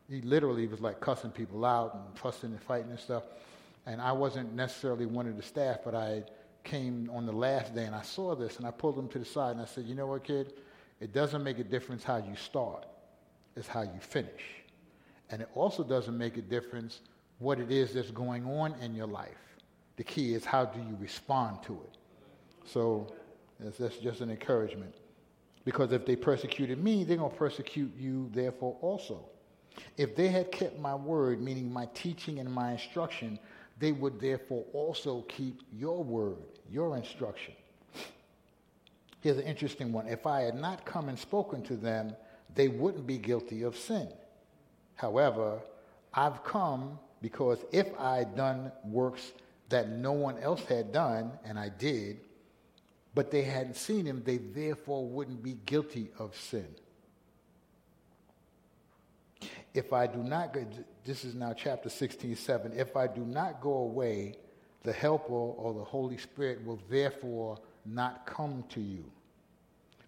He 0.09 0.21
literally 0.21 0.67
was 0.67 0.79
like 0.79 1.01
cussing 1.01 1.31
people 1.31 1.65
out 1.65 1.95
and 1.95 2.17
fussing 2.17 2.51
and 2.51 2.61
fighting 2.61 2.91
and 2.91 2.99
stuff. 2.99 3.23
And 3.85 3.99
I 4.01 4.13
wasn't 4.13 4.53
necessarily 4.53 5.05
one 5.05 5.27
of 5.27 5.35
the 5.35 5.43
staff, 5.43 5.79
but 5.83 5.93
I 5.93 6.23
came 6.63 7.09
on 7.13 7.25
the 7.25 7.33
last 7.33 7.75
day 7.75 7.83
and 7.83 7.93
I 7.93 8.01
saw 8.01 8.35
this 8.35 8.57
and 8.57 8.65
I 8.65 8.71
pulled 8.71 8.97
him 8.97 9.09
to 9.09 9.19
the 9.19 9.25
side 9.25 9.51
and 9.51 9.61
I 9.61 9.65
said, 9.65 9.85
You 9.85 9.95
know 9.95 10.07
what, 10.07 10.23
kid? 10.23 10.53
It 11.01 11.13
doesn't 11.13 11.43
make 11.43 11.59
a 11.59 11.63
difference 11.63 12.03
how 12.03 12.17
you 12.17 12.35
start, 12.35 12.85
it's 13.55 13.67
how 13.67 13.81
you 13.81 13.99
finish. 13.99 14.43
And 15.29 15.41
it 15.41 15.49
also 15.55 15.83
doesn't 15.83 16.17
make 16.17 16.37
a 16.37 16.41
difference 16.41 17.01
what 17.39 17.59
it 17.59 17.71
is 17.71 17.93
that's 17.93 18.11
going 18.11 18.45
on 18.45 18.75
in 18.81 18.95
your 18.95 19.07
life. 19.07 19.31
The 19.97 20.03
key 20.03 20.33
is 20.33 20.45
how 20.45 20.65
do 20.65 20.79
you 20.79 20.95
respond 20.99 21.63
to 21.63 21.73
it. 21.73 21.97
So 22.65 23.07
that's, 23.59 23.97
just 23.97 24.21
an 24.21 24.29
encouragement. 24.29 24.95
Because 25.65 25.91
if 25.91 26.05
they 26.05 26.15
persecuted 26.15 26.81
me, 26.81 27.03
they're 27.03 27.17
going 27.17 27.31
to 27.31 27.37
persecute 27.37 27.91
you, 27.97 28.29
therefore, 28.33 28.77
also. 28.81 29.25
If 29.97 30.15
they 30.15 30.27
had 30.29 30.51
kept 30.51 30.79
my 30.79 30.95
word, 30.95 31.41
meaning 31.41 31.73
my 31.73 31.87
teaching 31.93 32.39
and 32.39 32.49
my 32.49 32.71
instruction, 32.73 33.39
they 33.79 33.91
would 33.91 34.19
therefore 34.21 34.63
also 34.73 35.21
keep 35.27 35.61
your 35.73 36.03
word, 36.03 36.37
your 36.71 36.95
instruction. 36.95 37.53
Here's 39.21 39.37
an 39.37 39.43
interesting 39.43 39.91
one. 39.91 40.07
If 40.07 40.27
I 40.27 40.41
had 40.41 40.55
not 40.55 40.85
come 40.85 41.09
and 41.09 41.17
spoken 41.17 41.63
to 41.63 41.75
them, 41.75 42.15
they 42.53 42.67
wouldn't 42.67 43.07
be 43.07 43.17
guilty 43.17 43.63
of 43.63 43.75
sin. 43.75 44.07
However, 44.93 45.59
I've 46.13 46.43
come 46.43 46.99
because 47.21 47.57
if 47.71 47.87
I 47.99 48.17
had 48.17 48.35
done 48.35 48.71
works 48.85 49.33
that 49.69 49.89
no 49.89 50.11
one 50.11 50.37
else 50.37 50.63
had 50.65 50.93
done, 50.93 51.31
and 51.43 51.57
I 51.57 51.69
did, 51.69 52.19
but 53.15 53.31
they 53.31 53.43
hadn't 53.43 53.77
seen 53.77 54.05
him, 54.05 54.21
they 54.25 54.37
therefore 54.37 55.07
wouldn't 55.07 55.41
be 55.41 55.57
guilty 55.65 56.09
of 56.19 56.35
sin. 56.35 56.67
If 59.73 59.93
I 59.93 60.05
do 60.05 60.19
not 60.19 60.53
go, 60.53 60.65
this 61.05 61.23
is 61.23 61.33
now 61.33 61.53
chapter 61.53 61.89
16, 61.89 62.35
7. 62.35 62.73
If 62.75 62.97
I 62.97 63.07
do 63.07 63.21
not 63.21 63.61
go 63.61 63.73
away, 63.73 64.35
the 64.83 64.91
Helper 64.91 65.33
or 65.33 65.73
the 65.73 65.83
Holy 65.83 66.17
Spirit 66.17 66.65
will 66.65 66.79
therefore 66.89 67.57
not 67.85 68.25
come 68.25 68.65
to 68.69 68.81
you. 68.81 69.05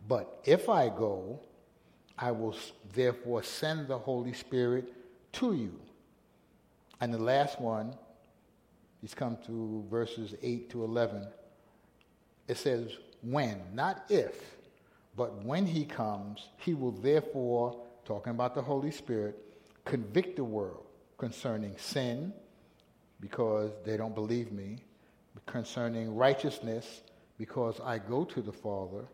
But 0.07 0.41
if 0.43 0.69
I 0.69 0.89
go, 0.89 1.39
I 2.17 2.31
will 2.31 2.55
therefore 2.93 3.41
send 3.41 3.87
the 3.87 3.97
Holy 3.97 4.33
Spirit 4.33 4.93
to 5.33 5.53
you. 5.53 5.79
And 6.99 7.13
the 7.13 7.19
last 7.19 7.61
one, 7.61 7.93
he's 9.01 9.13
come 9.13 9.37
to 9.45 9.85
verses 9.89 10.35
8 10.41 10.69
to 10.71 10.83
11 10.83 11.27
it 12.47 12.57
says 12.57 12.91
when, 13.21 13.61
not 13.73 14.05
if, 14.09 14.57
but 15.15 15.43
when 15.43 15.65
he 15.65 15.85
comes, 15.85 16.47
he 16.57 16.73
will 16.73 16.91
therefore, 16.91 17.79
talking 18.05 18.31
about 18.31 18.55
the 18.55 18.61
Holy 18.61 18.91
Spirit, 18.91 19.35
convict 19.85 20.35
the 20.35 20.43
world 20.43 20.85
concerning 21.17 21.75
sin, 21.77 22.33
because 23.19 23.71
they 23.83 23.97
don't 23.97 24.13
believe 24.13 24.51
me, 24.51 24.77
concerning 25.45 26.15
righteousness, 26.15 27.01
because 27.37 27.79
I 27.83 27.97
go 27.97 28.23
to 28.25 28.41
the 28.41 28.51
Father, 28.51 29.05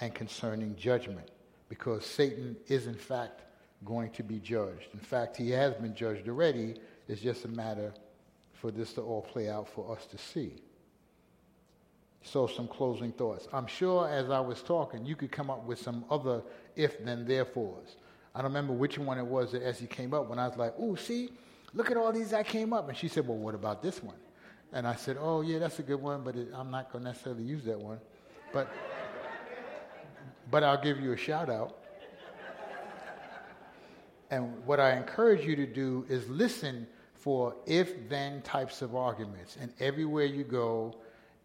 and 0.00 0.14
concerning 0.14 0.76
judgment, 0.76 1.30
because 1.68 2.04
Satan 2.04 2.56
is 2.66 2.86
in 2.86 2.94
fact 2.94 3.42
going 3.84 4.10
to 4.10 4.22
be 4.22 4.38
judged. 4.38 4.88
In 4.92 5.00
fact, 5.00 5.36
he 5.36 5.50
has 5.50 5.74
been 5.74 5.94
judged 5.94 6.28
already. 6.28 6.74
It's 7.06 7.20
just 7.20 7.44
a 7.44 7.48
matter 7.48 7.92
for 8.52 8.70
this 8.70 8.92
to 8.94 9.02
all 9.02 9.22
play 9.22 9.48
out 9.48 9.68
for 9.68 9.96
us 9.96 10.06
to 10.06 10.18
see. 10.18 10.62
So, 12.22 12.46
some 12.46 12.68
closing 12.68 13.12
thoughts. 13.12 13.48
I'm 13.52 13.66
sure 13.66 14.08
as 14.08 14.28
I 14.28 14.40
was 14.40 14.60
talking, 14.62 15.06
you 15.06 15.16
could 15.16 15.30
come 15.30 15.50
up 15.50 15.64
with 15.64 15.80
some 15.80 16.04
other 16.10 16.42
if 16.76 17.02
then 17.04 17.24
therefores. 17.24 17.96
I 18.34 18.42
don't 18.42 18.50
remember 18.50 18.72
which 18.72 18.98
one 18.98 19.18
it 19.18 19.26
was 19.26 19.52
that 19.52 19.76
he 19.76 19.86
came 19.86 20.12
up 20.12 20.28
when 20.28 20.38
I 20.38 20.46
was 20.46 20.56
like, 20.56 20.74
oh, 20.78 20.94
see, 20.94 21.30
look 21.74 21.90
at 21.90 21.96
all 21.96 22.12
these 22.12 22.30
that 22.30 22.46
came 22.46 22.72
up. 22.72 22.88
And 22.88 22.96
she 22.96 23.08
said, 23.08 23.26
well, 23.26 23.38
what 23.38 23.54
about 23.54 23.82
this 23.82 24.02
one? 24.02 24.16
And 24.72 24.86
I 24.86 24.94
said, 24.94 25.16
oh, 25.18 25.40
yeah, 25.40 25.58
that's 25.58 25.78
a 25.78 25.82
good 25.82 26.00
one, 26.00 26.22
but 26.22 26.36
it, 26.36 26.48
I'm 26.54 26.70
not 26.70 26.92
going 26.92 27.04
to 27.04 27.10
necessarily 27.10 27.44
use 27.44 27.64
that 27.64 27.78
one. 27.78 27.98
But, 28.52 28.68
but 30.50 30.62
I'll 30.62 30.80
give 30.80 31.00
you 31.00 31.12
a 31.12 31.16
shout 31.16 31.48
out. 31.48 31.78
And 34.30 34.64
what 34.66 34.78
I 34.78 34.96
encourage 34.96 35.44
you 35.46 35.56
to 35.56 35.66
do 35.66 36.04
is 36.08 36.28
listen 36.28 36.86
for 37.14 37.56
if 37.66 38.08
then 38.08 38.42
types 38.42 38.82
of 38.82 38.94
arguments. 38.94 39.56
And 39.60 39.72
everywhere 39.80 40.26
you 40.26 40.44
go, 40.44 40.94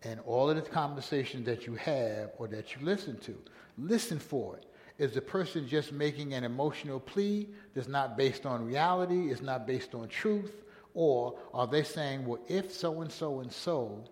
and 0.04 0.20
all 0.26 0.50
of 0.50 0.56
the 0.56 0.62
conversations 0.62 1.46
that 1.46 1.66
you 1.66 1.76
have 1.76 2.32
or 2.38 2.48
that 2.48 2.76
you 2.76 2.86
listen 2.86 3.18
to, 3.20 3.36
listen 3.78 4.20
for 4.20 4.58
it. 4.58 4.66
Is 5.00 5.14
the 5.14 5.22
person 5.22 5.68
just 5.68 5.92
making 5.92 6.34
an 6.34 6.44
emotional 6.44 7.00
plea 7.00 7.50
that's 7.74 7.88
not 7.88 8.16
based 8.16 8.46
on 8.46 8.66
reality, 8.66 9.32
is 9.32 9.42
not 9.42 9.66
based 9.66 9.96
on 9.96 10.08
truth? 10.08 10.64
Or 10.94 11.40
are 11.54 11.66
they 11.66 11.84
saying, 11.84 12.26
well, 12.26 12.40
if 12.48 12.72
so 12.72 13.02
and 13.02 13.12
so 13.12 13.40
and 13.40 13.52
so, 13.52 14.04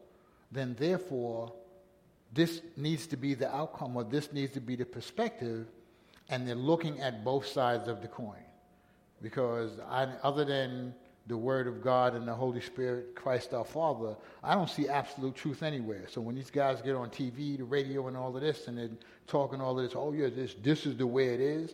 then 0.51 0.75
therefore 0.79 1.53
this 2.33 2.61
needs 2.77 3.05
to 3.07 3.17
be 3.17 3.35
the 3.35 3.53
outcome 3.53 3.95
or 3.95 4.03
this 4.03 4.33
needs 4.33 4.53
to 4.53 4.61
be 4.61 4.75
the 4.75 4.85
perspective, 4.85 5.67
and 6.29 6.47
they're 6.47 6.55
looking 6.55 6.99
at 6.99 7.23
both 7.23 7.45
sides 7.45 7.87
of 7.87 8.01
the 8.01 8.07
coin? 8.07 8.43
Because 9.21 9.71
I, 9.87 10.07
other 10.23 10.45
than 10.45 10.95
the 11.31 11.37
Word 11.37 11.65
of 11.65 11.81
God 11.81 12.13
and 12.13 12.27
the 12.27 12.33
Holy 12.33 12.59
Spirit, 12.59 13.15
Christ 13.15 13.53
our 13.53 13.63
Father, 13.63 14.17
I 14.43 14.53
don't 14.53 14.69
see 14.69 14.89
absolute 14.89 15.33
truth 15.33 15.63
anywhere. 15.63 16.03
So 16.09 16.19
when 16.19 16.35
these 16.35 16.51
guys 16.51 16.81
get 16.81 16.93
on 16.93 17.09
TV, 17.09 17.57
the 17.57 17.63
radio, 17.63 18.09
and 18.09 18.17
all 18.17 18.35
of 18.35 18.41
this, 18.41 18.67
and 18.67 18.77
they're 18.77 18.89
talking 19.27 19.61
all 19.61 19.79
of 19.79 19.85
this, 19.85 19.95
oh 19.95 20.11
yeah, 20.11 20.27
this 20.27 20.55
this 20.61 20.85
is 20.85 20.97
the 20.97 21.07
way 21.07 21.33
it 21.33 21.39
is. 21.39 21.73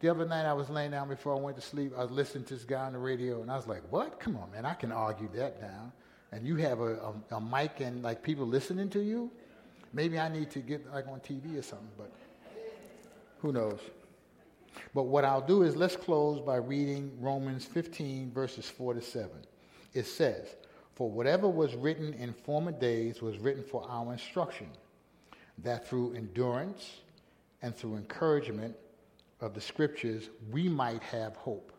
The 0.00 0.10
other 0.10 0.26
night 0.26 0.44
I 0.44 0.52
was 0.52 0.68
laying 0.68 0.90
down 0.90 1.08
before 1.08 1.34
I 1.34 1.40
went 1.40 1.56
to 1.56 1.62
sleep. 1.62 1.92
I 1.96 2.02
was 2.02 2.10
listening 2.10 2.44
to 2.44 2.54
this 2.54 2.64
guy 2.64 2.84
on 2.84 2.92
the 2.92 2.98
radio, 2.98 3.40
and 3.40 3.50
I 3.50 3.56
was 3.56 3.66
like, 3.66 3.82
"What? 3.90 4.20
Come 4.20 4.36
on, 4.36 4.50
man! 4.52 4.66
I 4.66 4.74
can 4.74 4.92
argue 4.92 5.30
that 5.36 5.58
down." 5.58 5.90
And 6.30 6.46
you 6.46 6.56
have 6.56 6.80
a, 6.80 7.14
a, 7.30 7.36
a 7.36 7.40
mic 7.40 7.80
and 7.80 8.02
like 8.02 8.22
people 8.22 8.46
listening 8.46 8.90
to 8.90 9.00
you. 9.00 9.30
Maybe 9.94 10.18
I 10.18 10.28
need 10.28 10.50
to 10.50 10.58
get 10.58 10.86
like 10.92 11.08
on 11.08 11.20
TV 11.20 11.58
or 11.58 11.62
something, 11.62 11.88
but 11.96 12.12
who 13.40 13.52
knows? 13.52 13.80
But 14.94 15.04
what 15.04 15.24
I'll 15.24 15.46
do 15.46 15.62
is 15.62 15.76
let's 15.76 15.96
close 15.96 16.40
by 16.40 16.56
reading 16.56 17.12
Romans 17.20 17.64
15, 17.64 18.32
verses 18.32 18.68
4 18.68 18.94
to 18.94 19.02
7. 19.02 19.30
It 19.94 20.06
says, 20.06 20.56
For 20.94 21.10
whatever 21.10 21.48
was 21.48 21.74
written 21.74 22.14
in 22.14 22.32
former 22.32 22.72
days 22.72 23.22
was 23.22 23.38
written 23.38 23.62
for 23.62 23.84
our 23.88 24.12
instruction, 24.12 24.68
that 25.58 25.86
through 25.86 26.14
endurance 26.14 27.00
and 27.62 27.74
through 27.76 27.96
encouragement 27.96 28.74
of 29.40 29.54
the 29.54 29.60
scriptures 29.60 30.30
we 30.50 30.68
might 30.68 31.02
have 31.02 31.36
hope. 31.36 31.72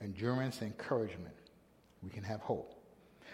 Endurance 0.00 0.62
encouragement. 0.62 1.34
We 2.02 2.10
can 2.10 2.22
have 2.24 2.40
hope. 2.40 2.74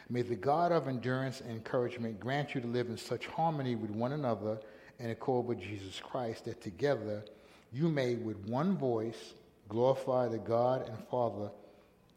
May 0.08 0.22
the 0.22 0.36
God 0.36 0.72
of 0.72 0.88
endurance 0.88 1.40
and 1.40 1.52
encouragement 1.52 2.18
grant 2.18 2.54
you 2.54 2.60
to 2.60 2.66
live 2.66 2.88
in 2.88 2.96
such 2.96 3.26
harmony 3.26 3.76
with 3.76 3.90
one 3.90 4.12
another 4.12 4.58
in 4.98 5.10
accord 5.10 5.46
with 5.46 5.60
Jesus 5.60 6.00
Christ 6.00 6.44
that 6.46 6.60
together 6.60 7.24
you 7.72 7.88
may 7.88 8.16
with 8.16 8.36
one 8.48 8.76
voice 8.76 9.34
glorify 9.68 10.28
the 10.28 10.38
God 10.38 10.88
and 10.88 10.98
Father 11.08 11.50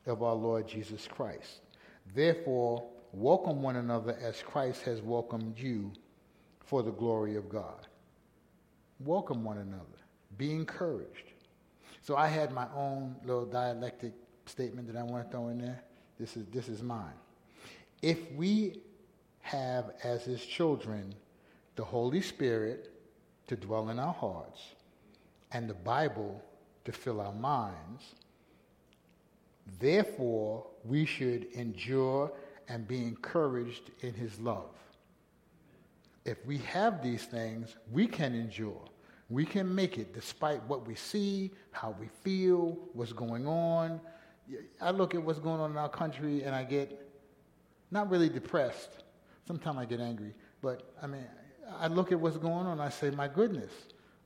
of 0.05 0.23
our 0.23 0.33
Lord 0.33 0.67
Jesus 0.67 1.07
Christ. 1.07 1.59
Therefore, 2.15 2.83
welcome 3.13 3.61
one 3.61 3.75
another 3.75 4.17
as 4.21 4.41
Christ 4.41 4.81
has 4.83 5.01
welcomed 5.01 5.57
you 5.57 5.91
for 6.65 6.81
the 6.81 6.91
glory 6.91 7.35
of 7.35 7.49
God. 7.49 7.87
Welcome 8.99 9.43
one 9.43 9.59
another. 9.59 9.83
Be 10.37 10.51
encouraged. 10.51 11.31
So 12.01 12.15
I 12.15 12.27
had 12.27 12.51
my 12.51 12.67
own 12.75 13.15
little 13.23 13.45
dialectic 13.45 14.13
statement 14.45 14.87
that 14.87 14.97
I 14.97 15.03
want 15.03 15.25
to 15.25 15.31
throw 15.31 15.49
in 15.49 15.59
there. 15.59 15.83
This 16.19 16.35
is, 16.35 16.45
this 16.47 16.67
is 16.67 16.81
mine. 16.81 17.13
If 18.01 18.31
we 18.33 18.81
have 19.41 19.91
as 20.03 20.23
his 20.23 20.45
children 20.45 21.13
the 21.75 21.83
Holy 21.83 22.21
Spirit 22.21 22.91
to 23.47 23.55
dwell 23.55 23.89
in 23.89 23.99
our 23.99 24.13
hearts, 24.13 24.61
and 25.53 25.69
the 25.69 25.73
Bible 25.73 26.43
to 26.85 26.91
fill 26.91 27.21
our 27.21 27.33
minds. 27.33 28.15
Therefore, 29.79 30.65
we 30.83 31.05
should 31.05 31.45
endure 31.53 32.31
and 32.67 32.87
be 32.87 32.97
encouraged 33.03 33.91
in 34.01 34.13
his 34.13 34.39
love. 34.39 34.69
if 36.25 36.45
we 36.45 36.57
have 36.59 37.03
these 37.03 37.25
things, 37.25 37.75
we 37.91 38.07
can 38.07 38.33
endure. 38.33 38.81
We 39.29 39.45
can 39.45 39.73
make 39.73 39.97
it 39.97 40.13
despite 40.13 40.63
what 40.63 40.87
we 40.87 40.95
see, 40.95 41.51
how 41.71 41.95
we 41.99 42.07
feel, 42.23 42.77
what's 42.93 43.13
going 43.13 43.45
on. 43.47 43.99
I 44.79 44.91
look 44.91 45.15
at 45.15 45.21
what's 45.21 45.39
going 45.39 45.59
on 45.59 45.71
in 45.71 45.77
our 45.77 45.89
country 45.89 46.43
and 46.43 46.55
I 46.55 46.63
get 46.63 46.97
not 47.91 48.09
really 48.09 48.29
depressed. 48.29 48.89
Sometimes 49.47 49.77
I 49.79 49.85
get 49.85 49.99
angry. 49.99 50.33
But 50.61 50.93
I 51.01 51.07
mean, 51.07 51.25
I 51.77 51.87
look 51.87 52.11
at 52.11 52.19
what's 52.19 52.37
going 52.37 52.53
on 52.53 52.67
and 52.67 52.81
I 52.81 52.89
say, 52.89 53.09
my 53.09 53.27
goodness, 53.27 53.71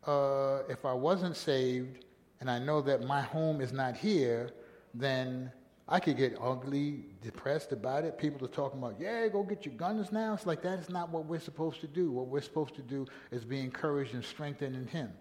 uh, 0.08 0.64
if 0.70 0.86
I 0.86 0.93
wasn't 0.93 1.36
saved 1.36 2.05
and 2.39 2.49
I 2.49 2.60
know 2.60 2.82
that 2.82 3.03
my 3.03 3.22
home 3.22 3.62
is 3.62 3.74
not 3.74 3.95
here, 3.95 4.51
then 4.93 5.51
I 5.89 5.99
could 5.99 6.18
get 6.18 6.38
ugly, 6.41 7.05
depressed 7.22 7.72
about 7.72 8.03
it. 8.03 8.18
People 8.18 8.45
are 8.45 8.49
talking 8.49 8.80
about, 8.80 8.95
yeah, 8.99 9.28
go 9.28 9.43
get 9.43 9.66
your 9.66 9.76
guns 9.76 10.12
now. 10.12 10.34
It's 10.34 10.45
like 10.45 10.62
that 10.64 10.80
is 10.80 10.89
not 10.89 11.10
what 11.10 11.26
we're 11.26 11.39
supposed 11.39 11.82
to 11.82 11.88
do. 11.88 12.12
What 12.12 12.28
we're 12.28 12.41
supposed 12.41 12.76
to 12.76 12.82
do 12.82 13.05
is 13.32 13.43
be 13.43 13.60
encouraged 13.60 14.14
and 14.14 14.24
strengthened 14.24 14.76
in 14.76 14.88
Him. 14.88 15.12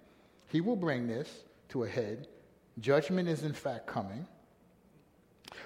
He 0.48 0.60
will 0.60 0.76
bring 0.76 1.06
this 1.06 1.44
to 1.70 1.84
a 1.84 1.88
head. 1.88 2.28
Judgment 2.80 3.28
is 3.28 3.42
in 3.42 3.52
fact 3.52 3.86
coming. 3.86 4.26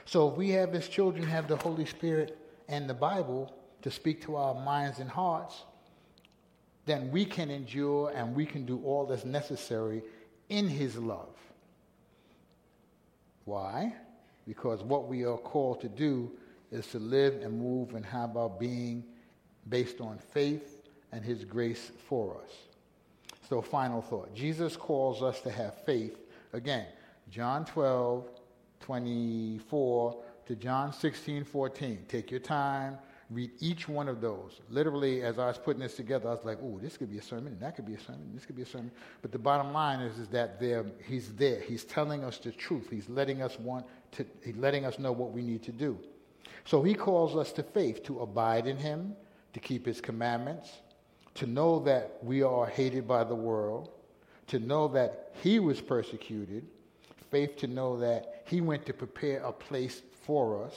So 0.05 0.31
if 0.31 0.37
we 0.37 0.51
have 0.51 0.75
as 0.75 0.89
children 0.89 1.27
have 1.27 1.49
the 1.49 1.57
Holy 1.57 1.87
Spirit 1.87 2.39
and 2.69 2.89
the 2.89 2.95
Bible 2.95 3.53
to 3.83 3.91
speak 3.91 4.23
to 4.23 4.37
our 4.37 4.55
minds 4.55 4.99
and 4.99 5.11
hearts, 5.11 5.65
then 6.87 7.11
we 7.11 7.25
can 7.25 7.51
endure 7.51 8.11
and 8.15 8.35
we 8.35 8.47
can 8.47 8.65
do 8.65 8.81
all 8.85 9.07
that's 9.07 9.25
necessary 9.25 10.03
in 10.49 10.69
His 10.69 10.97
love. 10.97 11.37
Why? 13.45 13.95
because 14.51 14.83
what 14.83 15.07
we 15.07 15.25
are 15.25 15.37
called 15.37 15.81
to 15.81 15.89
do 15.89 16.29
is 16.73 16.85
to 16.89 16.99
live 16.99 17.41
and 17.43 17.57
move 17.57 17.95
and 17.95 18.05
have 18.05 18.37
our 18.37 18.49
being 18.49 19.05
based 19.69 20.01
on 20.01 20.19
faith 20.19 20.83
and 21.13 21.25
his 21.25 21.45
grace 21.45 21.93
for 22.09 22.37
us. 22.43 22.51
So, 23.49 23.63
final 23.63 24.03
thought 24.03 24.35
Jesus 24.35 24.77
calls 24.77 25.23
us 25.23 25.41
to 25.43 25.53
have 25.53 25.85
faith. 25.85 26.19
Again, 26.53 26.87
John 27.31 27.65
12, 27.65 28.29
24 28.81 30.23
to 30.47 30.57
John 30.57 30.93
16, 30.93 31.45
14. 31.45 32.05
Take 32.09 32.33
your 32.33 32.41
time, 32.41 32.99
read 33.31 33.51
each 33.61 33.89
one 33.89 34.09
of 34.09 34.21
those. 34.21 34.61
Literally, 34.69 35.23
as 35.23 35.39
I 35.39 35.47
was 35.47 35.59
putting 35.59 35.81
this 35.81 35.95
together, 35.95 36.29
I 36.29 36.33
was 36.33 36.45
like, 36.45 36.59
oh, 36.63 36.79
this 36.83 36.97
could 36.97 37.11
be 37.11 37.19
a 37.19 37.23
sermon, 37.23 37.53
and 37.53 37.61
that 37.61 37.77
could 37.77 37.87
be 37.87 37.95
a 37.95 38.01
sermon, 38.01 38.31
this 38.35 38.45
could 38.45 38.57
be 38.57 38.63
a 38.63 38.67
sermon. 38.67 38.91
But 39.23 39.31
the 39.31 39.39
bottom 39.39 39.73
line 39.73 40.01
is, 40.01 40.19
is 40.19 40.29
that 40.29 40.59
there, 40.59 40.85
he's 41.07 41.33
there. 41.35 41.61
He's 41.61 41.85
telling 41.85 42.25
us 42.25 42.39
the 42.39 42.51
truth. 42.51 42.89
He's 42.91 43.09
letting 43.09 43.41
us 43.41 43.59
want 43.59 43.87
to, 44.13 44.27
he's 44.45 44.57
letting 44.57 44.85
us 44.85 44.99
know 44.99 45.13
what 45.13 45.33
we 45.33 45.43
need 45.43 45.63
to 45.63 45.73
do. 45.73 45.99
So 46.65 46.83
he 46.83 46.95
calls 46.95 47.37
us 47.37 47.53
to 47.53 47.63
faith, 47.63 48.03
to 48.05 48.21
abide 48.21 48.67
in 48.67 48.77
him, 48.77 49.15
to 49.53 49.61
keep 49.61 49.87
his 49.87 50.01
commandments, 50.01 50.71
to 51.37 51.47
know 51.47 51.79
that 51.81 52.19
we 52.23 52.43
are 52.43 52.67
hated 52.67 53.07
by 53.07 53.25
the 53.25 53.35
world, 53.35 53.91
to 54.49 54.59
know 54.59 54.89
that 54.89 55.33
he 55.43 55.61
was 55.61 55.81
persecuted, 55.81 56.67
faith 57.31 57.57
to 57.59 57.69
know 57.69 57.99
that 58.01 58.43
he 58.47 58.61
went 58.61 58.85
to 58.87 58.93
prepare 58.93 59.41
a 59.45 59.53
place 59.53 60.03
for 60.25 60.65
us, 60.65 60.75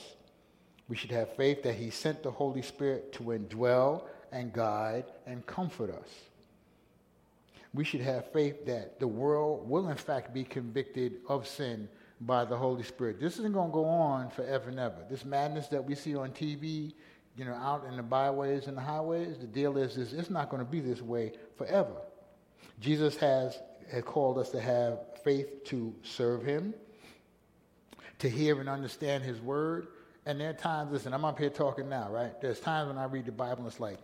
we 0.94 0.98
should 0.98 1.10
have 1.10 1.36
faith 1.36 1.64
that 1.64 1.74
He 1.74 1.89
sent 1.89 2.22
the 2.22 2.30
Holy 2.30 2.62
Spirit 2.62 3.12
to 3.14 3.24
indwell 3.24 4.04
and 4.32 4.54
guide 4.54 5.06
and 5.26 5.44
comfort 5.48 5.89
us. 5.89 6.08
We 7.74 7.84
should 7.84 8.02
have 8.02 8.32
faith 8.32 8.68
that 8.68 9.00
the 9.00 9.08
world 9.08 9.68
will, 9.68 9.89
in 9.89 9.98
fact, 9.98 10.36
be 10.36 10.44
convicted 10.44 11.14
of 11.28 11.48
sin 11.48 11.89
by 12.22 12.46
the 12.46 12.56
Holy 12.56 12.84
Spirit. 12.84 13.20
This 13.20 13.39
isn't 13.39 13.54
going 13.54 13.72
to 13.72 13.74
go 13.74 13.86
on 13.86 14.30
forever 14.30 14.70
and 14.70 14.80
ever. 14.80 14.98
This 15.10 15.26
madness 15.26 15.68
that 15.70 15.84
we 15.84 15.96
see 15.96 16.16
on 16.16 16.30
TV, 16.30 16.94
you 17.38 17.46
know, 17.46 17.56
out 17.56 17.88
in 17.89 17.98
the 17.98 18.04
byways 18.04 18.68
and 18.68 18.78
the 18.78 18.82
highways, 18.82 19.39
the 19.39 19.48
deal 19.48 19.80
is, 19.80 19.98
is 19.98 20.14
it's 20.14 20.30
not 20.30 20.50
going 20.50 20.64
to 20.64 20.72
be 20.72 20.80
this 20.80 21.02
way 21.02 21.32
forever. 21.58 21.96
Jesus 22.80 23.18
has, 23.18 23.58
has 23.91 24.04
called 24.04 24.38
us 24.38 24.52
to 24.52 24.62
have 24.62 25.00
faith 25.24 25.64
to 25.64 25.91
serve 26.04 26.44
Him, 26.46 26.76
to 28.20 28.30
hear 28.30 28.60
and 28.60 28.70
understand 28.70 29.24
His 29.24 29.41
Word, 29.41 29.88
and 30.26 30.40
there 30.40 30.50
are 30.50 30.54
times, 30.54 30.92
listen, 30.92 31.14
I'm 31.14 31.26
up 31.26 31.38
here 31.38 31.50
talking 31.50 31.90
now, 31.90 32.10
right? 32.10 32.40
There's 32.42 32.60
times 32.60 32.88
when 32.88 32.98
I 32.98 33.06
read 33.06 33.26
the 33.26 33.32
Bible 33.32 33.64
and 33.64 33.68
it's 33.68 33.80
like, 33.80 33.98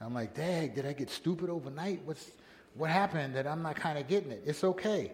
I'm 0.00 0.14
like, 0.14 0.34
dang, 0.34 0.74
did 0.74 0.86
I 0.86 0.92
get 0.92 1.10
stupid 1.10 1.50
overnight? 1.50 2.02
What's, 2.04 2.30
what 2.74 2.90
happened 2.90 3.34
that 3.34 3.46
I'm 3.46 3.62
not 3.62 3.76
kind 3.76 3.98
of 3.98 4.06
getting 4.06 4.30
it? 4.30 4.42
It's 4.46 4.62
okay. 4.62 5.12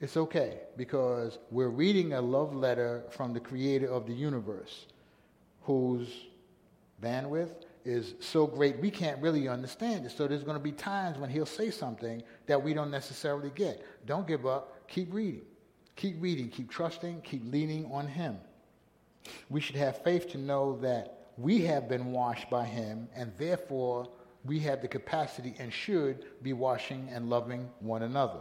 It's 0.00 0.16
okay 0.16 0.58
because 0.76 1.38
we're 1.50 1.68
reading 1.68 2.14
a 2.14 2.20
love 2.20 2.54
letter 2.54 3.04
from 3.10 3.32
the 3.32 3.40
creator 3.40 3.86
of 3.86 4.06
the 4.06 4.12
universe 4.12 4.86
whose 5.62 6.08
bandwidth 7.02 7.52
is 7.84 8.14
so 8.18 8.46
great 8.46 8.78
we 8.80 8.90
can't 8.90 9.20
really 9.20 9.46
understand 9.46 10.06
it. 10.06 10.12
So 10.12 10.26
there's 10.26 10.42
going 10.42 10.56
to 10.56 10.62
be 10.62 10.72
times 10.72 11.18
when 11.18 11.30
he'll 11.30 11.46
say 11.46 11.70
something 11.70 12.22
that 12.46 12.62
we 12.62 12.74
don't 12.74 12.90
necessarily 12.90 13.50
get. 13.54 13.84
Don't 14.06 14.26
give 14.26 14.46
up. 14.46 14.88
Keep 14.88 15.12
reading. 15.14 15.42
Keep 15.96 16.16
reading, 16.20 16.48
keep 16.48 16.70
trusting, 16.70 17.20
keep 17.22 17.42
leaning 17.50 17.90
on 17.92 18.06
Him. 18.06 18.38
We 19.48 19.60
should 19.60 19.76
have 19.76 20.02
faith 20.02 20.30
to 20.32 20.38
know 20.38 20.78
that 20.78 21.30
we 21.36 21.62
have 21.62 21.88
been 21.88 22.12
washed 22.12 22.50
by 22.50 22.64
Him, 22.64 23.08
and 23.14 23.32
therefore 23.38 24.08
we 24.44 24.58
have 24.60 24.82
the 24.82 24.88
capacity 24.88 25.54
and 25.58 25.72
should 25.72 26.24
be 26.42 26.52
washing 26.52 27.08
and 27.10 27.30
loving 27.30 27.70
one 27.80 28.02
another. 28.02 28.40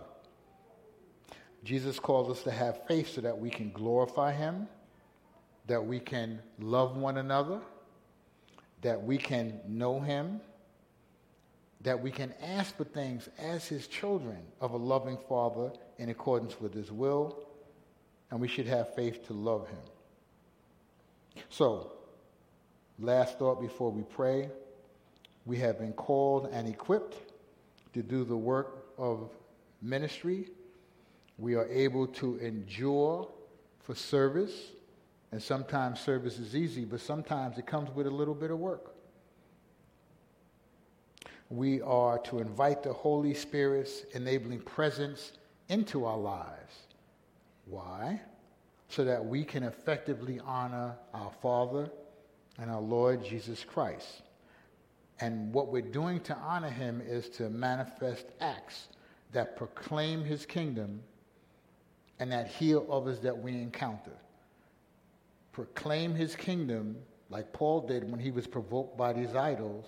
Jesus 1.64 2.00
calls 2.00 2.30
us 2.30 2.44
to 2.44 2.52
have 2.52 2.86
faith 2.88 3.14
so 3.14 3.22
that 3.22 3.38
we 3.38 3.50
can 3.50 3.72
glorify 3.72 4.34
Him, 4.34 4.68
that 5.68 5.84
we 5.84 6.00
can 6.00 6.42
love 6.60 6.98
one 6.98 7.18
another, 7.18 7.62
that 8.82 9.02
we 9.02 9.18
can 9.18 9.62
know 9.68 10.00
Him, 10.00 10.42
that 11.82 12.02
we 12.02 12.12
can 12.12 12.34
ask 12.42 12.76
for 12.76 12.84
things 12.84 13.30
as 13.40 13.66
His 13.66 13.88
children 13.88 14.40
of 14.60 14.72
a 14.72 14.78
loving 14.78 15.18
Father 15.30 15.72
in 16.04 16.10
accordance 16.10 16.60
with 16.60 16.74
His 16.74 16.92
will, 16.92 17.48
and 18.30 18.42
we 18.42 18.48
should 18.50 18.68
have 18.68 18.94
faith 18.94 19.26
to 19.28 19.34
love 19.34 19.70
Him. 19.70 21.44
So, 21.50 21.94
last 23.00 23.40
thought 23.40 23.62
before 23.62 23.90
we 23.90 24.04
pray 24.04 24.50
we 25.46 25.58
have 25.60 25.80
been 25.80 25.94
called 25.94 26.50
and 26.52 26.68
equipped 26.68 27.16
to 27.94 28.04
do 28.04 28.26
the 28.26 28.36
work 28.36 28.86
of 28.98 29.30
ministry. 29.82 30.50
We 31.38 31.56
are 31.56 31.68
able 31.70 32.08
to 32.08 32.38
endure 32.38 33.30
for 33.80 33.96
service, 33.96 34.72
and 35.32 35.42
sometimes 35.42 36.02
service 36.02 36.38
is 36.38 36.54
easy, 36.54 36.84
but 36.84 37.00
sometimes 37.00 37.58
it 37.58 37.66
comes 37.66 37.90
with 37.96 38.08
a 38.08 38.12
little 38.12 38.36
bit 38.36 38.52
of 38.52 38.60
work. 38.60 38.94
We 41.50 41.82
are 41.82 42.20
to 42.20 42.40
invite 42.40 42.84
the 42.84 42.94
Holy 42.94 43.34
Spirit's 43.34 44.04
enabling 44.14 44.62
presence 44.62 45.32
into 45.74 46.06
our 46.06 46.18
lives. 46.18 46.76
Why? 47.66 48.22
So 48.90 49.04
that 49.04 49.26
we 49.26 49.44
can 49.44 49.64
effectively 49.64 50.40
honor 50.46 50.96
our 51.14 51.32
Father 51.42 51.90
and 52.60 52.70
our 52.70 52.82
Lord 52.82 53.26
Jesus 53.26 53.64
Christ. 53.64 54.22
And 55.20 55.52
what 55.52 55.70
we're 55.70 55.82
doing 55.82 56.20
to 56.22 56.36
honor 56.36 56.70
him 56.70 57.02
is 57.04 57.28
to 57.30 57.50
manifest 57.50 58.26
acts 58.40 58.88
that 59.32 59.58
proclaim 59.58 60.24
his 60.24 60.46
kingdom 60.46 61.02
and 62.20 62.32
that 62.32 62.48
heal 62.48 62.86
others 62.92 63.20
that 63.22 63.36
we 63.36 63.54
encounter. 63.54 64.14
Proclaim 65.52 66.14
his 66.14 66.36
kingdom 66.36 66.96
like 67.30 67.52
Paul 67.52 67.82
did 67.88 68.10
when 68.10 68.20
he 68.20 68.30
was 68.30 68.46
provoked 68.46 68.96
by 68.96 69.12
these 69.12 69.36
idols 69.36 69.86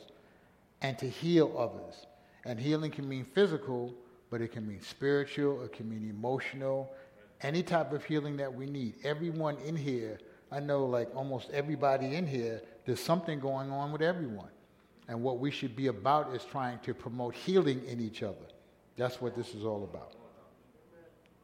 and 0.82 0.98
to 0.98 1.08
heal 1.08 1.56
others. 1.58 2.08
And 2.44 2.60
healing 2.60 2.92
can 2.92 3.08
mean 3.08 3.24
physical, 3.24 3.94
but 4.36 4.42
it 4.42 4.52
can 4.52 4.68
mean 4.68 4.82
spiritual, 4.82 5.64
it 5.64 5.72
can 5.72 5.90
mean 5.90 6.10
emotional, 6.10 6.94
any 7.40 7.64
type 7.64 7.94
of 7.94 8.04
healing 8.04 8.36
that 8.36 8.54
we 8.54 8.66
need. 8.66 8.96
Everyone 9.06 9.56
in 9.66 9.78
here, 9.78 10.20
I 10.52 10.60
know 10.60 10.84
like 10.84 11.08
almost 11.16 11.50
everybody 11.52 12.16
in 12.16 12.28
here, 12.28 12.62
there's 12.86 13.00
something 13.00 13.40
going 13.40 13.72
on 13.72 13.94
with 13.94 14.02
everyone. 14.02 14.50
And 15.08 15.24
what 15.24 15.40
we 15.40 15.52
should 15.52 15.74
be 15.74 15.88
about 15.88 16.36
is 16.36 16.44
trying 16.44 16.80
to 16.80 16.94
promote 16.94 17.34
healing 17.34 17.82
in 17.88 18.02
each 18.02 18.24
other. 18.24 18.46
That's 18.98 19.22
what 19.22 19.38
this 19.38 19.56
is 19.56 19.64
all 19.64 19.86
about. 19.86 20.16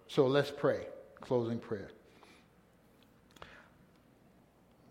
So 0.09 0.27
let's 0.27 0.51
pray. 0.51 0.81
Closing 1.21 1.59
prayer. 1.59 1.91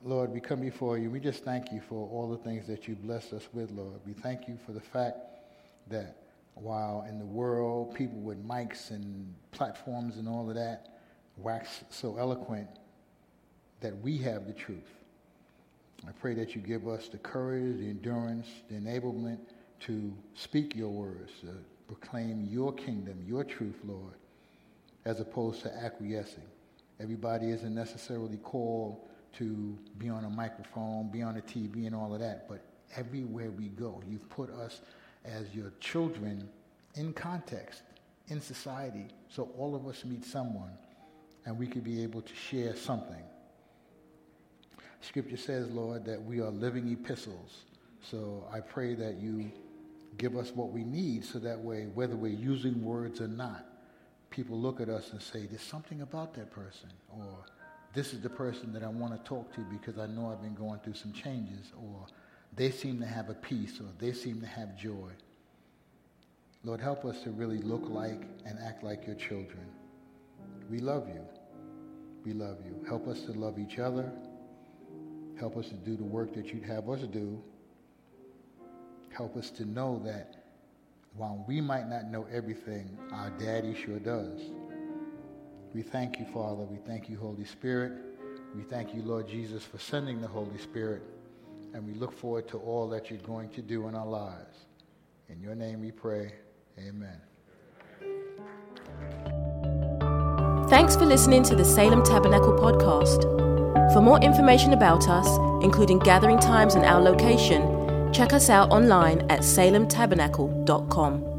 Lord, 0.03 0.31
we 0.31 0.41
come 0.41 0.63
before 0.63 0.97
you. 0.97 1.11
We 1.11 1.21
just 1.21 1.45
thank 1.45 1.71
you 1.71 1.83
for 1.87 2.09
all 2.09 2.31
the 2.31 2.39
things 2.39 2.67
that 2.67 2.89
you 2.89 2.95
bless 2.95 3.35
us 3.35 3.47
with, 3.53 3.71
Lord. 3.73 4.01
We 4.07 4.15
thank 4.15 4.49
you 4.49 4.57
for 4.65 4.73
the 4.73 4.81
fact 4.81 5.19
that 5.91 6.20
while 6.55 7.07
in 7.09 7.19
the 7.19 7.25
world 7.25 7.95
people 7.95 8.19
with 8.19 8.47
mics 8.47 8.91
and 8.91 9.35
platforms 9.51 10.17
and 10.17 10.29
all 10.29 10.49
of 10.49 10.57
that 10.57 11.01
wax 11.37 11.85
so 11.91 12.17
eloquent, 12.19 12.69
that 13.81 13.97
we 14.01 14.19
have 14.19 14.47
the 14.47 14.53
truth. 14.53 14.95
I 16.07 16.13
pray 16.13 16.35
that 16.35 16.55
you 16.55 16.61
give 16.61 16.87
us 16.89 17.09
the 17.09 17.19
courage, 17.19 17.79
the 17.79 17.89
endurance, 17.89 18.49
the 18.69 18.77
enablement 18.77 19.39
to 19.81 20.13
speak 20.35 20.75
your 20.75 20.91
words, 20.91 21.33
to 21.43 21.49
proclaim 21.89 22.47
your 22.51 22.73
kingdom, 22.73 23.23
your 23.27 23.45
truth, 23.45 23.77
Lord, 23.85 24.15
as 25.05 25.21
opposed 25.21 25.63
to 25.63 25.75
acquiescing. 25.75 26.45
Everybody 27.01 27.51
isn't 27.51 27.75
necessarily 27.75 28.37
called 28.39 29.09
to 29.39 29.79
be 29.99 30.09
on 30.09 30.25
a 30.25 30.31
microphone, 30.31 31.11
be 31.11 31.23
on 31.23 31.37
a 31.37 31.41
TV, 31.41 31.87
and 31.87 31.95
all 31.95 32.13
of 32.13 32.21
that, 32.21 32.49
but 32.49 32.63
everywhere 32.97 33.51
we 33.51 33.69
go. 33.69 34.03
You've 34.09 34.29
put 34.29 34.51
us 34.51 34.83
as 35.25 35.55
your 35.55 35.73
children 35.81 36.49
in 36.95 37.13
context, 37.13 37.83
in 38.29 38.41
society, 38.41 39.07
so 39.29 39.51
all 39.59 39.75
of 39.75 39.87
us 39.87 40.05
meet 40.05 40.25
someone 40.25 40.73
and 41.47 41.59
we 41.59 41.67
could 41.67 41.85
be 41.85 42.03
able 42.03 42.23
to 42.23 42.35
share 42.35 42.77
something. 42.77 43.23
Scripture 45.01 45.37
says, 45.37 45.71
Lord, 45.71 46.05
that 46.05 46.23
we 46.23 46.41
are 46.41 46.51
living 46.51 46.91
epistles. 46.93 47.63
So 48.03 48.47
I 48.53 48.61
pray 48.61 48.95
that 48.95 49.17
you 49.17 49.51
give 50.19 50.37
us 50.37 50.51
what 50.55 50.71
we 50.71 50.85
need 50.85 51.25
so 51.25 51.39
that 51.39 51.59
way, 51.59 51.87
whether 51.95 52.17
we're 52.17 52.29
using 52.29 52.85
words 52.85 53.21
or 53.21 53.29
not, 53.29 53.67
people 54.31 54.59
look 54.59 54.81
at 54.81 54.89
us 54.89 55.13
and 55.13 55.21
say, 55.21 55.47
there's 55.47 55.63
something 55.63 56.03
about 56.03 56.35
that 56.35 56.51
person, 56.51 56.91
or 57.09 57.45
this 57.95 58.13
is 58.13 58.21
the 58.21 58.31
person 58.31 58.73
that 58.73 58.83
I 58.83 58.89
want 58.89 59.13
to 59.13 59.29
talk 59.29 59.53
to 59.55 59.61
because 59.63 59.99
I 59.99 60.07
know 60.07 60.31
I've 60.31 60.43
been 60.43 60.55
going 60.55 60.79
through 60.81 60.95
some 60.95 61.13
changes, 61.13 61.73
or 61.77 62.07
they 62.55 62.71
seem 62.71 63.01
to 63.01 63.07
have 63.07 63.31
a 63.31 63.35
peace, 63.35 63.81
or 63.81 63.87
they 63.99 64.13
seem 64.13 64.41
to 64.41 64.47
have 64.47 64.77
joy. 64.77 65.11
Lord, 66.65 66.81
help 66.81 67.05
us 67.05 67.23
to 67.23 67.31
really 67.31 67.59
look 67.59 67.89
like 67.89 68.23
and 68.45 68.59
act 68.59 68.83
like 68.83 69.07
your 69.07 69.17
children. 69.17 69.65
We 70.71 70.79
love 70.79 71.09
you. 71.09 71.23
We 72.25 72.33
love 72.33 72.59
you. 72.65 72.85
Help 72.87 73.09
us 73.09 73.23
to 73.23 73.33
love 73.33 73.59
each 73.59 73.79
other. 73.79 74.13
Help 75.39 75.57
us 75.57 75.69
to 75.69 75.75
do 75.75 75.97
the 75.97 76.05
work 76.05 76.35
that 76.35 76.53
you'd 76.53 76.65
have 76.65 76.89
us 76.91 77.01
do. 77.01 77.43
Help 79.09 79.37
us 79.37 79.51
to 79.51 79.65
know 79.65 80.01
that 80.05 80.37
while 81.17 81.45
we 81.49 81.61
might 81.61 81.89
not 81.89 82.07
know 82.11 82.27
everything, 82.31 82.97
our 83.13 83.31
daddy 83.31 83.75
sure 83.75 83.99
does. 83.99 84.41
We 85.75 85.83
thank 85.83 86.19
you, 86.19 86.27
Father. 86.27 86.65
We 86.65 86.79
thank 86.87 87.09
you, 87.09 87.17
Holy 87.17 87.45
Spirit. 87.45 87.93
We 88.55 88.63
thank 88.63 88.95
you, 88.95 89.03
Lord 89.03 89.29
Jesus, 89.29 89.65
for 89.65 89.79
sending 89.79 90.21
the 90.21 90.29
Holy 90.29 90.59
Spirit. 90.59 91.03
And 91.73 91.87
we 91.87 91.95
look 91.95 92.13
forward 92.13 92.49
to 92.49 92.59
all 92.59 92.89
that 92.89 93.11
you're 93.11 93.21
going 93.21 93.49
to 93.51 93.63
do 93.63 93.89
in 93.89 93.95
our 93.95 94.07
lives. 94.07 94.67
In 95.29 95.41
your 95.41 95.55
name 95.55 95.81
we 95.81 95.93
pray. 95.93 96.33
Amen. 96.79 97.21
Thanks 100.69 100.97
for 100.97 101.05
listening 101.05 101.43
to 101.45 101.55
the 101.55 101.65
Salem 101.65 102.03
Tabernacle 102.03 102.53
podcast. 102.53 103.23
For 103.93 104.01
more 104.01 104.21
information 104.21 104.73
about 104.73 105.09
us, 105.09 105.29
including 105.65 105.99
gathering 105.99 106.39
times 106.39 106.75
and 106.75 106.85
our 106.85 107.01
location, 107.01 108.13
check 108.13 108.33
us 108.33 108.51
out 108.51 108.71
online 108.71 109.21
at 109.31 109.41
salemtabernacle.com. 109.41 111.30